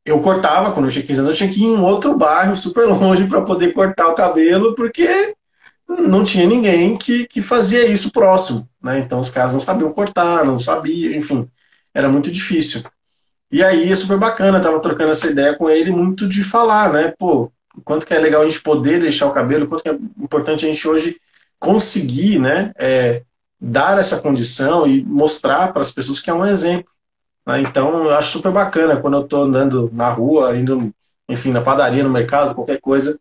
eu 0.05 0.21
cortava, 0.21 0.73
quando 0.73 0.87
eu 0.87 0.91
tinha 0.91 1.05
15 1.05 1.21
anos, 1.21 1.33
eu 1.33 1.37
tinha 1.39 1.53
que 1.53 1.61
ir 1.61 1.65
em 1.65 1.77
um 1.77 1.85
outro 1.85 2.17
bairro 2.17 2.57
super 2.57 2.87
longe 2.87 3.27
para 3.27 3.43
poder 3.43 3.73
cortar 3.73 4.09
o 4.09 4.15
cabelo, 4.15 4.75
porque 4.75 5.35
não 5.89 6.25
tinha 6.25 6.47
ninguém 6.47 6.97
que, 6.97 7.27
que 7.27 7.43
fazia 7.43 7.87
isso 7.87 8.13
próximo. 8.13 8.69
Né? 8.83 8.99
Então 9.01 9.21
os 9.21 9.31
caras 9.31 9.53
não 9.53 9.61
sabiam 9.61 9.93
cortar, 9.93 10.45
não 10.45 10.59
sabiam, 10.59 11.13
enfim, 11.13 11.49
era 11.93 12.09
muito 12.09 12.31
difícil. 12.31 12.83
E 13.51 13.63
aí 13.63 13.91
é 13.91 13.97
super 13.97 14.17
bacana, 14.17 14.61
tava 14.61 14.81
trocando 14.81 15.11
essa 15.11 15.27
ideia 15.27 15.57
com 15.57 15.69
ele, 15.69 15.91
muito 15.91 16.29
de 16.29 16.45
falar, 16.45 16.93
né? 16.93 17.13
Pô, 17.19 17.51
quanto 17.85 18.07
que 18.07 18.15
é 18.15 18.19
legal 18.19 18.43
a 18.43 18.45
gente 18.45 18.63
poder 18.63 19.01
deixar 19.01 19.27
o 19.27 19.33
cabelo, 19.33 19.67
quanto 19.67 19.83
que 19.83 19.89
é 19.89 19.99
importante 20.23 20.65
a 20.65 20.69
gente 20.69 20.87
hoje 20.87 21.21
conseguir, 21.59 22.39
né? 22.39 22.73
É, 22.79 23.23
dar 23.61 23.99
essa 23.99 24.21
condição 24.21 24.87
e 24.87 25.03
mostrar 25.05 25.73
para 25.73 25.83
as 25.83 25.91
pessoas 25.91 26.21
que 26.21 26.31
é 26.31 26.35
um 26.35 26.47
exemplo. 26.47 26.91
Né? 27.51 27.63
Então, 27.63 28.05
eu 28.05 28.15
acho 28.15 28.31
super 28.31 28.53
bacana 28.53 28.97
quando 28.97 29.17
eu 29.17 29.25
estou 29.25 29.43
andando 29.43 29.91
na 29.93 30.11
rua, 30.11 30.57
indo, 30.57 30.93
enfim, 31.29 31.51
na 31.51 31.61
padaria, 31.61 32.05
no 32.05 32.11
mercado, 32.11 32.55
qualquer 32.55 32.81
coisa, 32.81 33.19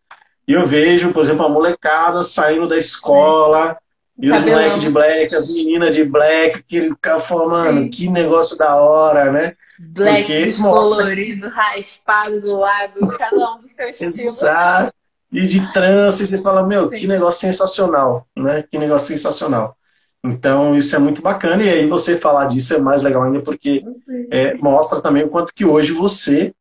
e 0.48 0.54
eu 0.54 0.66
vejo, 0.66 1.12
por 1.12 1.24
exemplo, 1.24 1.46
a 1.46 1.50
molecada 1.50 2.24
saindo 2.24 2.68
da 2.68 2.78
escola, 2.78 3.78
e 4.22 4.30
os 4.30 4.42
moleques 4.42 4.82
de 4.82 4.90
black, 4.90 5.34
as 5.34 5.50
meninas 5.50 5.96
de 5.96 6.04
black, 6.04 6.64
que 6.64 6.94
cara 7.00 7.22
falando, 7.22 7.52
mano, 7.52 7.84
Sim. 7.84 7.90
que 7.90 8.10
negócio 8.10 8.58
da 8.58 8.76
hora, 8.76 9.32
né? 9.32 9.56
Black 9.80 10.26
Porque, 10.26 10.46
descolorido, 10.48 11.46
mostra... 11.46 11.64
raspado 11.64 12.42
do 12.42 12.58
lado, 12.58 13.00
cada 13.18 13.54
um 13.54 13.60
do 13.60 13.70
seu 13.70 13.88
estilo. 13.90 14.10
Exato. 14.10 14.94
E 15.32 15.46
de 15.46 15.72
trança, 15.72 16.24
e 16.24 16.28
você 16.28 16.42
fala, 16.42 16.64
meu, 16.64 16.90
Sim. 16.90 16.96
que 16.96 17.08
negócio 17.08 17.40
sensacional, 17.40 18.28
né? 18.36 18.64
Que 18.70 18.78
negócio 18.78 19.08
sensacional. 19.08 19.78
Então, 20.24 20.76
isso 20.76 20.96
é 20.96 21.00
muito 21.00 21.22
bacana, 21.22 21.64
e 21.64 21.70
aí 21.70 21.88
você 21.88 22.18
falar 22.18 22.46
disso 22.46 22.74
é 22.74 22.78
mais 22.78 23.02
legal 23.02 23.24
ainda, 23.24 23.40
porque 23.40 23.84
é, 24.30 24.54
mostra 24.56 25.02
também 25.02 25.24
o 25.24 25.30
quanto 25.30 25.54
que 25.54 25.64
hoje 25.64 25.94
você 25.94 26.54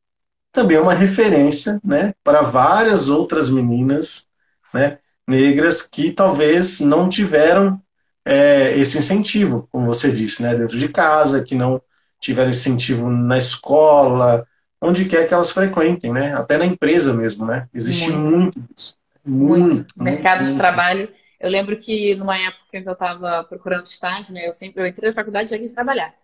também 0.52 0.76
é 0.76 0.80
uma 0.80 0.94
referência 0.94 1.80
né, 1.84 2.14
para 2.22 2.42
várias 2.42 3.08
outras 3.08 3.50
meninas 3.50 4.26
né, 4.72 4.98
negras 5.26 5.82
que 5.82 6.12
talvez 6.12 6.80
não 6.80 7.08
tiveram 7.08 7.80
é, 8.24 8.78
esse 8.78 8.98
incentivo, 8.98 9.68
como 9.72 9.86
você 9.86 10.12
disse, 10.12 10.42
né, 10.42 10.54
dentro 10.54 10.78
de 10.78 10.88
casa, 10.88 11.42
que 11.42 11.54
não 11.54 11.82
tiveram 12.20 12.50
incentivo 12.50 13.10
na 13.10 13.38
escola, 13.38 14.46
onde 14.80 15.04
quer 15.06 15.26
que 15.26 15.34
elas 15.34 15.50
frequentem, 15.50 16.12
né, 16.12 16.34
até 16.34 16.56
na 16.56 16.66
empresa 16.66 17.12
mesmo. 17.12 17.44
Né, 17.44 17.66
existe 17.74 18.10
muito, 18.12 18.62
isso. 18.76 18.96
Muito. 19.24 19.64
muito. 19.64 19.94
Mercado 19.96 20.42
muito. 20.42 20.52
de 20.52 20.58
trabalho 20.58 21.08
eu 21.40 21.48
lembro 21.48 21.76
que 21.78 22.14
numa 22.16 22.36
época 22.36 22.82
que 22.82 22.88
eu 22.88 22.92
estava 22.92 23.44
procurando 23.44 23.86
estágio, 23.86 24.34
né? 24.34 24.48
Eu 24.48 24.54
sempre 24.54 24.82
eu 24.82 24.86
entrei 24.86 25.10
na 25.10 25.14
faculdade 25.14 25.48
e 25.48 25.50
já 25.50 25.58
quis 25.58 25.74
trabalhar. 25.74 26.14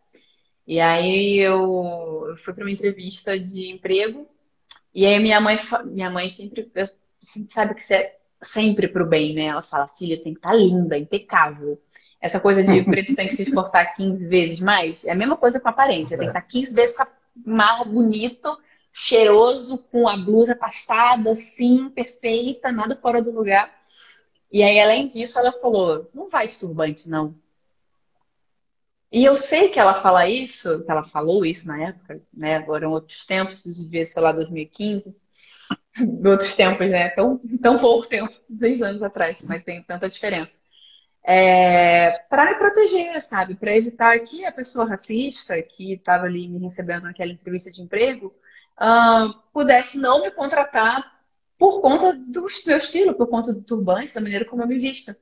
E 0.67 0.81
aí 0.81 1.39
eu, 1.39 2.27
eu 2.29 2.37
fui 2.37 2.53
para 2.55 2.65
uma 2.65 2.71
entrevista 2.71 3.39
de 3.39 3.71
emprego 3.71 4.27
e 4.95 5.07
aí 5.07 5.19
minha 5.21 5.41
mãe 5.41 5.57
minha 5.87 6.11
mãe 6.11 6.29
sempre 6.29 6.71
eu, 6.75 6.87
sabe 7.49 7.75
que 7.75 7.83
você 7.83 7.95
é 7.95 8.19
sempre 8.43 8.89
pro 8.89 9.07
bem, 9.07 9.35
né? 9.35 9.47
Ela 9.47 9.63
fala: 9.63 9.87
"Filha, 9.87 10.17
você 10.17 10.25
tem 10.25 10.33
que 10.35 10.39
estar 10.39 10.51
tá 10.51 10.57
linda, 10.57 10.99
impecável". 10.99 11.81
Essa 12.21 12.41
coisa 12.41 12.63
de 12.63 12.83
preto 12.85 13.15
tem 13.15 13.29
que 13.29 13.37
se 13.37 13.43
esforçar 13.43 13.95
15 13.95 14.29
vezes 14.29 14.61
mais, 14.61 15.05
é 15.05 15.13
a 15.13 15.17
mesma 15.17 15.37
coisa 15.37 15.61
com 15.61 15.69
a 15.69 15.73
aparência, 15.73 16.19
tem 16.19 16.27
que 16.27 16.31
estar 16.31 16.43
tá 16.43 16.49
15 16.49 16.75
vezes 16.75 16.97
mal 17.45 17.85
bonito, 17.85 18.57
cheiroso, 18.93 19.85
com 19.91 20.09
a 20.09 20.17
blusa 20.17 20.57
passada 20.57 21.33
assim, 21.33 21.89
perfeita, 21.91 22.73
nada 22.73 22.97
fora 22.97 23.23
do 23.23 23.31
lugar. 23.31 23.71
E 24.55 24.63
aí, 24.63 24.79
além 24.79 25.09
disso, 25.09 25.37
ela 25.37 25.53
falou: 25.53 26.09
não 26.15 26.29
vai 26.29 26.47
de 26.47 26.57
turbante, 26.57 27.09
não. 27.09 27.35
E 29.11 29.25
eu 29.25 29.37
sei 29.37 29.69
que 29.69 29.81
ela 29.81 29.95
fala 30.01 30.29
isso, 30.29 30.85
que 30.85 30.91
ela 30.93 31.03
falou 31.03 31.45
isso 31.45 31.67
na 31.67 31.89
época, 31.89 32.23
né? 32.33 32.55
Agora 32.55 32.85
em 32.85 32.89
outros 32.89 33.27
tempos, 33.27 33.65
devia 33.65 34.07
ser 34.07 34.21
lá 34.21 34.31
2015, 34.31 35.21
outros 36.25 36.55
tempos, 36.55 36.89
né? 36.89 37.11
Tão, 37.11 37.41
tão 37.61 37.79
pouco 37.79 38.07
tempo, 38.07 38.33
seis 38.55 38.81
anos 38.81 39.03
atrás, 39.03 39.43
mas 39.43 39.65
tem 39.65 39.83
tanta 39.83 40.09
diferença. 40.09 40.61
É, 41.25 42.21
para 42.31 42.53
me 42.53 42.55
proteger, 42.55 43.21
sabe? 43.23 43.57
Para 43.57 43.77
evitar 43.77 44.17
que 44.21 44.47
a 44.47 44.53
pessoa 44.53 44.87
racista 44.87 45.61
que 45.63 45.95
estava 45.95 46.27
ali 46.27 46.47
me 46.47 46.61
recebendo 46.61 47.05
naquela 47.05 47.33
entrevista 47.33 47.73
de 47.73 47.83
emprego 47.83 48.33
uh, 48.81 49.35
pudesse 49.53 49.99
não 49.99 50.23
me 50.23 50.31
contratar 50.31 51.14
por 51.65 51.81
conta 51.81 52.13
do 52.13 52.47
meu 52.67 52.77
estilo, 52.77 53.15
por 53.15 53.27
conta 53.27 53.51
do 53.51 53.63
turbante, 53.63 54.15
da 54.15 54.21
maneira 54.21 54.45
como 54.45 54.63
eu 54.63 54.69
me 54.69 54.79
visto. 54.79 55.17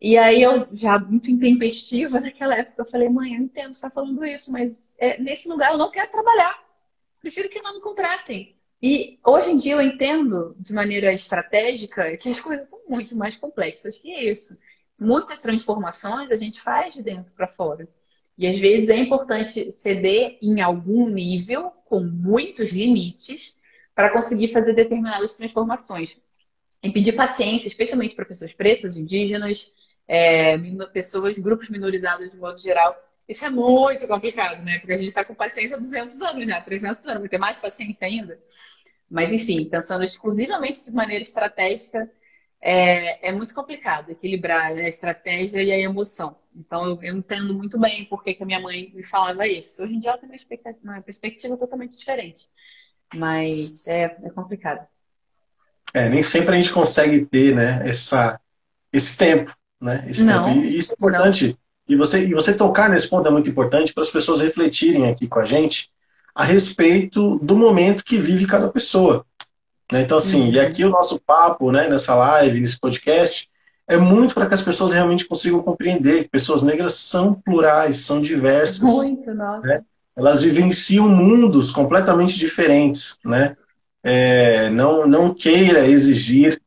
E 0.00 0.16
aí 0.16 0.42
eu, 0.42 0.66
já 0.72 0.98
muito 0.98 1.30
intempestiva 1.30 2.18
naquela 2.18 2.56
época, 2.56 2.80
eu 2.80 2.86
falei, 2.86 3.10
mãe, 3.10 3.34
eu 3.34 3.42
entendo, 3.42 3.74
você 3.74 3.86
está 3.86 3.90
falando 3.90 4.24
isso, 4.24 4.50
mas 4.50 4.90
é, 4.96 5.20
nesse 5.20 5.46
lugar 5.46 5.72
eu 5.72 5.78
não 5.78 5.90
quero 5.90 6.10
trabalhar. 6.10 6.64
Prefiro 7.20 7.50
que 7.50 7.60
não 7.60 7.74
me 7.74 7.82
contratem. 7.82 8.56
E 8.80 9.18
hoje 9.22 9.50
em 9.50 9.58
dia 9.58 9.74
eu 9.74 9.82
entendo 9.82 10.56
de 10.58 10.72
maneira 10.72 11.12
estratégica 11.12 12.16
que 12.16 12.30
as 12.30 12.40
coisas 12.40 12.70
são 12.70 12.80
muito 12.88 13.14
mais 13.14 13.36
complexas 13.36 13.98
que 13.98 14.10
isso. 14.10 14.58
Muitas 14.98 15.40
transformações 15.40 16.30
a 16.30 16.38
gente 16.38 16.58
faz 16.58 16.94
de 16.94 17.02
dentro 17.02 17.34
para 17.34 17.48
fora. 17.48 17.86
E 18.38 18.46
às 18.46 18.58
vezes 18.58 18.88
é 18.88 18.96
importante 18.96 19.70
ceder 19.70 20.38
em 20.40 20.62
algum 20.62 21.06
nível, 21.06 21.70
com 21.84 22.00
muitos 22.00 22.70
limites, 22.70 23.58
para 23.96 24.10
conseguir 24.10 24.48
fazer 24.48 24.74
determinadas 24.74 25.38
transformações. 25.38 26.20
E 26.82 26.90
pedir 26.90 27.12
paciência, 27.12 27.66
especialmente 27.66 28.14
para 28.14 28.26
pessoas 28.26 28.52
pretas, 28.52 28.94
indígenas, 28.94 29.74
é, 30.06 30.58
pessoas, 30.92 31.38
grupos 31.38 31.70
minorizados 31.70 32.30
de 32.30 32.36
modo 32.36 32.60
geral. 32.60 32.94
Isso 33.26 33.44
é 33.46 33.50
muito 33.50 34.06
complicado, 34.06 34.62
né? 34.62 34.78
Porque 34.78 34.92
a 34.92 34.98
gente 34.98 35.08
está 35.08 35.24
com 35.24 35.34
paciência 35.34 35.76
há 35.76 35.80
200 35.80 36.20
anos 36.20 36.46
já, 36.46 36.60
300 36.60 37.06
anos, 37.06 37.20
vai 37.20 37.28
ter 37.30 37.38
mais 37.38 37.58
paciência 37.58 38.06
ainda. 38.06 38.38
Mas, 39.10 39.32
enfim, 39.32 39.64
pensando 39.64 40.04
exclusivamente 40.04 40.84
de 40.84 40.92
maneira 40.92 41.22
estratégica, 41.22 42.08
é, 42.60 43.30
é 43.30 43.32
muito 43.32 43.54
complicado 43.54 44.10
equilibrar 44.10 44.74
né, 44.74 44.84
a 44.84 44.88
estratégia 44.88 45.62
e 45.62 45.72
a 45.72 45.78
emoção. 45.78 46.36
Então, 46.54 46.84
eu, 46.84 47.02
eu 47.02 47.16
entendo 47.16 47.54
muito 47.54 47.80
bem 47.80 48.04
por 48.04 48.22
que, 48.22 48.36
a 48.38 48.44
minha 48.44 48.60
mãe 48.60 48.92
me 48.94 49.02
falava 49.02 49.46
isso. 49.48 49.82
Hoje 49.82 49.94
em 49.94 50.00
dia, 50.00 50.10
ela 50.10 50.18
tem 50.18 50.28
uma 50.28 50.36
uma 50.84 51.02
perspectiva 51.02 51.56
totalmente 51.56 51.96
diferente. 51.96 52.48
Mas 53.14 53.86
é, 53.86 54.16
é 54.22 54.30
complicado. 54.30 54.86
É, 55.94 56.08
nem 56.08 56.22
sempre 56.22 56.54
a 56.54 56.56
gente 56.56 56.72
consegue 56.72 57.24
ter 57.24 57.54
né, 57.54 57.82
essa, 57.84 58.38
esse 58.92 59.16
tempo. 59.16 59.54
Né, 59.80 60.04
esse 60.08 60.24
não, 60.24 60.44
tempo. 60.44 60.60
E 60.60 60.78
isso 60.78 60.92
é 60.92 60.94
importante. 60.94 61.48
Não. 61.48 61.56
E 61.88 61.96
você, 61.96 62.26
e 62.26 62.34
você 62.34 62.52
tocar 62.52 62.90
nesse 62.90 63.08
ponto 63.08 63.28
é 63.28 63.30
muito 63.30 63.48
importante 63.48 63.94
para 63.94 64.02
as 64.02 64.10
pessoas 64.10 64.40
refletirem 64.40 65.08
aqui 65.08 65.28
com 65.28 65.38
a 65.38 65.44
gente 65.44 65.90
a 66.34 66.44
respeito 66.44 67.38
do 67.38 67.56
momento 67.56 68.04
que 68.04 68.18
vive 68.18 68.46
cada 68.46 68.68
pessoa. 68.68 69.24
Né? 69.90 70.02
Então, 70.02 70.18
assim, 70.18 70.48
uhum. 70.48 70.52
e 70.52 70.60
aqui 70.60 70.84
o 70.84 70.90
nosso 70.90 71.20
papo, 71.22 71.70
né, 71.70 71.88
nessa 71.88 72.14
live, 72.14 72.60
nesse 72.60 72.78
podcast, 72.78 73.48
é 73.88 73.96
muito 73.96 74.34
para 74.34 74.46
que 74.46 74.54
as 74.54 74.62
pessoas 74.62 74.92
realmente 74.92 75.24
consigam 75.24 75.62
compreender 75.62 76.24
que 76.24 76.30
pessoas 76.30 76.62
negras 76.62 76.94
são 76.94 77.34
plurais, 77.34 77.98
são 77.98 78.20
diversas. 78.20 78.80
Muito, 78.80 79.32
nossa. 79.32 79.66
Né? 79.66 79.84
Elas 80.16 80.42
vivenciam 80.42 81.08
mundos 81.08 81.70
completamente 81.70 82.38
diferentes, 82.38 83.18
né? 83.24 83.56
É, 84.02 84.70
não, 84.70 85.06
não 85.06 85.34
queira 85.34 85.86
exigir 85.86 86.60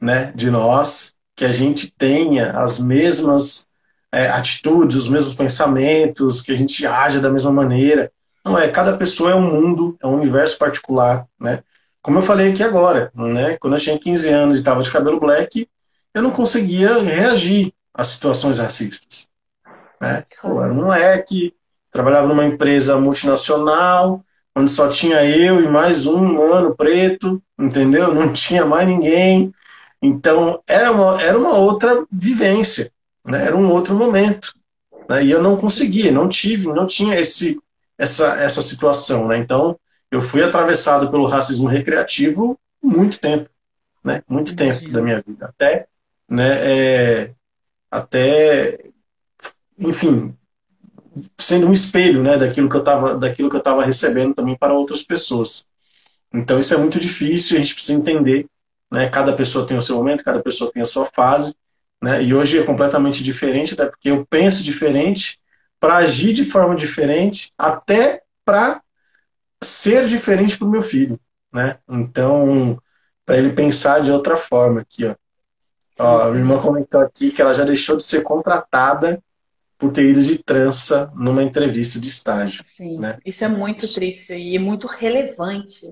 né, 0.00 0.32
de 0.34 0.50
nós 0.50 1.14
que 1.36 1.44
a 1.44 1.52
gente 1.52 1.90
tenha 1.90 2.52
as 2.52 2.78
mesmas 2.78 3.66
é, 4.12 4.28
atitudes, 4.28 4.96
os 4.96 5.08
mesmos 5.08 5.34
pensamentos, 5.34 6.40
que 6.40 6.52
a 6.52 6.56
gente 6.56 6.86
haja 6.86 7.20
da 7.20 7.30
mesma 7.30 7.52
maneira. 7.52 8.12
Não 8.44 8.56
é, 8.56 8.68
cada 8.68 8.96
pessoa 8.96 9.32
é 9.32 9.34
um 9.34 9.52
mundo, 9.52 9.96
é 10.00 10.06
um 10.06 10.14
universo 10.14 10.56
particular, 10.58 11.26
né? 11.40 11.62
Como 12.00 12.18
eu 12.18 12.22
falei 12.22 12.52
aqui 12.52 12.62
agora, 12.62 13.10
né? 13.14 13.56
Quando 13.56 13.74
eu 13.74 13.80
tinha 13.80 13.98
15 13.98 14.28
anos 14.28 14.56
e 14.56 14.58
estava 14.60 14.82
de 14.82 14.90
cabelo 14.90 15.18
black, 15.18 15.68
eu 16.12 16.22
não 16.22 16.30
conseguia 16.30 17.02
reagir 17.02 17.72
a 17.92 18.04
situações 18.04 18.58
racistas. 18.58 19.28
Né? 20.00 20.24
Eu 20.42 20.62
era 20.62 20.72
um 20.72 20.76
moleque, 20.76 21.54
trabalhava 21.94 22.26
numa 22.26 22.44
empresa 22.44 22.98
multinacional, 22.98 24.20
onde 24.54 24.68
só 24.68 24.88
tinha 24.88 25.24
eu 25.24 25.62
e 25.62 25.68
mais 25.68 26.06
um 26.06 26.16
humano 26.16 26.74
preto, 26.74 27.40
entendeu? 27.56 28.12
Não 28.12 28.32
tinha 28.32 28.66
mais 28.66 28.88
ninguém. 28.88 29.54
Então, 30.02 30.60
era 30.66 30.90
uma, 30.90 31.22
era 31.22 31.38
uma 31.38 31.56
outra 31.56 32.04
vivência, 32.10 32.90
né? 33.24 33.46
era 33.46 33.56
um 33.56 33.70
outro 33.70 33.94
momento. 33.94 34.52
Né? 35.08 35.24
E 35.24 35.30
eu 35.30 35.40
não 35.40 35.56
conseguia, 35.56 36.10
não 36.10 36.28
tive, 36.28 36.66
não 36.66 36.84
tinha 36.84 37.18
esse, 37.18 37.60
essa, 37.96 38.40
essa 38.40 38.60
situação. 38.60 39.28
Né? 39.28 39.38
Então, 39.38 39.78
eu 40.10 40.20
fui 40.20 40.42
atravessado 40.42 41.12
pelo 41.12 41.26
racismo 41.26 41.68
recreativo 41.68 42.58
muito 42.82 43.20
tempo, 43.20 43.48
né? 44.02 44.20
muito 44.28 44.56
tempo 44.56 44.88
da 44.90 45.00
minha 45.00 45.22
vida. 45.24 45.46
Até, 45.46 45.86
né, 46.28 46.58
é, 46.60 47.30
até 47.88 48.80
enfim, 49.78 50.36
sendo 51.38 51.66
um 51.66 51.72
espelho 51.72 52.22
né, 52.22 52.36
daquilo 52.38 52.68
que 52.68 52.76
eu 53.56 53.58
estava 53.58 53.84
recebendo 53.84 54.34
também 54.34 54.56
para 54.56 54.74
outras 54.74 55.02
pessoas. 55.02 55.66
Então 56.32 56.58
isso 56.58 56.74
é 56.74 56.76
muito 56.76 56.98
difícil, 56.98 57.56
a 57.56 57.60
gente 57.60 57.74
precisa 57.74 57.98
entender 57.98 58.46
né? 58.94 59.08
Cada 59.08 59.32
pessoa 59.32 59.66
tem 59.66 59.76
o 59.76 59.82
seu 59.82 59.96
momento, 59.96 60.22
cada 60.22 60.40
pessoa 60.40 60.70
tem 60.72 60.80
a 60.80 60.86
sua 60.86 61.06
fase, 61.06 61.56
né? 62.00 62.22
E 62.22 62.32
hoje 62.32 62.60
é 62.60 62.62
completamente 62.64 63.24
diferente, 63.24 63.74
até 63.74 63.86
porque 63.86 64.10
eu 64.10 64.24
penso 64.24 64.62
diferente 64.62 65.40
para 65.80 65.96
agir 65.96 66.32
de 66.32 66.44
forma 66.44 66.76
diferente, 66.76 67.52
até 67.58 68.22
para 68.44 68.80
ser 69.60 70.06
diferente 70.06 70.56
para 70.56 70.68
o 70.68 70.70
meu 70.70 70.80
filho, 70.80 71.18
né? 71.52 71.78
Então, 71.88 72.78
para 73.26 73.36
ele 73.36 73.50
pensar 73.50 74.00
de 74.00 74.12
outra 74.12 74.36
forma 74.36 74.82
aqui, 74.82 75.06
ó. 75.06 75.14
ó. 75.98 76.22
A 76.22 76.30
minha 76.30 76.38
irmã 76.38 76.58
comentou 76.58 77.00
aqui 77.00 77.32
que 77.32 77.42
ela 77.42 77.52
já 77.52 77.64
deixou 77.64 77.96
de 77.96 78.04
ser 78.04 78.22
contratada 78.22 79.20
por 79.84 79.92
ter 79.92 80.10
ido 80.10 80.22
de 80.22 80.38
trança 80.38 81.12
numa 81.14 81.42
entrevista 81.42 82.00
de 82.00 82.08
estágio. 82.08 82.64
Sim, 82.66 82.98
né? 82.98 83.18
isso 83.24 83.44
é 83.44 83.48
muito 83.48 83.92
triste 83.92 84.32
e 84.32 84.56
é 84.56 84.58
muito 84.58 84.86
relevante. 84.86 85.86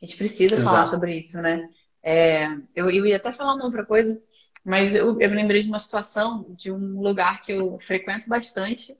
A 0.00 0.06
gente 0.06 0.16
precisa 0.16 0.54
Exato. 0.54 0.70
falar 0.70 0.86
sobre 0.86 1.18
isso, 1.18 1.36
né? 1.42 1.68
É, 2.02 2.46
eu, 2.74 2.88
eu 2.90 3.04
ia 3.04 3.16
até 3.16 3.30
falar 3.32 3.54
uma 3.54 3.64
outra 3.64 3.84
coisa, 3.84 4.18
mas 4.64 4.94
eu, 4.94 5.20
eu 5.20 5.30
me 5.30 5.36
lembrei 5.36 5.62
de 5.62 5.68
uma 5.68 5.78
situação 5.78 6.46
de 6.56 6.72
um 6.72 7.00
lugar 7.02 7.42
que 7.42 7.52
eu 7.52 7.78
frequento 7.78 8.28
bastante. 8.28 8.96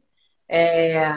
É, 0.47 1.11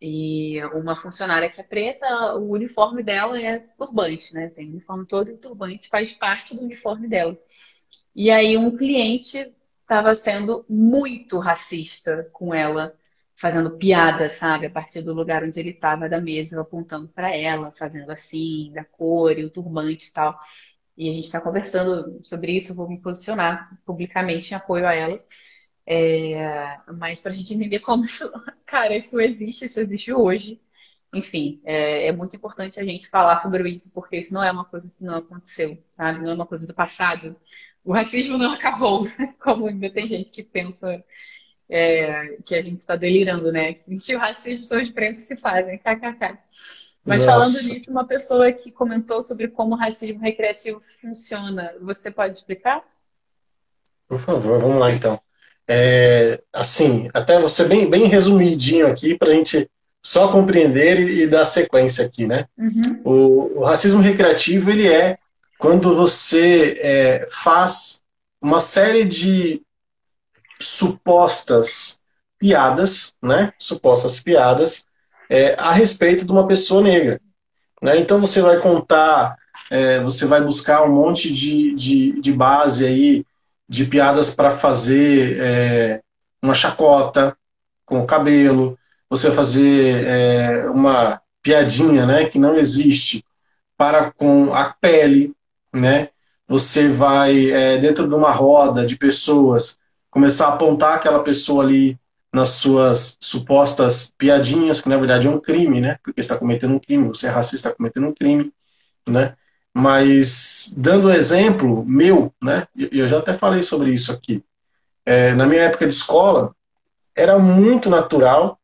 e 0.00 0.62
uma 0.66 0.94
funcionária 0.94 1.50
que 1.50 1.60
é 1.60 1.64
preta, 1.64 2.34
o 2.36 2.50
uniforme 2.52 3.02
dela 3.02 3.40
é 3.40 3.58
turbante, 3.58 4.32
né? 4.34 4.50
Tem 4.50 4.68
o 4.68 4.70
uniforme 4.70 5.04
todo 5.04 5.30
e 5.30 5.36
turbante 5.36 5.88
faz 5.88 6.12
parte 6.12 6.54
do 6.54 6.62
uniforme 6.62 7.08
dela. 7.08 7.36
E 8.14 8.30
aí 8.30 8.56
um 8.56 8.76
cliente 8.76 9.52
estava 9.84 10.14
sendo 10.16 10.64
muito 10.68 11.38
racista 11.38 12.28
com 12.32 12.54
ela, 12.54 12.94
fazendo 13.36 13.76
piada, 13.78 14.28
sabe? 14.30 14.66
A 14.66 14.70
partir 14.70 15.02
do 15.02 15.12
lugar 15.14 15.44
onde 15.44 15.60
ele 15.60 15.70
estava 15.70 16.08
da 16.08 16.20
mesa, 16.20 16.60
apontando 16.60 17.08
para 17.08 17.34
ela, 17.34 17.72
fazendo 17.72 18.10
assim, 18.10 18.72
da 18.74 18.84
cor 18.84 19.38
e 19.38 19.44
o 19.44 19.50
turbante 19.50 20.08
e 20.08 20.12
tal. 20.12 20.38
E 20.96 21.08
a 21.10 21.12
gente 21.12 21.24
está 21.24 21.40
conversando 21.40 22.20
sobre 22.24 22.52
isso, 22.56 22.72
eu 22.72 22.76
vou 22.76 22.88
me 22.88 23.00
posicionar 23.00 23.78
publicamente 23.84 24.52
em 24.52 24.56
apoio 24.56 24.86
a 24.86 24.94
ela. 24.94 25.22
É, 25.86 26.78
mas 26.98 27.20
para 27.20 27.32
a 27.32 27.34
gente 27.34 27.52
entender 27.54 27.80
como 27.80 28.04
isso, 28.06 28.30
cara, 28.66 28.96
isso 28.96 29.20
existe, 29.20 29.66
isso 29.66 29.80
existe 29.80 30.12
hoje. 30.12 30.60
Enfim, 31.14 31.60
é, 31.64 32.08
é, 32.08 32.12
muito 32.12 32.34
importante 32.36 32.80
a 32.80 32.84
gente 32.84 33.08
falar 33.08 33.38
sobre 33.38 33.68
isso, 33.70 33.92
porque 33.92 34.16
isso 34.18 34.34
não 34.34 34.42
é 34.42 34.50
uma 34.50 34.64
coisa 34.64 34.92
que 34.92 35.04
não 35.04 35.16
aconteceu, 35.16 35.82
sabe? 35.92 36.20
Não 36.20 36.32
é 36.32 36.34
uma 36.34 36.46
coisa 36.46 36.66
do 36.66 36.74
passado. 36.74 37.36
O 37.84 37.92
racismo 37.92 38.38
não 38.38 38.52
acabou, 38.52 39.06
como 39.38 39.66
ainda 39.66 39.90
tem 39.90 40.06
gente 40.06 40.30
que 40.30 40.42
pensa 40.42 41.04
é, 41.68 42.38
que 42.44 42.54
a 42.54 42.62
gente 42.62 42.78
está 42.78 42.96
delirando, 42.96 43.52
né? 43.52 43.74
Que 43.74 44.14
o 44.14 44.18
racismo 44.18 44.64
são 44.64 44.80
os 44.80 44.90
pretos 44.90 45.24
que 45.24 45.36
fazem, 45.36 45.78
kkk. 45.78 46.38
Mas 47.04 47.24
Nossa. 47.24 47.52
falando 47.52 47.74
nisso, 47.74 47.90
uma 47.90 48.06
pessoa 48.06 48.50
que 48.50 48.72
comentou 48.72 49.22
sobre 49.22 49.48
como 49.48 49.74
o 49.74 49.78
racismo 49.78 50.20
recreativo 50.20 50.80
funciona, 51.00 51.74
você 51.82 52.10
pode 52.10 52.38
explicar? 52.38 52.82
Por 54.08 54.18
favor, 54.18 54.58
vamos 54.58 54.80
lá 54.80 54.90
então. 54.90 55.20
É, 55.68 56.40
assim, 56.52 57.08
até 57.12 57.40
você 57.40 57.64
bem, 57.64 57.88
bem 57.88 58.06
resumidinho 58.06 58.86
aqui 58.86 59.16
para 59.16 59.30
a 59.30 59.34
gente 59.34 59.68
só 60.02 60.30
compreender 60.30 61.00
e, 61.00 61.22
e, 61.22 61.26
dar 61.26 61.46
sequência 61.46 62.04
aqui, 62.04 62.26
né? 62.26 62.46
Uhum. 62.58 63.00
O, 63.02 63.60
o, 63.60 63.64
racismo 63.64 64.02
recreativo 64.02 64.70
ele 64.70 64.86
é 64.86 65.18
quando 65.64 65.96
você 65.96 66.78
é, 66.78 67.26
faz 67.30 68.02
uma 68.38 68.60
série 68.60 69.02
de 69.02 69.62
supostas 70.60 72.02
piadas, 72.38 73.14
né? 73.22 73.50
Supostas 73.58 74.20
piadas 74.20 74.84
é, 75.30 75.54
a 75.58 75.72
respeito 75.72 76.26
de 76.26 76.30
uma 76.30 76.46
pessoa 76.46 76.82
negra. 76.82 77.18
Né? 77.80 77.98
Então 77.98 78.20
você 78.20 78.42
vai 78.42 78.60
contar, 78.60 79.38
é, 79.70 80.00
você 80.00 80.26
vai 80.26 80.42
buscar 80.42 80.82
um 80.82 80.92
monte 80.92 81.32
de, 81.32 81.74
de, 81.74 82.20
de 82.20 82.32
base 82.32 82.84
aí, 82.84 83.24
de 83.66 83.86
piadas 83.86 84.34
para 84.34 84.50
fazer 84.50 85.40
é, 85.40 86.02
uma 86.42 86.52
chacota 86.52 87.34
com 87.86 88.00
o 88.00 88.06
cabelo, 88.06 88.78
você 89.08 89.28
vai 89.28 89.36
fazer 89.36 90.04
é, 90.06 90.66
uma 90.68 91.22
piadinha 91.42 92.04
né, 92.04 92.26
que 92.26 92.38
não 92.38 92.54
existe 92.54 93.24
para 93.78 94.10
com 94.10 94.52
a 94.52 94.64
pele, 94.78 95.34
né? 95.74 96.08
Você 96.48 96.88
vai, 96.88 97.50
é, 97.50 97.78
dentro 97.78 98.08
de 98.08 98.14
uma 98.14 98.30
roda 98.30 98.86
de 98.86 98.96
pessoas, 98.96 99.78
começar 100.10 100.48
a 100.48 100.54
apontar 100.54 100.94
aquela 100.94 101.22
pessoa 101.22 101.64
ali 101.64 101.98
nas 102.32 102.50
suas 102.50 103.16
supostas 103.20 104.12
piadinhas, 104.18 104.80
que 104.80 104.88
na 104.88 104.96
verdade 104.96 105.26
é 105.26 105.30
um 105.30 105.40
crime, 105.40 105.80
né? 105.80 105.98
Porque 106.02 106.20
está 106.20 106.36
cometendo 106.36 106.74
um 106.74 106.78
crime, 106.78 107.08
você 107.08 107.26
é 107.26 107.30
racista, 107.30 107.68
está 107.68 107.76
cometendo 107.76 108.06
um 108.08 108.14
crime, 108.14 108.52
né? 109.08 109.34
Mas, 109.72 110.72
dando 110.76 111.08
um 111.08 111.12
exemplo 111.12 111.84
meu, 111.84 112.32
né? 112.42 112.66
Eu 112.76 113.08
já 113.08 113.18
até 113.18 113.34
falei 113.34 113.62
sobre 113.62 113.92
isso 113.92 114.12
aqui. 114.12 114.42
É, 115.04 115.34
na 115.34 115.46
minha 115.46 115.62
época 115.62 115.86
de 115.86 115.92
escola, 115.94 116.54
era 117.14 117.38
muito 117.38 117.90
natural 117.90 118.58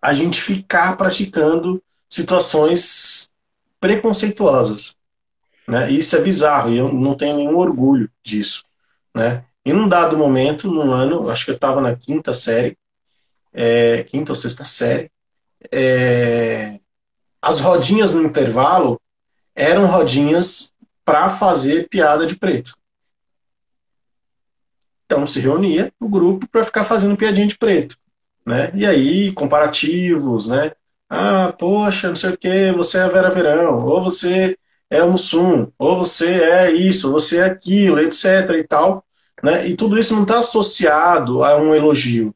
a 0.00 0.12
gente 0.12 0.40
ficar 0.40 0.96
praticando 0.96 1.82
situações 2.08 3.30
preconceituosas. 3.80 4.95
Né? 5.66 5.90
Isso 5.90 6.16
é 6.16 6.20
bizarro 6.20 6.72
e 6.72 6.78
eu 6.78 6.92
não 6.92 7.16
tenho 7.16 7.36
nenhum 7.36 7.56
orgulho 7.56 8.10
disso. 8.22 8.64
Né? 9.14 9.44
Em 9.64 9.72
um 9.72 9.88
dado 9.88 10.16
momento, 10.16 10.70
num 10.70 10.92
ano, 10.92 11.28
acho 11.30 11.44
que 11.44 11.50
eu 11.50 11.56
estava 11.56 11.80
na 11.80 11.96
quinta 11.96 12.32
série, 12.32 12.78
é, 13.52 14.04
quinta 14.04 14.32
ou 14.32 14.36
sexta 14.36 14.64
série, 14.64 15.10
é, 15.72 16.78
as 17.42 17.60
rodinhas 17.60 18.12
no 18.12 18.22
intervalo 18.22 19.00
eram 19.54 19.86
rodinhas 19.86 20.72
para 21.04 21.30
fazer 21.30 21.88
piada 21.88 22.26
de 22.26 22.36
preto. 22.36 22.76
Então 25.04 25.26
se 25.26 25.40
reunia 25.40 25.92
o 26.00 26.08
grupo 26.08 26.46
para 26.48 26.64
ficar 26.64 26.84
fazendo 26.84 27.16
piadinha 27.16 27.46
de 27.46 27.56
preto, 27.56 27.96
né? 28.44 28.70
E 28.74 28.84
aí 28.84 29.32
comparativos, 29.32 30.48
né? 30.48 30.72
Ah, 31.08 31.52
poxa, 31.56 32.08
não 32.08 32.16
sei 32.16 32.30
o 32.30 32.36
que, 32.36 32.72
você 32.72 32.98
é 32.98 33.02
a 33.02 33.08
Vera 33.08 33.30
Verão, 33.30 33.86
ou 33.86 34.02
você 34.02 34.58
é 34.90 35.02
o 35.02 35.10
Mussum, 35.10 35.68
ou 35.78 35.98
você 35.98 36.34
é 36.34 36.70
isso, 36.70 37.10
você 37.10 37.38
é 37.38 37.44
aquilo, 37.44 38.00
etc. 38.00 38.50
e 38.58 38.64
tal. 38.64 39.04
Né? 39.42 39.68
E 39.68 39.76
tudo 39.76 39.98
isso 39.98 40.14
não 40.14 40.22
está 40.22 40.38
associado 40.38 41.44
a 41.44 41.56
um 41.56 41.74
elogio. 41.74 42.34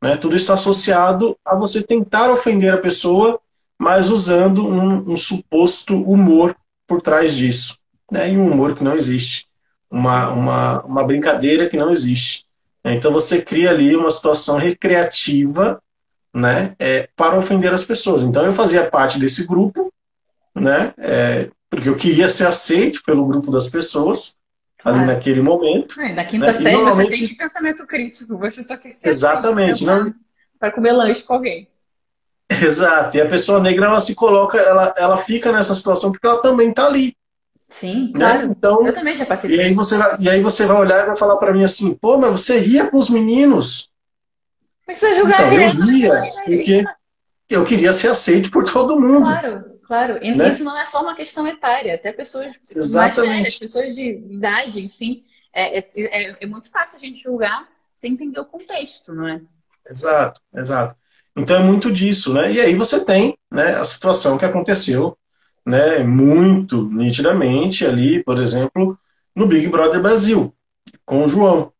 Né? 0.00 0.16
Tudo 0.16 0.36
isso 0.36 0.44
está 0.44 0.54
associado 0.54 1.36
a 1.44 1.56
você 1.56 1.82
tentar 1.82 2.30
ofender 2.30 2.72
a 2.72 2.78
pessoa, 2.78 3.40
mas 3.78 4.10
usando 4.10 4.66
um, 4.66 5.12
um 5.12 5.16
suposto 5.16 6.00
humor 6.02 6.54
por 6.86 7.00
trás 7.00 7.34
disso. 7.34 7.78
Né? 8.10 8.32
E 8.32 8.38
um 8.38 8.50
humor 8.50 8.74
que 8.76 8.84
não 8.84 8.94
existe. 8.94 9.46
Uma, 9.90 10.28
uma, 10.30 10.82
uma 10.82 11.04
brincadeira 11.04 11.68
que 11.68 11.76
não 11.76 11.90
existe. 11.90 12.44
Então 12.84 13.12
você 13.12 13.42
cria 13.42 13.70
ali 13.70 13.96
uma 13.96 14.10
situação 14.10 14.58
recreativa 14.58 15.82
né, 16.32 16.74
é, 16.78 17.08
para 17.16 17.36
ofender 17.36 17.72
as 17.72 17.84
pessoas. 17.84 18.22
Então 18.22 18.44
eu 18.44 18.52
fazia 18.52 18.88
parte 18.88 19.18
desse 19.18 19.46
grupo, 19.46 19.92
né, 20.54 20.92
é, 20.98 21.50
porque 21.76 21.90
eu 21.90 21.94
queria 21.94 22.26
ser 22.26 22.46
aceito 22.46 23.02
pelo 23.04 23.26
grupo 23.26 23.50
das 23.50 23.68
pessoas, 23.68 24.34
ali 24.82 25.04
naquele 25.04 25.42
momento. 25.42 26.00
É, 26.00 26.14
na 26.14 26.24
quinta 26.24 26.46
né? 26.46 26.58
série 26.58 26.74
normalmente... 26.74 27.18
você 27.18 27.28
tem 27.28 27.36
pensamento 27.36 27.86
crítico, 27.86 28.38
você 28.38 28.62
só 28.62 28.78
quer 28.78 28.92
ser 28.92 29.06
Exatamente. 29.06 29.84
Não... 29.84 30.14
Para 30.58 30.72
comer 30.72 30.92
lanche 30.92 31.22
com 31.22 31.34
alguém. 31.34 31.68
Exato. 32.48 33.18
E 33.18 33.20
a 33.20 33.28
pessoa 33.28 33.60
negra 33.60 33.88
ela 33.88 34.00
se 34.00 34.14
coloca, 34.14 34.56
ela, 34.56 34.94
ela 34.96 35.18
fica 35.18 35.52
nessa 35.52 35.74
situação 35.74 36.10
porque 36.10 36.26
ela 36.26 36.40
também 36.40 36.70
está 36.70 36.86
ali. 36.86 37.14
Sim, 37.68 38.10
né? 38.14 38.20
claro. 38.20 38.46
Então, 38.46 38.86
eu 38.86 38.94
também 38.94 39.14
já 39.14 39.26
passei 39.26 39.54
e 39.54 39.60
aí 39.60 39.74
você 39.74 39.98
vai, 39.98 40.16
E 40.18 40.30
aí 40.30 40.40
você 40.40 40.64
vai 40.64 40.78
olhar 40.78 41.02
e 41.02 41.06
vai 41.08 41.16
falar 41.16 41.36
para 41.36 41.52
mim 41.52 41.62
assim, 41.62 41.92
pô, 41.94 42.16
mas 42.16 42.30
você 42.30 42.58
ria 42.58 42.86
com 42.86 42.96
os 42.96 43.10
meninos. 43.10 43.90
Mas 44.86 44.96
você 44.96 45.14
julgar 45.14 45.52
então, 45.52 45.60
eu 45.60 45.84
ria, 45.84 46.22
porque 46.46 46.84
eu 47.50 47.64
queria 47.66 47.92
ser 47.92 48.08
aceito 48.08 48.50
por 48.50 48.64
todo 48.64 48.98
mundo. 48.98 49.26
Claro, 49.26 49.75
claro. 49.86 50.18
E 50.22 50.34
né? 50.34 50.48
isso 50.48 50.64
não 50.64 50.78
é 50.78 50.84
só 50.86 51.02
uma 51.02 51.14
questão 51.14 51.46
etária, 51.46 51.94
até 51.94 52.12
pessoas 52.12 52.52
Exatamente. 52.74 53.26
mais 53.26 53.38
velhas, 53.38 53.58
pessoas 53.58 53.94
de 53.94 54.22
idade, 54.30 54.84
enfim. 54.84 55.24
É, 55.52 55.78
é, 55.78 55.90
é, 55.96 56.36
é 56.40 56.46
muito 56.46 56.70
fácil 56.70 56.96
a 56.96 57.00
gente 57.00 57.22
julgar 57.22 57.66
sem 57.94 58.12
entender 58.12 58.38
o 58.40 58.44
contexto, 58.44 59.14
não 59.14 59.26
é? 59.26 59.40
Exato, 59.88 60.40
exato. 60.54 60.96
Então 61.36 61.56
é 61.56 61.62
muito 61.62 61.90
disso, 61.92 62.32
né? 62.32 62.52
E 62.52 62.60
aí 62.60 62.74
você 62.74 63.04
tem 63.04 63.36
né, 63.50 63.76
a 63.76 63.84
situação 63.84 64.38
que 64.38 64.44
aconteceu 64.44 65.16
né, 65.64 65.98
muito 65.98 66.88
nitidamente 66.90 67.84
ali, 67.84 68.22
por 68.22 68.40
exemplo, 68.40 68.98
no 69.34 69.46
Big 69.46 69.68
Brother 69.68 70.00
Brasil, 70.00 70.54
com 71.04 71.24
o 71.24 71.28
João. 71.28 71.72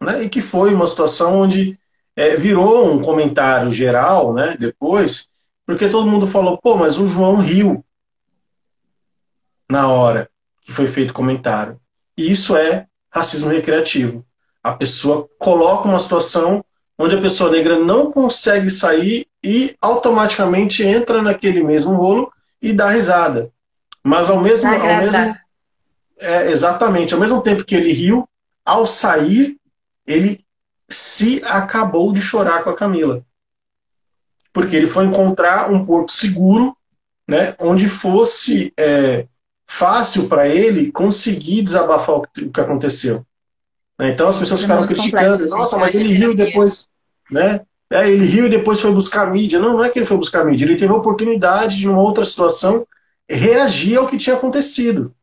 Né, 0.00 0.24
e 0.24 0.28
que 0.28 0.40
foi 0.40 0.74
uma 0.74 0.86
situação 0.86 1.40
onde 1.40 1.78
é, 2.16 2.36
virou 2.36 2.92
um 2.92 3.02
comentário 3.02 3.70
geral 3.70 4.34
né, 4.34 4.56
depois, 4.58 5.28
porque 5.72 5.88
todo 5.88 6.06
mundo 6.06 6.26
falou, 6.26 6.58
pô, 6.58 6.76
mas 6.76 6.98
o 6.98 7.06
João 7.06 7.36
riu 7.36 7.82
na 9.70 9.88
hora 9.88 10.28
que 10.60 10.70
foi 10.70 10.86
feito 10.86 11.12
o 11.12 11.14
comentário. 11.14 11.80
E 12.14 12.30
isso 12.30 12.54
é 12.54 12.86
racismo 13.10 13.48
recreativo. 13.48 14.22
A 14.62 14.72
pessoa 14.72 15.26
coloca 15.38 15.88
uma 15.88 15.98
situação 15.98 16.62
onde 16.98 17.16
a 17.16 17.20
pessoa 17.20 17.50
negra 17.50 17.82
não 17.82 18.12
consegue 18.12 18.68
sair 18.68 19.26
e 19.42 19.74
automaticamente 19.80 20.84
entra 20.84 21.22
naquele 21.22 21.64
mesmo 21.64 21.94
rolo 21.94 22.30
e 22.60 22.74
dá 22.74 22.90
risada. 22.90 23.50
Mas 24.04 24.28
ao 24.28 24.42
mesmo, 24.42 24.70
ao 24.70 24.98
mesmo 24.98 25.34
é, 26.20 26.50
exatamente, 26.50 27.14
ao 27.14 27.20
mesmo 27.20 27.40
tempo 27.40 27.64
que 27.64 27.74
ele 27.74 27.94
riu, 27.94 28.28
ao 28.62 28.84
sair, 28.84 29.56
ele 30.06 30.44
se 30.86 31.42
acabou 31.46 32.12
de 32.12 32.20
chorar 32.20 32.62
com 32.62 32.68
a 32.68 32.76
Camila. 32.76 33.24
Porque 34.52 34.76
ele 34.76 34.86
foi 34.86 35.06
encontrar 35.06 35.70
um 35.70 35.84
porto 35.84 36.12
seguro, 36.12 36.76
né, 37.26 37.54
onde 37.58 37.88
fosse 37.88 38.72
é, 38.76 39.26
fácil 39.66 40.28
para 40.28 40.48
ele 40.48 40.92
conseguir 40.92 41.62
desabafar 41.62 42.16
o 42.16 42.22
que 42.22 42.60
aconteceu. 42.60 43.24
Então 44.00 44.28
as 44.28 44.38
pessoas 44.38 44.60
ficaram 44.60 44.86
criticando, 44.86 45.46
nossa, 45.48 45.78
mas 45.78 45.94
ele 45.94 46.12
riu 46.12 46.34
depois 46.34 46.88
né? 47.32 47.62
É, 47.90 48.08
ele 48.08 48.24
riu 48.24 48.46
e 48.46 48.50
depois 48.50 48.80
foi 48.80 48.92
buscar 48.92 49.30
mídia. 49.30 49.58
Não, 49.58 49.74
não 49.74 49.84
é 49.84 49.90
que 49.90 49.98
ele 49.98 50.06
foi 50.06 50.16
buscar 50.16 50.44
mídia, 50.44 50.64
ele 50.64 50.76
teve 50.76 50.92
a 50.92 50.96
oportunidade 50.96 51.78
de, 51.78 51.86
numa 51.86 52.00
outra 52.00 52.24
situação, 52.24 52.86
reagir 53.28 53.96
ao 53.96 54.06
que 54.06 54.16
tinha 54.16 54.36
acontecido. 54.36 55.14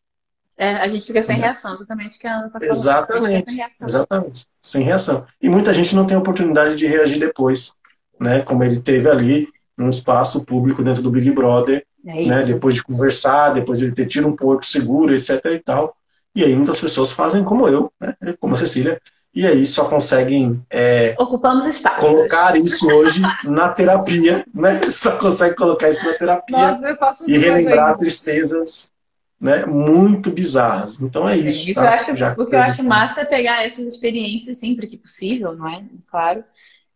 É, 0.57 0.75
a 0.75 0.87
gente 0.87 1.07
fica 1.07 1.23
sem 1.23 1.37
é. 1.37 1.39
reação, 1.39 1.73
exatamente 1.73 2.19
que 2.19 2.27
a 2.27 2.37
Ana 2.37 2.49
tá 2.49 2.59
Exatamente, 2.61 3.51
sem 3.51 3.65
exatamente, 3.81 4.47
sem 4.61 4.83
reação. 4.83 5.25
E 5.41 5.47
muita 5.47 5.73
gente 5.73 5.95
não 5.95 6.05
tem 6.05 6.17
a 6.17 6.19
oportunidade 6.19 6.75
de 6.75 6.85
reagir 6.85 7.17
depois, 7.17 7.73
né? 8.19 8.41
Como 8.41 8.63
ele 8.63 8.79
teve 8.79 9.09
ali 9.09 9.47
num 9.77 9.89
espaço 9.89 10.45
público 10.45 10.83
dentro 10.83 11.01
do 11.01 11.11
Big 11.11 11.31
Brother, 11.31 11.85
é 12.05 12.25
né? 12.25 12.43
Depois 12.43 12.75
de 12.75 12.83
conversar, 12.83 13.53
depois 13.53 13.79
de 13.79 13.85
ele 13.85 13.95
ter 13.95 14.05
tido 14.05 14.27
um 14.27 14.35
porto 14.35 14.65
seguro, 14.65 15.13
etc. 15.13 15.43
e 15.45 15.59
tal. 15.59 15.95
E 16.35 16.43
aí 16.43 16.55
muitas 16.55 16.79
pessoas 16.79 17.11
fazem 17.11 17.43
como 17.43 17.67
eu, 17.67 17.91
né? 17.99 18.15
Como 18.39 18.53
a 18.53 18.57
Cecília, 18.57 18.99
e 19.33 19.45
aí 19.45 19.65
só 19.65 19.87
conseguem 19.87 20.61
é, 20.69 21.15
ocupamos 21.17 21.65
espaço 21.67 21.99
colocar 21.99 22.57
isso 22.57 22.89
hoje 22.91 23.21
na 23.43 23.69
terapia, 23.69 24.43
né? 24.53 24.81
Só 24.91 25.17
consegue 25.17 25.55
colocar 25.55 25.89
isso 25.89 26.05
na 26.05 26.13
terapia 26.17 26.71
Nossa, 26.71 27.25
e 27.27 27.37
relembrar 27.37 27.97
tristezas, 27.97 28.91
né? 29.39 29.65
Muito 29.65 30.31
bizarras. 30.31 30.99
Então 30.99 31.29
é 31.29 31.37
isso. 31.37 31.71
tá? 31.75 31.81
eu 31.81 31.87
acho, 31.87 32.41
o 32.41 32.45
que 32.45 32.55
eu 32.55 32.59
acho 32.59 32.83
massa 32.83 33.21
é 33.21 33.25
pegar 33.25 33.63
essas 33.63 33.87
experiências 33.87 34.57
sempre 34.57 34.87
que 34.87 34.97
possível, 34.97 35.55
não 35.55 35.69
é? 35.69 35.83
Claro, 36.09 36.43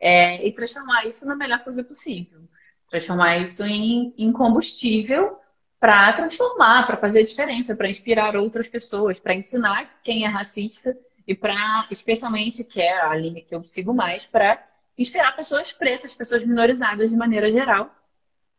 é, 0.04 0.46
e 0.46 0.52
transformar 0.52 1.08
isso 1.08 1.26
na 1.26 1.34
melhor 1.34 1.64
coisa 1.64 1.82
possível, 1.82 2.42
transformar 2.90 3.38
isso 3.38 3.64
em, 3.64 4.14
em 4.18 4.34
combustível 4.34 5.40
para 5.80 6.12
transformar, 6.12 6.86
para 6.86 6.98
fazer 6.98 7.22
a 7.22 7.26
diferença, 7.26 7.74
para 7.74 7.90
inspirar 7.90 8.36
outras 8.36 8.68
pessoas, 8.68 9.18
para 9.18 9.34
ensinar 9.34 10.02
quem 10.04 10.26
é 10.26 10.28
racista 10.28 10.98
e 11.26 11.34
para, 11.34 11.88
especialmente, 11.90 12.66
que 12.66 12.82
é 12.82 13.00
a 13.02 13.16
linha 13.16 13.42
que 13.42 13.56
eu 13.56 13.64
sigo 13.64 13.94
mais, 13.94 14.26
para 14.26 14.62
inspirar 14.98 15.32
pessoas 15.38 15.72
pretas, 15.72 16.14
pessoas 16.14 16.44
minorizadas 16.44 17.10
de 17.10 17.16
maneira 17.16 17.50
geral, 17.50 17.90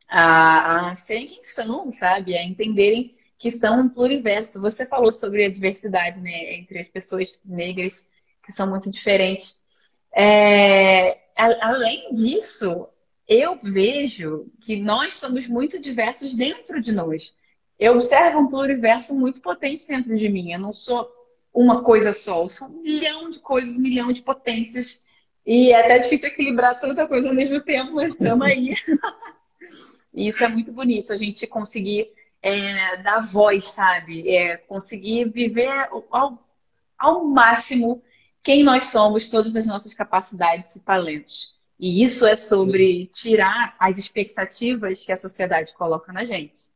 a, 0.09 0.93
a 0.93 0.97
serem 0.97 1.27
quem 1.27 1.43
são, 1.43 1.93
sabe? 1.93 2.39
A 2.39 2.43
entenderem 2.43 3.13
que 3.39 3.51
são 3.51 3.83
um 3.83 3.89
pluriverso. 3.91 4.63
Você 4.63 4.87
falou 4.87 5.13
sobre 5.13 5.45
a 5.45 5.51
diversidade 5.51 6.23
né, 6.23 6.55
entre 6.55 6.79
as 6.79 6.89
pessoas 6.89 7.39
negras, 7.45 8.11
que 8.43 8.51
são 8.51 8.67
muito 8.67 8.91
diferentes. 8.91 9.63
É, 10.15 11.24
a, 11.37 11.68
além 11.68 12.12
disso, 12.12 12.89
eu 13.28 13.59
vejo 13.62 14.47
que 14.61 14.76
nós 14.76 15.14
somos 15.14 15.49
muito 15.49 15.80
diversos 15.80 16.35
dentro 16.35 16.80
de 16.80 16.93
nós. 16.93 17.35
Eu 17.78 17.95
observo 17.95 18.39
um 18.39 18.49
pluriverso 18.49 19.14
muito 19.18 19.41
potente 19.41 19.87
dentro 19.87 20.16
de 20.16 20.28
mim. 20.28 20.53
Eu 20.53 20.61
não 20.61 20.72
sou 20.72 21.11
uma 21.53 21.82
coisa 21.82 22.12
só. 22.12 22.49
São 22.49 22.68
um 22.68 22.82
milhão 22.82 23.30
de 23.30 23.41
coisas, 23.41 23.76
um 23.76 23.82
milhão 23.82 24.12
de 24.12 24.22
potências. 24.22 25.03
E 25.47 25.72
é 25.72 25.80
até 25.80 25.99
difícil 25.99 26.28
equilibrar 26.28 26.80
tanta 26.80 27.07
coisa 27.07 27.28
ao 27.28 27.35
mesmo 27.35 27.61
tempo, 27.61 27.93
mas 27.93 28.11
estamos 28.11 28.47
aí. 28.47 28.74
e 30.12 30.28
isso 30.28 30.45
é 30.45 30.49
muito 30.49 30.72
bonito, 30.72 31.12
a 31.12 31.16
gente 31.16 31.47
conseguir 31.47 32.09
é, 32.41 32.99
dar 32.99 33.20
voz, 33.20 33.70
sabe? 33.70 34.28
É, 34.28 34.57
conseguir 34.57 35.30
viver 35.30 35.89
ao, 36.11 36.39
ao 36.99 37.24
máximo 37.24 38.03
quem 38.45 38.63
nós 38.63 38.85
somos, 38.87 39.29
todas 39.29 39.57
as 39.57 39.67
nossas 39.67 39.95
capacidades 39.95 40.77
e 40.77 40.81
talentos. 40.81 41.55
E 41.81 42.05
isso 42.05 42.27
é 42.27 42.37
sobre 42.37 43.07
tirar 43.07 43.75
as 43.81 43.99
expectativas 43.99 45.05
que 45.05 45.11
a 45.11 45.17
sociedade 45.17 45.75
coloca 45.75 46.13
na 46.13 46.25
gente. 46.25 46.73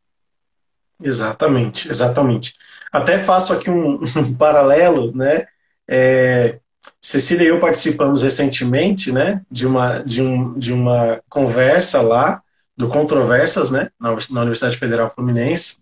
Exatamente, 1.01 1.89
exatamente. 1.89 2.55
Até 2.91 3.19
faço 3.19 3.53
aqui 3.53 3.71
um, 3.71 4.01
um 4.17 4.35
paralelo, 4.35 5.15
né? 5.15 5.47
É, 5.87 6.59
Cecília 7.01 7.45
e 7.45 7.49
eu 7.49 7.61
participamos 7.61 8.23
recentemente, 8.23 9.13
né, 9.13 9.43
de 9.51 9.67
uma, 9.67 9.99
de, 10.01 10.23
um, 10.23 10.59
de 10.59 10.73
uma 10.73 11.21
conversa 11.29 12.01
lá, 12.01 12.43
do 12.77 12.89
Controversas, 12.89 13.71
né, 13.71 13.91
na, 14.01 14.11
na 14.31 14.41
Universidade 14.41 14.77
Federal 14.77 15.11
Fluminense. 15.11 15.79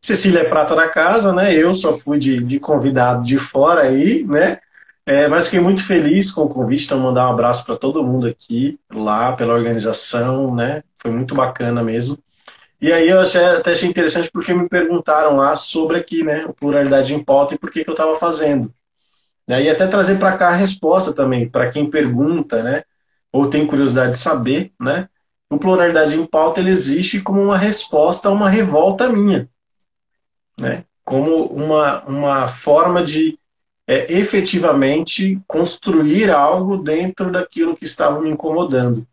Cecília 0.00 0.40
é 0.40 0.44
prata 0.44 0.76
da 0.76 0.88
casa, 0.88 1.32
né, 1.32 1.54
eu 1.54 1.74
só 1.74 1.94
fui 1.94 2.18
de, 2.18 2.42
de 2.42 2.60
convidado 2.60 3.24
de 3.24 3.38
fora 3.38 3.82
aí, 3.82 4.22
né, 4.24 4.58
é, 5.06 5.28
mas 5.28 5.46
fiquei 5.46 5.60
muito 5.60 5.84
feliz 5.84 6.32
com 6.32 6.42
o 6.42 6.48
convite, 6.48 6.86
então 6.86 6.98
mandar 6.98 7.28
um 7.28 7.32
abraço 7.32 7.66
para 7.66 7.76
todo 7.76 8.02
mundo 8.02 8.26
aqui, 8.26 8.78
lá, 8.90 9.36
pela 9.36 9.52
organização, 9.52 10.54
né, 10.54 10.82
foi 10.98 11.10
muito 11.10 11.34
bacana 11.34 11.82
mesmo. 11.82 12.18
E 12.80 12.92
aí 12.92 13.08
eu 13.08 13.20
achei, 13.20 13.42
até 13.44 13.72
achei 13.72 13.88
interessante 13.88 14.30
porque 14.32 14.54
me 14.54 14.68
perguntaram 14.68 15.36
lá 15.36 15.56
sobre 15.56 15.98
aqui, 15.98 16.22
né, 16.24 16.46
pluralidade 16.58 17.14
em 17.14 17.22
pauta 17.22 17.54
e 17.54 17.58
por 17.58 17.70
que, 17.70 17.84
que 17.84 17.90
eu 17.90 17.94
estava 17.94 18.16
fazendo. 18.16 18.72
E 19.46 19.68
até 19.68 19.86
trazer 19.86 20.18
para 20.18 20.36
cá 20.38 20.48
a 20.48 20.54
resposta 20.54 21.12
também, 21.12 21.48
para 21.48 21.70
quem 21.70 21.90
pergunta, 21.90 22.62
né, 22.62 22.82
ou 23.30 23.48
tem 23.50 23.66
curiosidade 23.66 24.12
de 24.12 24.18
saber, 24.18 24.72
né, 24.80 25.08
o 25.50 25.58
pluralidade 25.58 26.18
em 26.18 26.24
pauta 26.26 26.60
ele 26.60 26.70
existe 26.70 27.20
como 27.20 27.42
uma 27.42 27.58
resposta 27.58 28.28
a 28.28 28.32
uma 28.32 28.48
revolta 28.48 29.08
minha, 29.10 29.48
né, 30.58 30.84
como 31.04 31.44
uma, 31.46 32.02
uma 32.04 32.48
forma 32.48 33.04
de 33.04 33.38
é, 33.86 34.12
efetivamente 34.12 35.40
construir 35.46 36.30
algo 36.30 36.76
dentro 36.78 37.30
daquilo 37.30 37.76
que 37.76 37.84
estava 37.84 38.20
me 38.20 38.30
incomodando. 38.30 39.06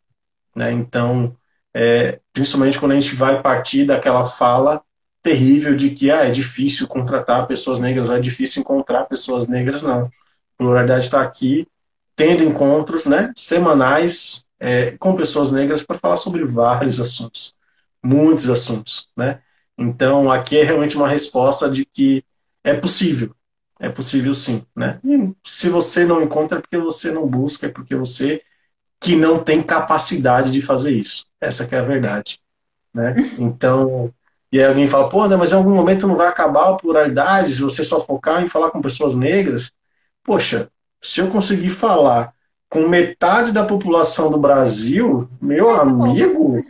Né? 0.55 0.71
Então, 0.71 1.35
é, 1.73 2.19
principalmente 2.33 2.79
quando 2.79 2.93
a 2.93 2.99
gente 2.99 3.15
vai 3.15 3.41
partir 3.41 3.85
daquela 3.85 4.25
fala 4.25 4.81
terrível 5.21 5.75
de 5.75 5.91
que 5.91 6.09
ah, 6.09 6.25
é 6.25 6.31
difícil 6.31 6.87
contratar 6.87 7.47
pessoas 7.47 7.79
negras, 7.79 8.09
é 8.09 8.19
difícil 8.19 8.61
encontrar 8.61 9.05
pessoas 9.05 9.47
negras, 9.47 9.81
não. 9.83 10.05
A 10.05 10.09
pluralidade 10.57 11.05
está 11.05 11.21
aqui 11.21 11.67
tendo 12.15 12.43
encontros 12.43 13.05
né, 13.05 13.31
semanais 13.35 14.45
é, 14.59 14.91
com 14.91 15.15
pessoas 15.15 15.51
negras 15.51 15.83
para 15.83 15.97
falar 15.97 16.17
sobre 16.17 16.43
vários 16.45 16.99
assuntos, 16.99 17.55
muitos 18.03 18.49
assuntos. 18.49 19.07
Né? 19.15 19.41
Então, 19.77 20.31
aqui 20.31 20.57
é 20.57 20.63
realmente 20.63 20.95
uma 20.95 21.07
resposta 21.07 21.69
de 21.69 21.85
que 21.85 22.23
é 22.63 22.73
possível, 22.73 23.35
é 23.81 23.89
possível 23.89 24.33
sim. 24.33 24.65
Né? 24.75 24.99
E 25.03 25.33
se 25.43 25.69
você 25.69 26.05
não 26.05 26.21
encontra, 26.21 26.59
é 26.59 26.61
porque 26.61 26.77
você 26.77 27.11
não 27.11 27.27
busca, 27.27 27.65
é 27.65 27.69
porque 27.69 27.95
você 27.95 28.41
que 28.99 29.15
não 29.15 29.43
tem 29.43 29.63
capacidade 29.63 30.51
de 30.51 30.61
fazer 30.61 30.95
isso. 30.95 31.25
Essa 31.41 31.67
é 31.75 31.79
a 31.79 31.83
verdade. 31.83 32.39
Né? 32.93 33.15
Então, 33.39 34.13
e 34.51 34.59
aí 34.59 34.67
alguém 34.67 34.87
fala, 34.87 35.09
pô, 35.09 35.27
mas 35.29 35.51
em 35.51 35.55
algum 35.55 35.73
momento 35.73 36.07
não 36.07 36.15
vai 36.15 36.27
acabar 36.27 36.69
a 36.69 36.75
pluralidade 36.75 37.53
se 37.53 37.61
você 37.61 37.83
só 37.83 37.99
focar 37.99 38.43
em 38.43 38.47
falar 38.47 38.69
com 38.69 38.81
pessoas 38.81 39.15
negras? 39.15 39.71
Poxa, 40.23 40.69
se 41.01 41.19
eu 41.19 41.31
conseguir 41.31 41.69
falar 41.69 42.31
com 42.69 42.87
metade 42.87 43.51
da 43.51 43.65
população 43.65 44.29
do 44.29 44.37
Brasil, 44.37 45.27
meu 45.41 45.71
amigo, 45.71 46.63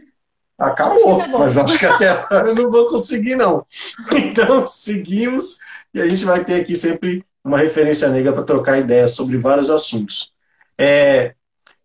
Acabou, 0.61 1.17
tá 1.17 1.27
mas 1.27 1.57
acho 1.57 1.79
que 1.79 1.85
até 1.87 2.09
agora 2.09 2.49
eu 2.49 2.55
não 2.55 2.69
vou 2.69 2.87
conseguir, 2.87 3.35
não. 3.35 3.65
Então, 4.15 4.67
seguimos 4.67 5.57
e 5.93 6.01
a 6.01 6.07
gente 6.07 6.25
vai 6.25 6.43
ter 6.43 6.61
aqui 6.61 6.75
sempre 6.75 7.25
uma 7.43 7.57
referência 7.57 8.09
negra 8.09 8.33
para 8.33 8.43
trocar 8.43 8.79
ideias 8.79 9.13
sobre 9.13 9.37
vários 9.37 9.69
assuntos. 9.69 10.31
É, 10.77 11.33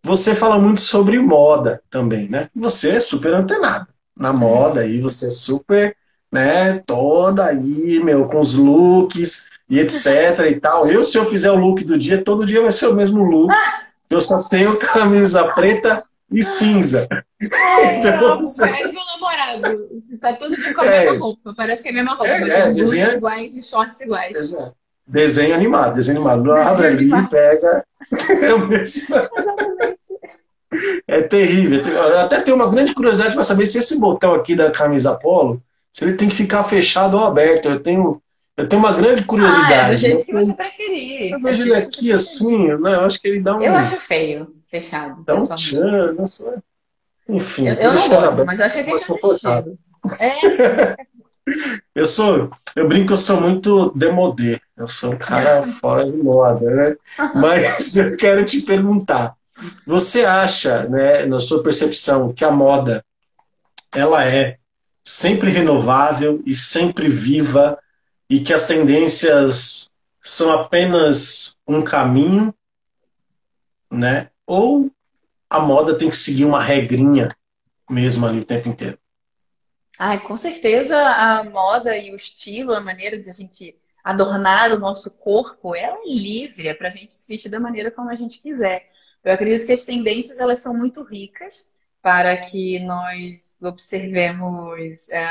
você 0.03 0.35
fala 0.35 0.59
muito 0.59 0.81
sobre 0.81 1.19
moda 1.19 1.81
também, 1.89 2.29
né? 2.29 2.49
Você 2.55 2.91
é 2.91 2.99
super 2.99 3.33
antenado 3.33 3.87
na 4.15 4.33
moda 4.33 4.81
aí, 4.81 4.99
você 4.99 5.27
é 5.27 5.31
super, 5.31 5.95
né, 6.31 6.79
toda 6.79 7.45
aí, 7.45 8.01
meu, 8.03 8.27
com 8.27 8.39
os 8.39 8.55
looks 8.55 9.47
e 9.69 9.79
etc 9.79 10.39
e 10.49 10.59
tal. 10.59 10.87
Eu, 10.87 11.03
se 11.03 11.17
eu 11.17 11.25
fizer 11.25 11.51
o 11.51 11.55
look 11.55 11.83
do 11.83 11.97
dia, 11.97 12.23
todo 12.23 12.45
dia 12.45 12.61
vai 12.61 12.71
ser 12.71 12.87
o 12.87 12.93
mesmo 12.93 13.23
look. 13.23 13.53
Eu 14.09 14.21
só 14.21 14.43
tenho 14.43 14.77
camisa 14.77 15.43
preta 15.53 16.03
e 16.31 16.43
cinza. 16.43 17.07
É, 17.41 17.95
então, 17.97 18.37
você... 18.37 18.67
Parece 18.67 18.93
meu 18.93 19.05
namorado. 19.05 19.89
Tá 20.19 20.33
todo 20.33 20.55
dia 20.55 20.73
com 20.73 20.81
a 20.81 20.85
é, 20.85 20.99
mesma 21.05 21.19
roupa. 21.19 21.53
Parece 21.55 21.81
que 21.81 21.89
é 21.89 21.91
a 21.91 21.95
mesma 21.95 22.15
roupa. 22.15 22.27
É, 22.27 22.49
é 22.49 22.71
desenho... 22.71 23.11
iguais 23.13 23.55
e 23.55 23.61
shorts 23.61 24.01
iguais. 24.01 24.35
Exato. 24.35 24.75
Desenho 25.07 25.55
animado, 25.55 25.95
desenho 25.95 26.17
animado. 26.17 26.51
Abre 26.51 26.87
ali, 26.87 27.09
e 27.09 27.27
pega. 27.27 27.85
É 31.07 31.21
terrível, 31.21 31.79
é 31.79 31.81
terrível. 31.81 32.03
Eu 32.03 32.19
até 32.19 32.41
tenho 32.41 32.57
uma 32.57 32.69
grande 32.69 32.93
curiosidade 32.93 33.33
para 33.33 33.43
saber 33.43 33.65
se 33.65 33.79
esse 33.79 33.97
botão 33.97 34.33
aqui 34.35 34.53
da 34.53 34.69
camisa 34.69 35.15
polo, 35.15 35.61
se 35.93 36.03
ele 36.03 36.13
tem 36.13 36.27
que 36.27 36.35
ficar 36.35 36.63
fechado 36.65 37.15
ou 37.15 37.23
aberto. 37.23 37.69
Eu 37.69 37.79
tenho, 37.81 38.21
eu 38.57 38.67
tenho 38.67 38.81
uma 38.81 38.91
grande 38.91 39.23
curiosidade. 39.23 39.73
Ah, 39.73 39.87
é 39.87 39.91
do 39.91 39.97
jeito 39.97 40.25
que 40.25 40.33
você 40.33 40.53
preferir. 40.53 41.31
Eu 41.31 41.39
vejo 41.39 41.61
ele 41.61 41.75
aqui 41.75 42.11
assim, 42.11 42.67
né? 42.77 42.95
Eu 42.95 43.01
acho 43.01 43.21
que 43.21 43.27
ele 43.27 43.39
dá 43.39 43.55
um. 43.55 43.61
Eu 43.61 43.75
acho 43.75 43.97
feio, 43.97 44.55
fechado. 44.67 45.23
Dá 45.23 45.35
um 45.35 45.47
tchan, 45.55 46.15
Enfim, 47.29 47.67
eu, 47.67 47.75
eu 47.75 47.93
não 47.93 48.09
gosto, 48.09 48.45
mas 48.45 48.57
eu 48.57 48.65
acho 48.65 48.83
que 48.83 49.07
confortável. 49.07 49.77
É. 50.19 50.97
Eu 51.95 52.05
sou, 52.05 52.51
eu 52.75 52.87
brinco 52.89 53.07
que 53.07 53.13
eu 53.13 53.17
sou 53.17 53.39
muito 53.39 53.91
demodê. 53.95 54.59
Eu 54.75 54.85
sou 54.87 55.13
um 55.13 55.17
cara 55.17 55.63
fora 55.79 56.05
de 56.05 56.17
moda, 56.17 56.69
né? 56.69 56.95
Mas 57.33 57.95
eu 57.95 58.17
quero 58.17 58.43
te 58.43 58.61
perguntar, 58.61 59.33
você 59.85 60.25
acha, 60.25 60.83
né, 60.89 61.25
na 61.25 61.39
sua 61.39 61.63
percepção, 61.63 62.33
que 62.33 62.43
a 62.43 62.51
moda 62.51 63.01
ela 63.95 64.25
é 64.25 64.57
sempre 65.05 65.49
renovável 65.49 66.43
e 66.45 66.53
sempre 66.53 67.07
viva 67.07 67.79
e 68.29 68.41
que 68.41 68.53
as 68.53 68.67
tendências 68.67 69.89
são 70.21 70.51
apenas 70.51 71.57
um 71.67 71.83
caminho, 71.83 72.53
né? 73.89 74.29
Ou 74.45 74.91
a 75.49 75.59
moda 75.59 75.97
tem 75.97 76.09
que 76.09 76.15
seguir 76.15 76.45
uma 76.45 76.61
regrinha 76.61 77.29
mesmo 77.89 78.25
ali 78.25 78.39
o 78.39 78.45
tempo 78.45 78.67
inteiro? 78.67 78.97
Ai, 79.97 80.19
com 80.19 80.37
certeza 80.37 80.95
a 80.97 81.43
moda 81.43 81.97
e 81.97 82.11
o 82.11 82.15
estilo, 82.15 82.73
a 82.73 82.81
maneira 82.81 83.17
de 83.17 83.29
a 83.29 83.33
gente 83.33 83.75
adornar 84.03 84.71
o 84.71 84.79
nosso 84.79 85.17
corpo, 85.17 85.75
ela 85.75 85.97
é 85.97 86.09
livre, 86.09 86.67
é 86.67 86.73
para 86.73 86.89
a 86.89 86.91
gente 86.91 87.13
se 87.13 87.27
vestir 87.27 87.49
da 87.49 87.59
maneira 87.59 87.91
como 87.91 88.09
a 88.09 88.15
gente 88.15 88.41
quiser. 88.41 88.89
Eu 89.23 89.33
acredito 89.33 89.65
que 89.65 89.73
as 89.73 89.85
tendências 89.85 90.39
elas 90.39 90.59
são 90.59 90.77
muito 90.77 91.03
ricas 91.03 91.71
para 92.01 92.37
que 92.37 92.79
nós 92.79 93.57
observemos 93.61 95.09
é, 95.09 95.27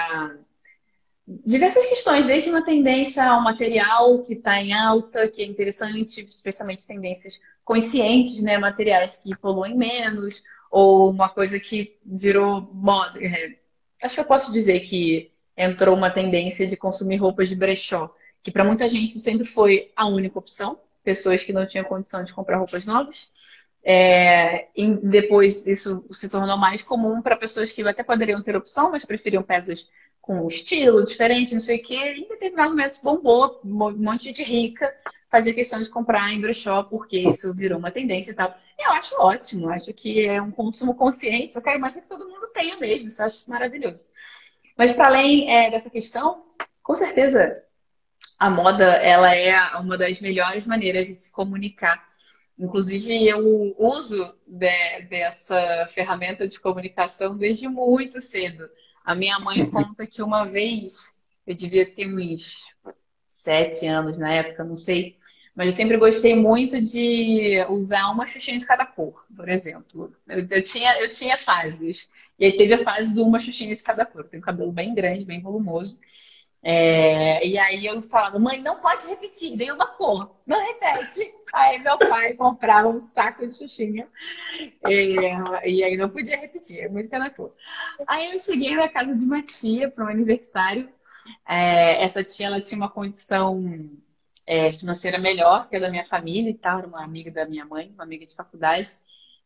diversas 1.26 1.84
questões, 1.86 2.26
desde 2.26 2.50
uma 2.50 2.64
tendência 2.64 3.24
ao 3.24 3.42
material 3.42 4.22
que 4.22 4.34
está 4.34 4.60
em 4.62 4.72
alta, 4.72 5.28
que 5.28 5.42
é 5.42 5.46
interessante, 5.46 6.20
especialmente 6.20 6.86
tendências 6.86 7.40
conscientes, 7.64 8.42
né, 8.42 8.58
materiais 8.58 9.16
que 9.22 9.36
poluem 9.36 9.76
menos, 9.76 10.42
ou 10.70 11.10
uma 11.10 11.28
coisa 11.28 11.58
que 11.58 11.98
virou 12.04 12.70
moda, 12.72 13.18
é, 13.20 13.56
acho 14.02 14.14
que 14.14 14.20
eu 14.20 14.24
posso 14.24 14.52
dizer 14.52 14.80
que 14.80 15.32
entrou 15.56 15.96
uma 15.96 16.10
tendência 16.10 16.66
de 16.66 16.76
consumir 16.76 17.16
roupas 17.16 17.48
de 17.48 17.56
brechó, 17.56 18.14
que 18.42 18.50
para 18.52 18.64
muita 18.64 18.88
gente 18.88 19.18
sempre 19.18 19.44
foi 19.46 19.90
a 19.96 20.06
única 20.06 20.38
opção, 20.38 20.78
pessoas 21.02 21.42
que 21.42 21.52
não 21.52 21.66
tinham 21.66 21.84
condição 21.84 22.24
de 22.24 22.32
comprar 22.32 22.58
roupas 22.58 22.86
novas. 22.86 23.30
É, 23.88 24.66
depois 25.02 25.66
isso 25.66 26.04
se 26.10 26.28
tornou 26.28 26.56
mais 26.56 26.82
comum 26.82 27.22
para 27.22 27.36
pessoas 27.36 27.70
que 27.72 27.82
até 27.82 28.02
poderiam 28.02 28.42
ter 28.42 28.56
opção, 28.56 28.90
mas 28.90 29.04
preferiam 29.04 29.42
peças 29.42 29.88
com 30.26 30.48
estilo 30.48 31.04
diferente, 31.04 31.54
não 31.54 31.60
sei 31.60 31.78
o 31.78 31.82
quê. 31.82 31.94
E 31.94 32.20
em 32.22 32.28
determinado 32.28 32.70
momento 32.70 33.00
bombou, 33.02 33.60
um 33.64 33.92
monte 33.92 34.32
de 34.32 34.42
rica 34.42 34.92
fazia 35.30 35.54
questão 35.54 35.80
de 35.80 35.88
comprar 35.88 36.32
em 36.32 36.40
brechó, 36.40 36.82
porque 36.82 37.18
isso 37.18 37.54
virou 37.54 37.78
uma 37.78 37.92
tendência 37.92 38.32
e 38.32 38.34
tal. 38.34 38.54
E 38.76 38.86
eu 38.86 38.92
acho 38.92 39.14
ótimo, 39.20 39.70
acho 39.70 39.92
que 39.94 40.26
é 40.26 40.42
um 40.42 40.50
consumo 40.50 40.94
consciente, 40.94 41.54
eu 41.54 41.62
quero 41.62 41.80
mais 41.80 41.96
é 41.96 42.00
que 42.00 42.08
todo 42.08 42.28
mundo 42.28 42.48
tenha 42.52 42.76
mesmo, 42.76 43.08
isso 43.08 43.22
eu 43.22 43.26
acho 43.26 43.50
maravilhoso. 43.50 44.08
Mas 44.76 44.92
para 44.92 45.06
além 45.06 45.50
é, 45.50 45.70
dessa 45.70 45.88
questão, 45.88 46.44
com 46.82 46.94
certeza 46.96 47.62
a 48.38 48.50
moda 48.50 48.84
ela 48.84 49.34
é 49.34 49.56
uma 49.76 49.96
das 49.96 50.20
melhores 50.20 50.66
maneiras 50.66 51.06
de 51.06 51.14
se 51.14 51.32
comunicar. 51.32 52.04
Inclusive, 52.58 53.26
eu 53.28 53.76
uso 53.78 54.34
de, 54.46 55.02
dessa 55.08 55.86
ferramenta 55.88 56.48
de 56.48 56.58
comunicação 56.58 57.36
desde 57.36 57.68
muito 57.68 58.20
cedo. 58.20 58.68
A 59.06 59.14
minha 59.14 59.38
mãe 59.38 59.70
conta 59.70 60.06
que 60.06 60.20
uma 60.20 60.44
vez, 60.44 61.22
eu 61.46 61.54
devia 61.54 61.94
ter 61.94 62.12
uns 62.12 62.74
sete 63.28 63.86
anos 63.86 64.18
na 64.18 64.32
época, 64.32 64.64
não 64.64 64.76
sei, 64.76 65.16
mas 65.54 65.68
eu 65.68 65.72
sempre 65.72 65.96
gostei 65.96 66.34
muito 66.34 66.80
de 66.82 67.64
usar 67.70 68.10
uma 68.10 68.26
xuxinha 68.26 68.58
de 68.58 68.66
cada 68.66 68.84
cor, 68.84 69.24
por 69.34 69.48
exemplo. 69.48 70.12
Eu, 70.28 70.46
eu, 70.50 70.62
tinha, 70.62 71.00
eu 71.00 71.08
tinha 71.08 71.38
fases. 71.38 72.10
E 72.38 72.44
aí 72.46 72.56
teve 72.56 72.74
a 72.74 72.84
fase 72.84 73.14
do 73.14 73.24
uma 73.24 73.38
xuxinha 73.38 73.74
de 73.74 73.82
cada 73.82 74.04
cor. 74.04 74.22
Eu 74.22 74.28
tenho 74.28 74.42
um 74.42 74.44
cabelo 74.44 74.72
bem 74.72 74.92
grande, 74.92 75.24
bem 75.24 75.40
volumoso. 75.40 76.00
É, 76.62 77.46
e 77.46 77.58
aí 77.58 77.86
eu 77.86 78.02
falava, 78.02 78.38
mãe, 78.38 78.60
não 78.60 78.80
pode 78.80 79.06
repetir, 79.06 79.56
dei 79.56 79.70
uma 79.70 79.86
cor, 79.86 80.36
não 80.46 80.58
repete. 80.58 81.22
Aí 81.52 81.78
meu 81.78 81.96
pai 81.98 82.34
comprava 82.34 82.88
um 82.88 82.98
saco 82.98 83.46
de 83.46 83.56
xuxinha 83.56 84.08
é, 84.84 85.68
e 85.68 85.84
aí 85.84 85.96
não 85.96 86.08
podia 86.08 86.36
repetir, 86.36 86.80
é 86.80 86.88
muito 86.88 87.08
cada 87.08 87.30
cor. 87.30 87.54
Aí 88.06 88.32
eu 88.32 88.40
cheguei 88.40 88.74
na 88.74 88.88
casa 88.88 89.16
de 89.16 89.24
uma 89.24 89.42
tia 89.42 89.90
para 89.90 90.04
um 90.04 90.08
aniversário. 90.08 90.90
É, 91.48 92.02
essa 92.02 92.22
tia 92.24 92.46
ela 92.46 92.60
tinha 92.60 92.78
uma 92.78 92.90
condição 92.90 93.90
é, 94.46 94.72
financeira 94.72 95.18
melhor 95.18 95.68
que 95.68 95.76
a 95.76 95.80
da 95.80 95.90
minha 95.90 96.06
família 96.06 96.50
e 96.50 96.54
tal, 96.54 96.78
era 96.78 96.86
uma 96.86 97.02
amiga 97.02 97.30
da 97.30 97.46
minha 97.46 97.64
mãe, 97.64 97.90
uma 97.94 98.04
amiga 98.04 98.24
de 98.26 98.34
faculdade. 98.34 98.88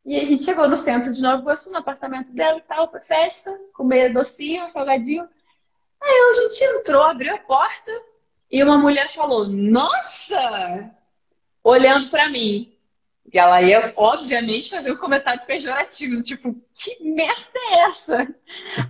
E 0.04 0.18
a 0.18 0.24
gente 0.24 0.44
chegou 0.44 0.68
no 0.68 0.76
centro 0.76 1.12
de 1.12 1.20
Nova 1.20 1.42
Iguaçu, 1.42 1.70
no 1.70 1.78
apartamento 1.78 2.32
dela 2.34 2.58
e 2.58 2.62
tal, 2.62 2.88
pra 2.88 3.00
festa, 3.00 3.58
comer 3.74 4.12
docinho, 4.12 4.68
salgadinho. 4.70 5.28
Aí 6.02 6.14
a 6.14 6.42
gente 6.42 6.64
entrou, 6.64 7.02
abriu 7.02 7.34
a 7.34 7.38
porta 7.38 7.92
e 8.50 8.62
uma 8.62 8.78
mulher 8.78 9.08
falou: 9.10 9.46
Nossa! 9.48 10.90
Olhando 11.62 12.08
para 12.08 12.28
mim. 12.28 12.72
E 13.32 13.38
ela 13.38 13.62
ia, 13.62 13.92
obviamente, 13.96 14.70
fazer 14.70 14.90
um 14.90 14.96
comentário 14.96 15.44
pejorativo, 15.46 16.20
tipo, 16.22 16.54
que 16.74 17.04
merda 17.04 17.58
é 17.70 17.80
essa? 17.84 18.34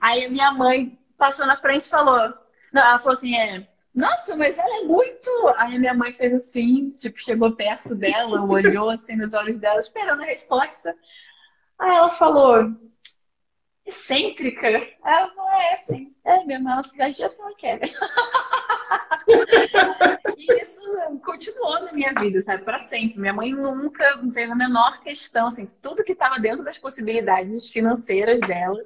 Aí 0.01 0.25
a 0.25 0.31
minha 0.31 0.53
mãe 0.53 0.99
passou 1.19 1.47
na 1.47 1.57
frente 1.57 1.85
e 1.85 1.91
falou: 1.91 2.33
Não, 2.73 2.83
ela 2.83 2.99
falou 2.99 3.15
assim: 3.15 3.37
é, 3.37 3.69
Nossa, 3.95 4.35
mas 4.37 4.57
ela 4.57 4.83
é 4.83 4.85
muito. 4.85 5.31
Aí 5.57 5.79
minha 5.79 5.95
mãe 5.95 6.13
fez 6.13 6.33
assim, 6.33 6.91
tipo, 6.93 7.19
chegou 7.19 7.55
perto 7.55 7.95
dela, 7.95 8.43
olhou 8.43 8.89
assim 8.89 9.17
nos 9.17 9.35
olhos 9.35 9.59
dela, 9.59 9.81
esperando 9.81 10.23
a 10.23 10.27
resposta. 10.27 10.97
Aí 11.79 11.97
ela 11.97 12.11
falou: 12.11 12.71
excêntrica. 13.91 14.67
Ela 15.05 15.29
falou, 15.35 15.51
é 15.53 15.75
assim, 15.75 16.15
é 16.25 16.45
mesmo, 16.45 16.71
ela 16.71 16.83
se 16.83 16.97
veste 16.97 17.23
assim 17.23 17.43
ela 17.43 17.55
quer. 17.55 17.81
e 20.37 20.63
isso 20.63 20.81
continuou 21.25 21.83
na 21.85 21.93
minha 21.93 22.13
vida, 22.15 22.41
sabe, 22.41 22.65
para 22.65 22.79
sempre. 22.79 23.21
Minha 23.21 23.35
mãe 23.35 23.53
nunca 23.53 24.19
fez 24.33 24.51
a 24.51 24.55
menor 24.55 25.01
questão, 25.01 25.49
assim, 25.49 25.67
tudo 25.83 26.05
que 26.05 26.13
estava 26.13 26.39
dentro 26.39 26.65
das 26.65 26.79
possibilidades 26.79 27.71
financeiras 27.71 28.41
dela, 28.41 28.81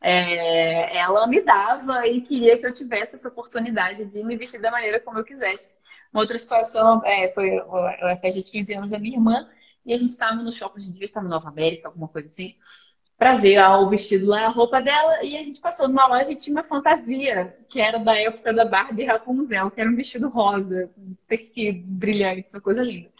é, 0.00 0.96
ela 0.96 1.26
me 1.26 1.40
dava 1.42 2.06
e 2.06 2.20
queria 2.20 2.58
que 2.58 2.66
eu 2.66 2.72
tivesse 2.72 3.16
essa 3.16 3.28
oportunidade 3.28 4.04
de 4.06 4.24
me 4.24 4.36
vestir 4.36 4.60
da 4.60 4.70
maneira 4.70 5.00
como 5.00 5.18
eu 5.18 5.24
quisesse. 5.24 5.78
Uma 6.12 6.22
outra 6.22 6.38
situação 6.38 7.00
é, 7.04 7.28
foi 7.28 7.58
a 7.58 8.16
festa 8.16 8.40
de 8.40 8.50
15 8.50 8.74
anos 8.74 8.90
da 8.90 8.98
minha 8.98 9.16
irmã, 9.16 9.48
e 9.84 9.94
a 9.94 9.96
gente 9.96 10.10
estava 10.10 10.34
no 10.34 10.52
shopping, 10.52 10.80
gente 10.80 10.92
devia 10.92 11.06
estar 11.06 11.22
no 11.22 11.28
Nova 11.28 11.48
América, 11.48 11.88
alguma 11.88 12.08
coisa 12.08 12.28
assim 12.28 12.56
para 13.20 13.36
ver 13.36 13.58
ah, 13.58 13.78
o 13.78 13.90
vestido 13.90 14.24
lá, 14.24 14.46
a 14.46 14.48
roupa 14.48 14.80
dela, 14.80 15.22
e 15.22 15.36
a 15.36 15.42
gente 15.42 15.60
passou 15.60 15.86
numa 15.86 16.06
loja 16.06 16.32
e 16.32 16.36
tinha 16.36 16.56
uma 16.56 16.64
fantasia, 16.64 17.54
que 17.68 17.78
era 17.78 17.98
da 17.98 18.16
época 18.16 18.50
da 18.50 18.64
Barbie 18.64 19.04
Rapunzel, 19.04 19.70
que 19.70 19.78
era 19.78 19.90
um 19.90 19.94
vestido 19.94 20.30
rosa, 20.30 20.90
tecidos 21.28 21.92
brilhantes, 21.92 22.54
uma 22.54 22.62
coisa 22.62 22.82
linda. 22.82 23.10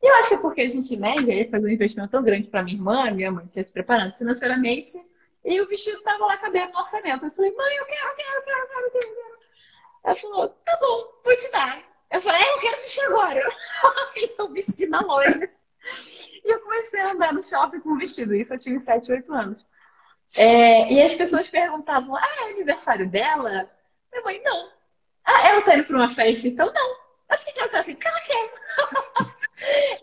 E 0.00 0.06
eu 0.06 0.14
acho 0.18 0.28
que 0.28 0.34
é 0.36 0.38
porque 0.38 0.60
a 0.60 0.68
gente, 0.68 0.96
né, 0.96 1.16
ia 1.16 1.50
fazer 1.50 1.66
um 1.66 1.70
investimento 1.70 2.12
tão 2.12 2.22
grande 2.22 2.48
para 2.48 2.62
minha 2.62 2.76
irmã, 2.76 3.10
minha 3.10 3.32
mãe 3.32 3.44
tinha 3.48 3.64
se 3.64 3.72
preparado 3.72 4.16
financeiramente, 4.16 4.92
e 5.44 5.60
o 5.60 5.66
vestido 5.66 5.96
estava 5.96 6.26
lá 6.26 6.36
cabendo 6.36 6.72
no 6.72 6.78
orçamento. 6.78 7.24
Eu 7.24 7.30
falei, 7.32 7.52
mãe, 7.52 7.74
eu 7.74 7.86
quero, 7.86 8.08
eu 8.08 8.14
quero, 8.14 8.36
eu 8.36 8.42
quero, 8.42 8.60
eu 8.60 8.68
quero, 8.68 8.86
eu 8.86 9.14
quero. 9.16 9.38
Ela 10.04 10.14
falou, 10.14 10.48
tá 10.64 10.78
bom, 10.80 11.08
vou 11.24 11.36
te 11.36 11.50
dar. 11.50 11.82
Eu 12.12 12.22
falei, 12.22 12.40
é, 12.40 12.54
eu 12.54 12.60
quero 12.60 12.76
vestir 12.76 13.04
agora. 13.06 13.40
e 14.14 14.30
eu 14.38 14.48
vesti 14.52 14.86
na 14.86 15.00
loja. 15.00 15.50
E 16.44 16.52
eu 16.52 16.60
comecei 16.60 17.00
a 17.00 17.12
andar 17.12 17.32
no 17.32 17.42
shopping 17.42 17.80
com 17.80 17.90
o 17.90 17.98
vestido. 17.98 18.34
Isso 18.34 18.54
eu 18.54 18.58
tinha 18.58 18.78
7, 18.78 19.12
8 19.12 19.32
anos. 19.32 19.66
É, 20.36 20.92
e 20.92 21.02
as 21.02 21.14
pessoas 21.14 21.48
perguntavam: 21.48 22.16
ah, 22.16 22.28
é 22.40 22.52
aniversário 22.52 23.08
dela? 23.08 23.70
Minha 24.12 24.24
mãe, 24.24 24.40
não. 24.42 24.70
Ah, 25.24 25.48
ela 25.48 25.62
tá 25.62 25.76
indo 25.76 25.86
pra 25.86 25.96
uma 25.96 26.10
festa, 26.10 26.48
então 26.48 26.72
não. 26.72 27.00
Eu 27.30 27.38
fiquei 27.38 27.68
tá 27.68 27.78
assim, 27.78 27.94
quer. 27.94 28.10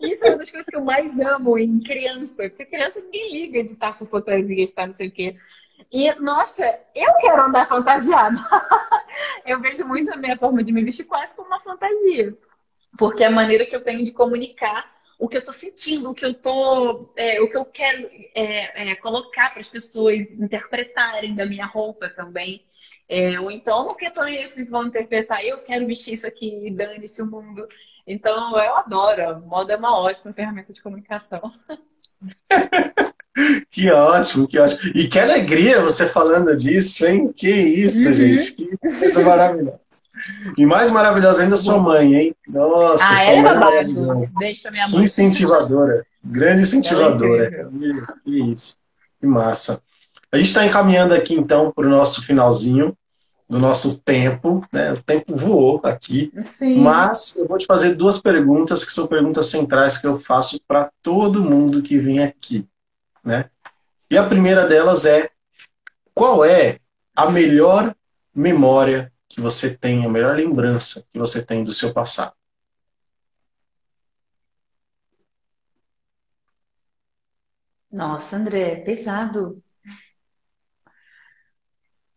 Isso 0.00 0.24
é 0.24 0.30
uma 0.30 0.38
das 0.38 0.50
coisas 0.50 0.68
que 0.68 0.76
eu 0.76 0.84
mais 0.84 1.20
amo 1.20 1.58
em 1.58 1.80
criança, 1.80 2.48
porque 2.48 2.64
criança 2.64 3.00
ninguém 3.00 3.32
liga 3.32 3.62
de 3.62 3.68
estar 3.68 3.98
com 3.98 4.06
fantasia, 4.06 4.56
de 4.56 4.62
estar 4.62 4.86
não 4.86 4.94
sei 4.94 5.08
o 5.08 5.12
quê. 5.12 5.36
E, 5.92 6.12
nossa, 6.20 6.64
eu 6.94 7.12
quero 7.20 7.44
andar 7.44 7.66
fantasiada. 7.66 8.38
eu 9.44 9.60
vejo 9.60 9.84
muito 9.84 10.12
a 10.12 10.16
minha 10.16 10.36
forma 10.36 10.62
de 10.62 10.72
me 10.72 10.82
vestir 10.82 11.04
quase 11.04 11.34
como 11.34 11.48
uma 11.48 11.60
fantasia. 11.60 12.36
Porque 12.96 13.22
é 13.22 13.26
a 13.26 13.30
maneira 13.30 13.66
que 13.66 13.76
eu 13.76 13.82
tenho 13.82 14.04
de 14.04 14.12
comunicar 14.12 14.88
o 15.18 15.28
que 15.28 15.36
eu 15.36 15.40
estou 15.40 15.52
sentindo, 15.52 16.10
o 16.10 16.14
que 16.14 16.24
eu 16.24 16.32
tô, 16.32 17.12
é, 17.16 17.40
o 17.40 17.50
que 17.50 17.56
eu 17.56 17.64
quero 17.64 18.08
é, 18.34 18.90
é, 18.90 18.94
colocar 18.96 19.50
para 19.50 19.60
as 19.60 19.68
pessoas 19.68 20.38
interpretarem 20.38 21.34
da 21.34 21.44
minha 21.44 21.66
roupa 21.66 22.08
também. 22.08 22.64
É, 23.08 23.40
ou 23.40 23.50
então, 23.50 23.84
não 23.84 23.96
que 23.96 24.08
que 24.10 24.64
vão 24.64 24.86
interpretar, 24.86 25.42
eu 25.42 25.64
quero 25.64 25.86
vestir 25.86 26.14
isso 26.14 26.26
aqui 26.26 26.66
e 26.66 26.70
dane-se 26.70 27.20
o 27.22 27.26
mundo. 27.26 27.66
Então, 28.06 28.56
eu 28.58 28.76
adoro. 28.76 29.30
A 29.30 29.38
moda 29.40 29.72
é 29.72 29.76
uma 29.76 29.98
ótima 29.98 30.32
ferramenta 30.32 30.72
de 30.72 30.82
comunicação. 30.82 31.42
que 33.70 33.90
ótimo, 33.90 34.46
que 34.46 34.58
ótimo. 34.58 34.92
E 34.94 35.08
que 35.08 35.18
alegria 35.18 35.82
você 35.82 36.08
falando 36.08 36.56
disso, 36.56 37.06
hein? 37.06 37.32
Que 37.32 37.50
isso, 37.50 38.08
uhum. 38.08 38.14
gente. 38.14 38.52
Que 38.52 38.76
coisa 38.76 39.22
maravilhosa. 39.22 39.80
E 40.56 40.66
mais 40.66 40.90
maravilhosa 40.90 41.42
ainda 41.42 41.56
sua 41.56 41.78
mãe, 41.78 42.14
hein? 42.14 42.36
Nossa, 42.48 43.04
ah, 43.04 43.16
sua 43.16 43.32
ela 43.32 43.38
é 43.38 43.42
babado. 43.42 44.18
Beijo 44.38 44.62
pra 44.62 44.70
minha 44.70 44.88
mãe. 44.88 44.96
Que 44.96 45.04
incentivadora. 45.04 46.06
Grande 46.24 46.62
incentivadora. 46.62 47.44
É 47.44 47.66
que 48.24 48.52
isso. 48.52 48.76
Que 49.20 49.26
massa. 49.26 49.82
A 50.30 50.36
gente 50.36 50.48
está 50.48 50.64
encaminhando 50.64 51.14
aqui, 51.14 51.34
então, 51.34 51.72
para 51.72 51.86
o 51.86 51.90
nosso 51.90 52.22
finalzinho 52.22 52.96
do 53.48 53.58
nosso 53.58 53.98
tempo. 54.00 54.64
Né? 54.72 54.92
O 54.92 55.02
tempo 55.02 55.34
voou 55.34 55.80
aqui. 55.82 56.32
Sim. 56.56 56.80
Mas 56.80 57.36
eu 57.36 57.48
vou 57.48 57.56
te 57.56 57.66
fazer 57.66 57.94
duas 57.94 58.18
perguntas 58.18 58.84
que 58.84 58.92
são 58.92 59.06
perguntas 59.06 59.46
centrais 59.46 59.96
que 59.96 60.06
eu 60.06 60.16
faço 60.16 60.60
para 60.68 60.90
todo 61.02 61.42
mundo 61.42 61.82
que 61.82 61.98
vem 61.98 62.22
aqui. 62.22 62.66
Né? 63.24 63.46
E 64.10 64.18
a 64.18 64.24
primeira 64.24 64.66
delas 64.66 65.04
é: 65.06 65.30
qual 66.14 66.44
é 66.44 66.78
a 67.16 67.30
melhor 67.30 67.94
memória 68.34 69.10
que 69.38 69.42
você 69.42 69.76
tem, 69.76 70.04
a 70.04 70.08
melhor 70.08 70.34
lembrança 70.34 71.06
que 71.12 71.18
você 71.18 71.44
tem 71.46 71.62
do 71.62 71.72
seu 71.72 71.94
passado? 71.94 72.34
Nossa, 77.90 78.36
André, 78.36 78.82
pesado. 78.82 79.62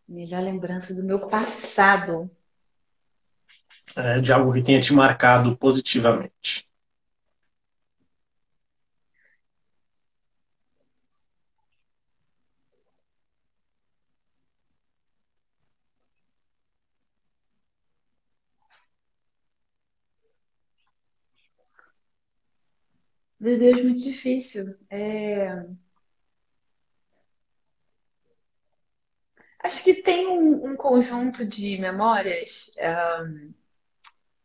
Melhor 0.08 0.42
lembrança 0.42 0.96
do 0.96 1.04
meu 1.04 1.28
passado. 1.28 2.30
É, 3.96 4.20
de 4.20 4.34
algo 4.34 4.52
que 4.52 4.64
tenha 4.64 4.82
te 4.82 4.92
marcado 4.92 5.56
positivamente. 5.56 6.68
Meu 23.42 23.58
Deus, 23.58 23.82
muito 23.82 24.02
difícil. 24.04 24.76
É... 24.88 25.66
Acho 29.64 29.84
que 29.84 29.96
tem 29.96 30.28
um, 30.28 30.72
um 30.72 30.76
conjunto 30.76 31.44
de 31.46 31.78
memórias 31.80 32.72
um, 33.26 33.54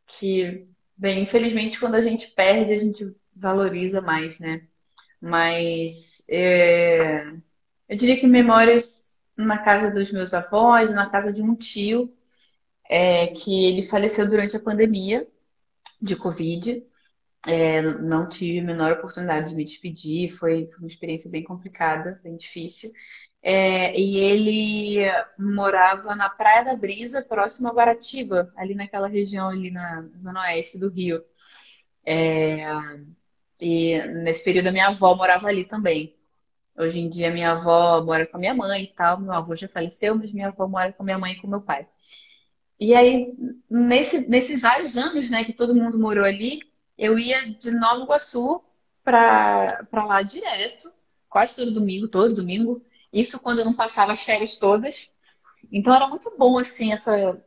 que, 0.06 0.66
bem, 0.96 1.22
infelizmente, 1.22 1.78
quando 1.78 1.94
a 1.96 2.00
gente 2.00 2.28
perde, 2.28 2.72
a 2.72 2.78
gente 2.78 3.14
valoriza 3.34 4.00
mais, 4.00 4.38
né? 4.40 4.66
Mas 5.20 6.24
é, 6.28 7.22
eu 7.88 7.96
diria 7.96 8.18
que 8.18 8.26
memórias 8.26 9.18
na 9.36 9.58
casa 9.58 9.90
dos 9.90 10.10
meus 10.10 10.32
avós, 10.34 10.92
na 10.94 11.10
casa 11.10 11.32
de 11.32 11.42
um 11.42 11.54
tio, 11.54 12.14
é, 12.88 13.28
que 13.28 13.66
ele 13.66 13.82
faleceu 13.82 14.26
durante 14.28 14.56
a 14.56 14.60
pandemia 14.60 15.26
de 16.00 16.16
Covid. 16.16 16.82
É, 17.46 17.80
não 17.80 18.28
tive 18.28 18.58
a 18.58 18.64
menor 18.64 18.92
oportunidade 18.92 19.50
de 19.50 19.54
me 19.54 19.64
despedir, 19.64 20.30
foi, 20.30 20.66
foi 20.66 20.78
uma 20.80 20.88
experiência 20.88 21.30
bem 21.30 21.44
complicada, 21.44 22.20
bem 22.22 22.36
difícil. 22.36 22.90
É, 23.42 23.96
e 23.98 24.16
ele 24.16 24.98
morava 25.38 26.16
na 26.16 26.28
Praia 26.28 26.64
da 26.64 26.76
Brisa, 26.76 27.22
próximo 27.22 27.68
a 27.68 27.72
Guaratiba, 27.72 28.52
ali 28.56 28.74
naquela 28.74 29.06
região 29.06 29.48
ali 29.48 29.70
na 29.70 30.08
zona 30.18 30.42
oeste 30.42 30.78
do 30.78 30.88
Rio. 30.90 31.22
É, 32.04 32.64
e 33.60 33.98
nesse 34.24 34.44
período 34.44 34.68
a 34.68 34.72
minha 34.72 34.88
avó 34.88 35.14
morava 35.14 35.48
ali 35.48 35.64
também. 35.64 36.14
Hoje 36.76 36.98
em 36.98 37.08
dia 37.08 37.30
minha 37.30 37.52
avó 37.52 38.02
mora 38.04 38.26
com 38.26 38.36
a 38.36 38.40
minha 38.40 38.54
mãe 38.54 38.84
e 38.84 38.94
tal. 38.94 39.20
Meu 39.20 39.32
avô 39.32 39.56
já 39.56 39.68
faleceu, 39.68 40.16
mas 40.16 40.32
minha 40.32 40.48
avó 40.48 40.66
mora 40.68 40.92
com 40.92 41.04
minha 41.04 41.18
mãe 41.18 41.32
e 41.34 41.40
com 41.40 41.48
meu 41.48 41.60
pai. 41.60 41.86
E 42.78 42.94
aí, 42.94 43.32
nesse, 43.70 44.28
nesses 44.28 44.60
vários 44.60 44.96
anos 44.96 45.30
né, 45.30 45.44
que 45.44 45.52
todo 45.52 45.74
mundo 45.74 45.98
morou 45.98 46.24
ali, 46.24 46.60
eu 46.98 47.18
ia 47.18 47.52
de 47.52 47.70
Nova 47.70 48.02
Iguaçu 48.04 48.62
para 49.04 49.86
lá 49.92 50.22
direto, 50.22 50.90
quase 51.28 51.56
todo 51.56 51.72
domingo, 51.72 52.08
todo 52.08 52.34
domingo. 52.34 52.84
Isso 53.12 53.40
quando 53.40 53.60
eu 53.60 53.64
não 53.64 53.74
passava 53.74 54.12
as 54.12 54.22
férias 54.22 54.56
todas. 54.56 55.14
Então 55.72 55.94
era 55.94 56.08
muito 56.08 56.36
bom, 56.38 56.58
assim, 56.58 56.92
essa, 56.92 57.40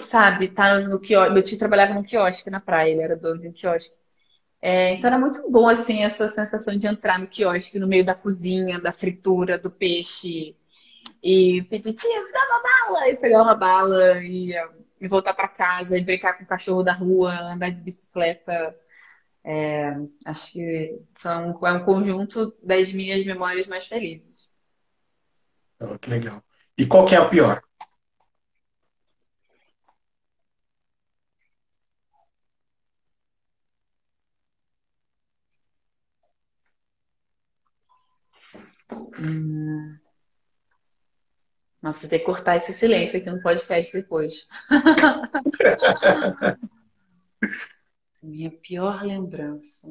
sabe, 0.00 0.48
tá 0.48 0.80
no 0.80 1.00
quiosque. 1.00 1.32
Meu 1.34 1.42
tio 1.42 1.58
trabalhava 1.58 1.94
no 1.94 2.04
quiosque 2.04 2.50
na 2.50 2.60
praia, 2.60 2.92
ele 2.92 3.02
era 3.02 3.16
dono 3.16 3.40
de 3.40 3.48
um 3.48 3.52
quiosque. 3.52 3.96
É, 4.60 4.92
então 4.94 5.08
era 5.08 5.18
muito 5.18 5.50
bom, 5.50 5.68
assim, 5.68 6.04
essa 6.04 6.28
sensação 6.28 6.76
de 6.76 6.86
entrar 6.86 7.18
no 7.18 7.26
quiosque, 7.26 7.78
no 7.78 7.88
meio 7.88 8.04
da 8.04 8.14
cozinha, 8.14 8.80
da 8.80 8.92
fritura, 8.92 9.58
do 9.58 9.70
peixe. 9.70 10.56
E 11.22 11.62
pedir, 11.70 11.94
tia, 11.94 12.24
me 12.24 12.32
dá 12.32 12.40
uma 12.46 12.62
bala! 12.62 13.08
E 13.08 13.16
pegar 13.16 13.42
uma 13.42 13.54
bala 13.54 14.22
e, 14.22 14.52
e 15.00 15.08
voltar 15.08 15.34
para 15.34 15.48
casa 15.48 15.98
e 15.98 16.04
brincar 16.04 16.34
com 16.34 16.44
o 16.44 16.46
cachorro 16.46 16.82
da 16.82 16.92
rua, 16.92 17.32
andar 17.52 17.70
de 17.70 17.80
bicicleta. 17.80 18.76
É, 19.44 19.90
acho 20.24 20.52
que 20.52 21.00
são, 21.16 21.58
é 21.66 21.72
um 21.72 21.84
conjunto 21.84 22.56
das 22.62 22.92
minhas 22.92 23.24
memórias 23.24 23.66
mais 23.66 23.86
felizes. 23.86 24.48
Oh, 25.80 25.98
que 25.98 26.10
legal. 26.10 26.42
E 26.78 26.86
qual 26.86 27.04
que 27.06 27.14
é 27.14 27.18
a 27.18 27.28
pior? 27.28 27.62
Hum. 39.18 39.98
Nossa, 41.82 42.00
vou 42.00 42.08
ter 42.08 42.20
que 42.20 42.24
cortar 42.24 42.56
esse 42.56 42.72
silêncio 42.72 43.18
aqui 43.18 43.28
no 43.28 43.42
podcast 43.42 43.92
depois. 43.92 44.46
Minha 48.22 48.50
pior 48.50 49.02
lembrança. 49.02 49.88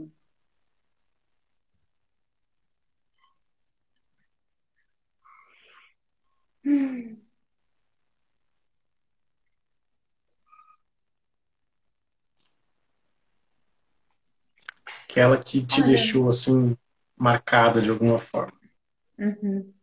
Aquela 15.04 15.38
que 15.44 15.66
te 15.66 15.82
Olha. 15.82 15.90
deixou 15.90 16.30
assim 16.30 16.78
marcada 17.18 17.82
de 17.82 17.90
alguma 17.90 18.18
forma. 18.18 18.58
Uhum. 19.20 19.74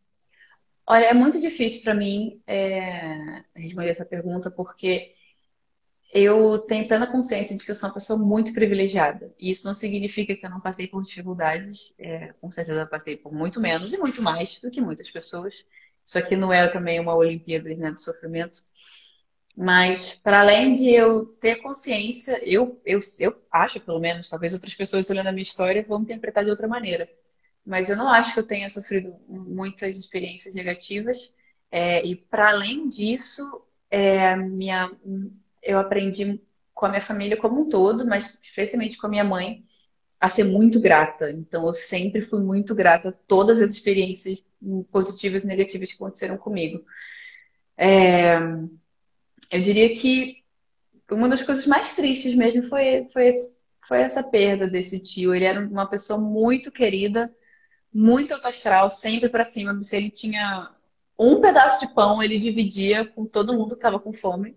Olha, 0.87 1.05
é 1.05 1.15
muito 1.15 1.39
difícil 1.39 1.83
para 1.83 1.95
mim 1.95 2.43
é, 2.47 3.45
responder 3.55 3.91
essa 3.91 4.07
pergunta 4.07 4.51
porque 4.51 5.13
eu 6.13 6.59
tenho 6.61 6.89
plena 6.89 7.07
consciência 7.07 7.57
de 7.57 7.65
que 7.65 7.71
eu 7.71 7.75
sou 7.75 7.89
uma 7.89 7.95
pessoa 7.95 8.19
muito 8.19 8.53
privilegiada. 8.53 9.35
E 9.39 9.51
isso 9.51 9.67
não 9.67 9.75
significa 9.75 10.35
que 10.35 10.45
eu 10.47 10.51
não 10.51 10.61
passei 10.61 10.87
por 10.87 11.03
dificuldades. 11.03 11.93
É, 11.99 12.33
com 12.41 12.51
certeza 12.51 12.81
eu 12.83 12.89
passei 12.89 13.17
por 13.17 13.33
muito 13.33 13.61
menos 13.61 13.93
e 13.93 13.99
muito 13.99 14.23
mais 14.23 14.59
do 14.61 14.71
que 14.71 14.81
muitas 14.81 15.11
pessoas. 15.11 15.65
Isso 16.05 16.19
aqui 16.19 16.37
não 16.37 16.53
é 16.53 16.67
também 16.69 16.99
uma 16.99 17.15
Olimpíada 17.15 17.69
né, 17.75 17.91
do 17.91 18.01
sofrimento. 18.01 18.59
Mas, 19.57 20.15
para 20.15 20.41
além 20.41 20.75
de 20.75 20.89
eu 20.91 21.27
ter 21.27 21.57
consciência, 21.57 22.41
eu, 22.49 22.81
eu, 22.87 23.01
eu 23.19 23.37
acho, 23.51 23.81
pelo 23.81 23.99
menos, 23.99 24.31
talvez 24.31 24.55
outras 24.55 24.75
pessoas 24.75 25.11
olhando 25.11 25.27
a 25.27 25.33
minha 25.33 25.43
história 25.43 25.85
vão 25.87 26.01
interpretar 26.01 26.45
de 26.45 26.51
outra 26.51 26.69
maneira. 26.69 27.09
Mas 27.67 27.91
eu 27.91 27.97
não 27.97 28.09
acho 28.09 28.33
que 28.33 28.39
eu 28.39 28.47
tenha 28.47 28.71
sofrido 28.71 29.17
muitas 29.29 29.97
experiências 29.99 30.55
negativas. 30.55 31.35
É, 31.71 32.05
e, 32.07 32.17
para 32.17 32.51
além 32.51 32.89
disso, 32.89 33.43
é, 33.91 34.37
minha, 34.37 34.91
eu 35.63 35.79
aprendi 35.79 36.41
com 36.75 36.87
a 36.87 36.89
minha 36.89 37.03
família 37.03 37.37
como 37.37 37.63
um 37.63 37.69
todo, 37.69 38.07
mas 38.07 38.39
especialmente 38.43 38.97
com 38.97 39.07
a 39.07 39.11
minha 39.11 39.25
mãe, 39.25 39.63
a 40.21 40.29
ser 40.29 40.45
muito 40.45 40.81
grata. 40.81 41.31
Então, 41.31 41.67
eu 41.67 41.75
sempre 41.75 42.21
fui 42.21 42.41
muito 42.41 42.75
grata 42.75 43.11
a 43.11 43.13
todas 43.13 43.61
as 43.61 43.73
experiências 43.73 44.43
positivas 44.91 45.45
e 45.45 45.47
negativas 45.47 45.91
que 45.91 45.97
aconteceram 45.97 46.37
comigo. 46.37 46.85
É, 47.77 48.39
eu 49.51 49.61
diria 49.61 49.95
que 49.95 50.43
uma 51.11 51.29
das 51.29 51.43
coisas 51.43 51.67
mais 51.67 51.95
tristes 51.95 52.35
mesmo 52.35 52.65
foi, 52.65 53.07
foi, 53.13 53.31
foi 53.87 54.01
essa 54.01 54.23
perda 54.23 54.67
desse 54.67 55.01
tio. 55.01 55.35
Ele 55.35 55.45
era 55.45 55.61
uma 55.61 55.89
pessoa 55.89 56.19
muito 56.19 56.71
querida, 56.71 57.35
muito 57.93 58.35
alto 58.35 58.49
astral, 58.49 58.91
sempre 58.91 59.29
para 59.29 59.45
cima. 59.45 59.83
Se 59.83 59.97
ele 59.97 60.11
tinha 60.11 60.71
um 61.19 61.41
pedaço 61.41 61.81
de 61.81 61.95
pão, 61.95 62.23
ele 62.23 62.39
dividia 62.39 63.07
com 63.07 63.25
todo 63.25 63.55
mundo 63.55 63.71
que 63.71 63.75
estava 63.77 63.99
com 63.99 64.13
fome. 64.13 64.57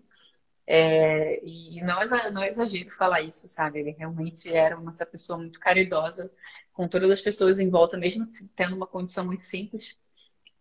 É, 0.66 1.44
e 1.44 1.80
não, 1.82 1.98
não 2.32 2.42
é 2.42 2.48
exagero 2.48 2.90
falar 2.90 3.20
isso, 3.22 3.48
sabe? 3.48 3.80
Ele 3.80 3.90
realmente 3.92 4.48
era 4.52 4.78
uma, 4.78 4.90
essa 4.90 5.04
pessoa 5.06 5.38
muito 5.38 5.58
caridosa 5.60 6.32
com 6.72 6.88
todas 6.88 7.10
as 7.10 7.20
pessoas 7.20 7.58
em 7.58 7.68
volta, 7.70 7.98
mesmo 7.98 8.24
tendo 8.56 8.76
uma 8.76 8.86
condição 8.86 9.24
muito 9.24 9.42
simples. 9.42 9.96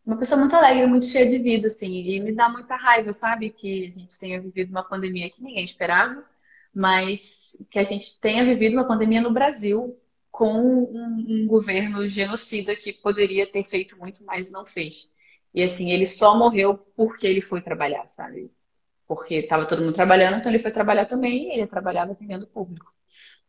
Uma 0.05 0.17
pessoa 0.17 0.39
muito 0.39 0.55
alegre, 0.55 0.87
muito 0.87 1.05
cheia 1.05 1.27
de 1.27 1.37
vida, 1.37 1.67
assim. 1.67 1.93
E 2.05 2.19
me 2.19 2.33
dá 2.33 2.49
muita 2.49 2.75
raiva, 2.75 3.13
sabe? 3.13 3.51
Que 3.51 3.87
a 3.87 3.91
gente 3.91 4.19
tenha 4.19 4.41
vivido 4.41 4.71
uma 4.71 4.83
pandemia 4.83 5.29
que 5.29 5.43
ninguém 5.43 5.63
esperava, 5.63 6.25
mas 6.73 7.63
que 7.69 7.79
a 7.79 7.83
gente 7.83 8.19
tenha 8.19 8.43
vivido 8.43 8.73
uma 8.73 8.87
pandemia 8.87 9.21
no 9.21 9.31
Brasil 9.31 9.97
com 10.31 10.53
um, 10.59 11.25
um 11.43 11.47
governo 11.47 12.07
genocida 12.07 12.75
que 12.75 12.93
poderia 12.93 13.51
ter 13.51 13.63
feito 13.65 13.97
muito 13.97 14.25
mais 14.25 14.49
e 14.49 14.51
não 14.51 14.65
fez. 14.65 15.11
E 15.53 15.61
assim, 15.63 15.91
ele 15.91 16.05
só 16.05 16.35
morreu 16.37 16.77
porque 16.95 17.27
ele 17.27 17.41
foi 17.41 17.61
trabalhar, 17.61 18.07
sabe? 18.07 18.51
Porque 19.11 19.35
estava 19.35 19.65
todo 19.65 19.81
mundo 19.81 19.93
trabalhando, 19.93 20.37
então 20.37 20.49
ele 20.49 20.57
foi 20.57 20.71
trabalhar 20.71 21.05
também 21.05 21.49
e 21.49 21.51
ele 21.51 21.67
trabalhava 21.67 22.13
atendendo 22.13 22.45
o 22.45 22.47
público. 22.47 22.93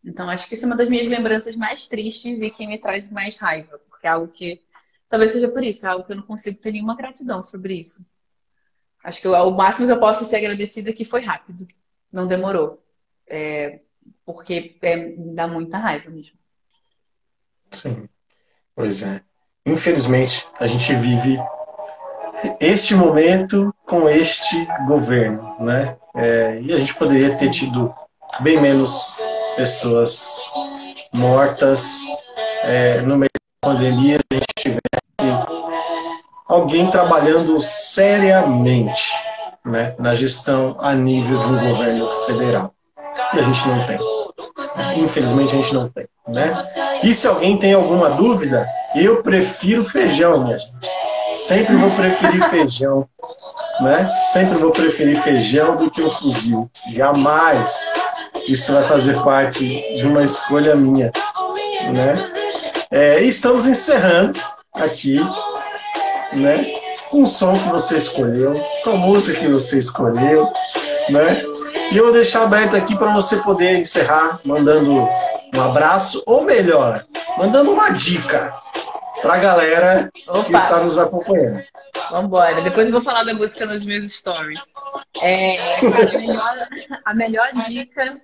Então 0.05 0.29
acho 0.29 0.49
que 0.49 0.57
isso 0.57 0.65
é 0.65 0.67
uma 0.67 0.75
das 0.75 0.89
minhas 0.89 1.07
lembranças 1.07 1.55
mais 1.55 1.87
tristes 1.87 2.43
e 2.43 2.51
que 2.51 2.67
me 2.67 2.81
traz 2.81 3.09
mais 3.13 3.37
raiva, 3.37 3.79
porque 3.89 4.05
é 4.05 4.11
algo 4.11 4.27
que 4.27 4.61
talvez 5.09 5.31
seja 5.31 5.49
por 5.49 5.63
isso, 5.63 5.87
é 5.87 5.91
algo 5.91 6.05
que 6.05 6.11
eu 6.11 6.17
não 6.17 6.25
consigo 6.25 6.59
ter 6.59 6.73
nenhuma 6.73 6.97
gratidão 6.97 7.45
sobre 7.45 7.75
isso. 7.75 8.05
Acho 9.05 9.21
que 9.21 9.29
o 9.29 9.51
máximo 9.53 9.87
que 9.87 9.93
eu 9.93 10.01
posso 10.01 10.25
ser 10.25 10.39
agradecida 10.39 10.91
é 10.91 10.93
que 10.93 11.05
foi 11.05 11.21
rápido, 11.21 11.65
não 12.13 12.27
demorou. 12.27 12.85
É, 13.29 13.83
porque 14.27 14.77
é, 14.83 15.15
dá 15.17 15.47
muita 15.47 15.79
raiva 15.79 16.11
mesmo. 16.11 16.37
Sim, 17.71 18.09
pois 18.75 19.01
é. 19.05 19.23
Infelizmente, 19.65 20.45
a 20.59 20.67
gente 20.67 20.93
vive 20.97 21.39
este 22.61 22.95
momento 22.95 23.75
com 23.87 24.09
este 24.09 24.67
governo, 24.87 25.57
né? 25.61 25.97
É, 26.15 26.59
e 26.61 26.73
a 26.73 26.79
gente 26.79 26.95
poderia 26.95 27.37
ter 27.37 27.51
tido 27.51 27.93
bem 28.41 28.61
menos 28.61 29.19
pessoas 29.57 30.53
mortas 31.15 32.01
é, 32.63 33.01
no 33.01 33.17
meio 33.17 33.31
da 33.63 33.71
pandemia 33.71 34.19
se 34.19 34.25
a 34.31 34.35
gente 34.35 34.55
tivesse 34.57 34.83
alguém 36.47 36.91
trabalhando 36.91 37.59
seriamente 37.59 39.13
né, 39.65 39.95
na 39.99 40.15
gestão 40.15 40.77
a 40.81 40.95
nível 40.95 41.39
de 41.39 41.47
um 41.47 41.69
governo 41.71 42.09
federal. 42.27 42.75
E 43.35 43.39
a 43.39 43.43
gente 43.43 43.69
não 43.69 43.87
tem. 43.87 43.99
Infelizmente 45.03 45.55
a 45.55 45.57
gente 45.57 45.75
não 45.75 45.89
tem. 45.89 46.07
Né? 46.29 46.53
E 47.03 47.15
se 47.15 47.27
alguém 47.27 47.57
tem 47.59 47.73
alguma 47.73 48.11
dúvida, 48.11 48.67
eu 48.95 49.23
prefiro 49.23 49.85
feijão, 49.85 50.45
minha 50.45 50.59
gente. 50.59 51.02
Sempre 51.33 51.77
vou 51.77 51.91
preferir 51.91 52.51
feijão, 52.51 53.09
né? 53.81 54.05
Sempre 54.33 54.59
vou 54.59 54.71
preferir 54.71 55.17
feijão 55.23 55.77
do 55.77 55.91
que 55.91 56.03
um 56.03 56.11
fuzil. 56.11 56.71
Jamais 56.93 57.93
isso 58.47 58.73
vai 58.73 58.87
fazer 58.87 59.21
parte 59.23 59.67
de 59.95 60.07
uma 60.07 60.23
escolha 60.23 60.75
minha, 60.75 61.11
né? 61.95 62.31
É, 62.91 63.23
e 63.23 63.29
estamos 63.29 63.67
encerrando 63.67 64.39
aqui, 64.75 65.19
né? 66.35 66.75
Com 67.11 67.23
o 67.23 67.27
som 67.27 67.59
que 67.59 67.69
você 67.69 67.97
escolheu, 67.97 68.55
com 68.85 68.91
a 68.91 68.97
música 68.97 69.39
que 69.39 69.49
você 69.49 69.79
escolheu, 69.79 70.53
né? 71.09 71.43
E 71.91 71.97
eu 71.97 72.05
vou 72.05 72.13
deixar 72.13 72.43
aberto 72.43 72.77
aqui 72.77 72.97
para 72.97 73.13
você 73.15 73.37
poder 73.37 73.79
encerrar 73.79 74.39
mandando 74.45 75.09
um 75.55 75.61
abraço, 75.61 76.23
ou 76.27 76.45
melhor, 76.45 77.05
mandando 77.37 77.71
uma 77.71 77.91
dica 77.91 78.55
para 79.23 79.35
a 79.35 79.39
galera 79.39 80.13
Opa. 80.27 80.45
que 80.45 80.57
está 80.57 80.83
nos 80.83 80.99
acompanhando. 80.99 81.63
Vambora. 82.11 82.61
Depois 82.61 82.87
eu 82.87 82.93
vou 82.93 83.01
falar 83.01 83.23
da 83.23 83.33
música 83.33 83.65
nos 83.65 83.85
meus 83.87 84.13
stories. 84.13 84.61
É, 85.23 85.79
a, 85.79 86.19
melhor, 86.19 86.69
a 87.05 87.15
melhor 87.15 87.49
dica 87.67 88.21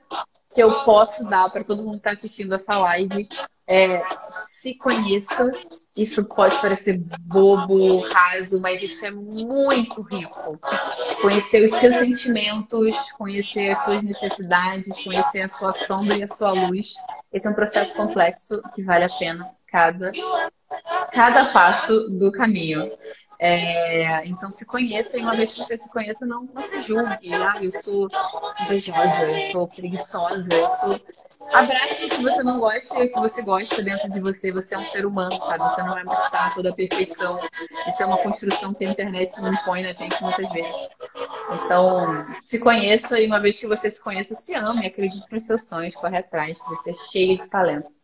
que 0.52 0.62
eu 0.62 0.72
posso 0.82 1.24
dar 1.28 1.48
para 1.50 1.62
todo 1.62 1.82
mundo 1.82 1.92
que 1.92 1.98
está 1.98 2.10
assistindo 2.10 2.54
essa 2.54 2.76
live 2.76 3.28
é 3.68 4.02
se 4.28 4.74
conheça. 4.74 5.50
Isso 5.94 6.24
pode 6.24 6.60
parecer 6.60 7.00
bobo, 7.20 8.00
raso, 8.08 8.60
mas 8.60 8.82
isso 8.82 9.04
é 9.04 9.10
muito 9.10 10.02
rico. 10.02 10.58
Conhecer 11.20 11.64
os 11.64 11.74
seus 11.74 11.96
sentimentos, 11.96 12.96
conhecer 13.12 13.70
as 13.70 13.84
suas 13.84 14.02
necessidades, 14.02 15.04
conhecer 15.04 15.42
a 15.42 15.48
sua 15.48 15.72
sombra 15.72 16.16
e 16.16 16.22
a 16.24 16.28
sua 16.28 16.50
luz. 16.50 16.94
Esse 17.32 17.46
é 17.46 17.50
um 17.50 17.54
processo 17.54 17.94
complexo 17.94 18.62
que 18.74 18.82
vale 18.82 19.04
a 19.04 19.08
pena 19.08 19.50
cada, 19.66 20.12
cada 21.12 21.46
passo 21.46 22.08
do 22.10 22.30
caminho. 22.32 22.90
É, 23.40 24.26
então 24.26 24.50
se 24.50 24.66
conheça 24.66 25.16
e 25.16 25.22
uma 25.22 25.32
vez 25.32 25.52
que 25.52 25.60
você 25.60 25.78
se 25.78 25.88
conheça, 25.92 26.26
não, 26.26 26.48
não 26.52 26.62
se 26.66 26.82
julgue. 26.82 27.32
Ah, 27.32 27.62
eu 27.62 27.70
sou 27.70 28.08
invejosa, 28.62 29.30
eu 29.30 29.52
sou 29.52 29.68
preguiçosa, 29.68 30.52
eu 30.52 30.70
sou. 30.70 31.00
Abrace 31.52 32.04
o 32.04 32.08
que 32.08 32.22
você 32.22 32.42
não 32.42 32.58
gosta 32.58 32.98
e 32.98 33.06
o 33.06 33.12
que 33.12 33.20
você 33.20 33.40
gosta 33.42 33.80
dentro 33.80 34.10
de 34.10 34.20
você. 34.20 34.50
Você 34.50 34.74
é 34.74 34.78
um 34.78 34.84
ser 34.84 35.06
humano, 35.06 35.32
sabe? 35.32 35.62
Você 35.72 35.82
não 35.82 35.96
é 35.96 36.02
uma 36.02 36.14
estátua 36.14 36.62
da 36.64 36.72
perfeição. 36.72 37.38
Isso 37.86 38.02
é 38.02 38.06
uma 38.06 38.18
construção 38.18 38.74
que 38.74 38.84
a 38.84 38.90
internet 38.90 39.40
não 39.40 39.52
impõe 39.52 39.84
na 39.84 39.92
gente 39.92 40.20
muitas 40.20 40.52
vezes. 40.52 40.88
Então, 41.52 42.26
se 42.40 42.58
conheça 42.58 43.20
e 43.20 43.26
uma 43.26 43.38
vez 43.38 43.58
que 43.58 43.68
você 43.68 43.88
se 43.88 44.02
conheça, 44.02 44.34
se 44.34 44.52
ame, 44.54 44.86
acredite 44.86 45.32
nos 45.32 45.44
seus 45.46 45.68
sonhos, 45.68 45.94
corre 45.94 46.18
atrás, 46.18 46.58
você 46.68 46.90
é 46.90 46.94
cheio 47.10 47.38
de 47.38 47.48
talento. 47.48 47.97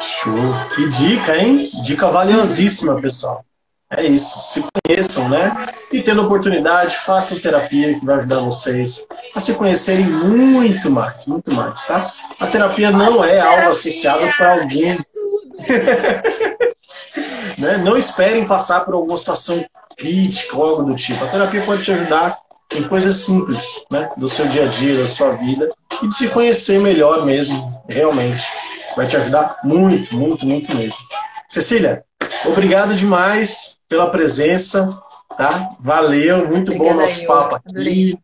Show! 0.00 0.34
Que 0.74 0.88
dica, 0.88 1.36
hein? 1.36 1.70
Dica 1.82 2.08
valiosíssima, 2.08 3.00
pessoal. 3.00 3.44
É 3.90 4.04
isso, 4.04 4.38
se 4.40 4.62
conheçam, 4.62 5.30
né? 5.30 5.68
E 5.90 6.02
tendo 6.02 6.22
oportunidade, 6.22 6.96
façam 6.98 7.38
terapia 7.38 7.98
que 7.98 8.04
vai 8.04 8.16
ajudar 8.16 8.40
vocês 8.40 9.06
a 9.34 9.40
se 9.40 9.54
conhecerem 9.54 10.04
muito 10.04 10.90
mais, 10.90 11.26
muito 11.26 11.54
mais, 11.54 11.86
tá? 11.86 12.12
A 12.38 12.46
terapia 12.46 12.90
não 12.90 13.24
é 13.24 13.40
algo 13.40 13.70
associado 13.70 14.30
para 14.36 14.60
alguém. 14.60 14.98
né? 17.56 17.78
Não 17.78 17.96
esperem 17.96 18.46
passar 18.46 18.80
por 18.80 18.92
alguma 18.92 19.16
situação 19.16 19.64
crítica 19.96 20.54
ou 20.54 20.64
algo 20.64 20.82
do 20.82 20.94
tipo. 20.94 21.24
A 21.24 21.28
terapia 21.28 21.64
pode 21.64 21.82
te 21.82 21.90
ajudar 21.90 22.38
em 22.74 22.82
coisas 22.82 23.16
simples, 23.16 23.82
né? 23.90 24.10
Do 24.18 24.28
seu 24.28 24.46
dia 24.46 24.66
a 24.66 24.68
dia, 24.68 24.98
da 24.98 25.06
sua 25.06 25.30
vida 25.30 25.70
e 26.02 26.08
de 26.08 26.14
se 26.14 26.28
conhecer 26.28 26.78
melhor 26.78 27.24
mesmo, 27.24 27.82
realmente. 27.88 28.46
Vai 28.96 29.06
te 29.06 29.16
ajudar 29.16 29.58
muito, 29.64 30.14
muito, 30.14 30.46
muito 30.46 30.74
mesmo. 30.74 31.00
Cecília, 31.48 32.04
Obrigado 32.44 32.94
demais 32.94 33.78
pela 33.88 34.10
presença, 34.10 34.96
tá? 35.36 35.70
Valeu, 35.80 36.48
muito 36.48 36.72
Obrigada, 36.72 36.94
bom 36.94 37.00
nosso 37.00 37.26
papo 37.26 37.56
aqui. 37.56 38.18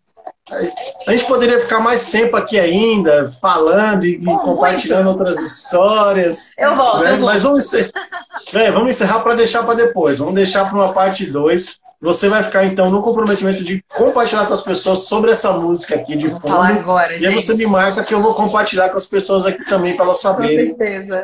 A 1.06 1.10
gente 1.12 1.24
poderia 1.24 1.60
ficar 1.60 1.80
mais 1.80 2.08
tempo 2.10 2.36
aqui 2.36 2.58
ainda, 2.58 3.28
falando 3.40 4.04
e 4.04 4.22
oh, 4.26 4.38
compartilhando 4.40 5.06
muito. 5.06 5.18
outras 5.18 5.40
histórias. 5.40 6.50
Eu 6.56 6.76
volto, 6.76 7.02
né? 7.02 7.12
eu 7.12 7.20
Mas 7.20 7.42
vamos 7.42 7.64
encerrar, 7.64 7.90
é, 8.52 8.70
vamos 8.70 8.90
encerrar 8.90 9.20
para 9.20 9.34
deixar 9.34 9.62
para 9.62 9.74
depois. 9.74 10.18
Vamos 10.18 10.34
deixar 10.34 10.68
para 10.68 10.78
uma 10.78 10.92
parte 10.92 11.26
2. 11.26 11.80
Você 12.04 12.28
vai 12.28 12.42
ficar, 12.42 12.66
então, 12.66 12.90
no 12.90 13.00
comprometimento 13.00 13.64
de 13.64 13.82
compartilhar 13.88 14.44
com 14.44 14.52
as 14.52 14.62
pessoas 14.62 15.08
sobre 15.08 15.30
essa 15.30 15.52
música 15.52 15.94
aqui 15.94 16.14
de 16.14 16.28
fundo. 16.28 16.48
Falar 16.48 16.74
agora, 16.74 17.16
e 17.16 17.18
gente. 17.18 17.28
aí 17.28 17.34
você 17.34 17.54
me 17.54 17.66
marca 17.66 18.04
que 18.04 18.12
eu 18.12 18.20
vou 18.20 18.34
compartilhar 18.34 18.90
com 18.90 18.98
as 18.98 19.06
pessoas 19.06 19.46
aqui 19.46 19.64
também 19.64 19.96
para 19.96 20.04
elas 20.04 20.20
saberem 20.20 20.76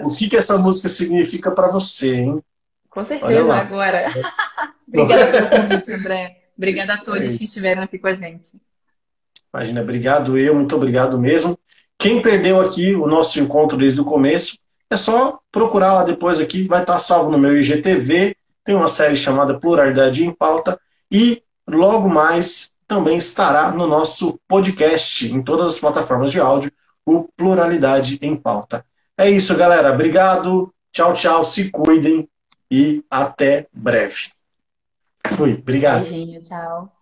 o 0.02 0.14
que, 0.14 0.30
que 0.30 0.38
essa 0.38 0.56
música 0.56 0.88
significa 0.88 1.50
para 1.50 1.68
você, 1.68 2.14
hein? 2.14 2.42
Com 2.88 3.04
certeza, 3.04 3.54
agora. 3.54 4.10
Obrigada 4.88 5.26
pelo 5.26 5.50
convite, 5.50 5.92
André. 5.92 6.36
Obrigada 6.56 6.94
a 6.94 6.98
todos 6.98 7.28
é 7.28 7.36
que 7.36 7.44
estiveram 7.44 7.82
aqui 7.82 7.98
com 7.98 8.08
a 8.08 8.14
gente. 8.14 8.48
Imagina, 9.52 9.82
obrigado 9.82 10.38
eu, 10.38 10.54
muito 10.54 10.74
obrigado 10.74 11.18
mesmo. 11.18 11.58
Quem 11.98 12.22
perdeu 12.22 12.58
aqui 12.58 12.94
o 12.94 13.06
nosso 13.06 13.38
encontro 13.38 13.76
desde 13.76 14.00
o 14.00 14.04
começo, 14.04 14.56
é 14.88 14.96
só 14.96 15.40
procurar 15.52 15.92
lá 15.92 16.04
depois 16.04 16.40
aqui, 16.40 16.66
vai 16.66 16.80
estar 16.80 16.98
salvo 16.98 17.30
no 17.30 17.38
meu 17.38 17.58
IGTV, 17.58 18.34
tem 18.70 18.76
uma 18.76 18.86
série 18.86 19.16
chamada 19.16 19.58
Pluralidade 19.58 20.24
em 20.24 20.32
Pauta, 20.32 20.80
e 21.10 21.42
logo 21.66 22.08
mais 22.08 22.70
também 22.86 23.18
estará 23.18 23.72
no 23.72 23.84
nosso 23.84 24.38
podcast, 24.46 25.26
em 25.26 25.42
todas 25.42 25.74
as 25.74 25.80
plataformas 25.80 26.30
de 26.30 26.38
áudio, 26.38 26.70
o 27.04 27.24
Pluralidade 27.36 28.16
em 28.22 28.36
Pauta. 28.36 28.86
É 29.18 29.28
isso, 29.28 29.56
galera. 29.56 29.92
Obrigado. 29.92 30.72
Tchau, 30.92 31.14
tchau. 31.14 31.42
Se 31.42 31.68
cuidem 31.68 32.28
e 32.70 33.04
até 33.10 33.66
breve. 33.72 34.30
Fui, 35.36 35.54
obrigado. 35.54 36.02
Beijinho, 36.02 36.40
tchau. 36.44 36.99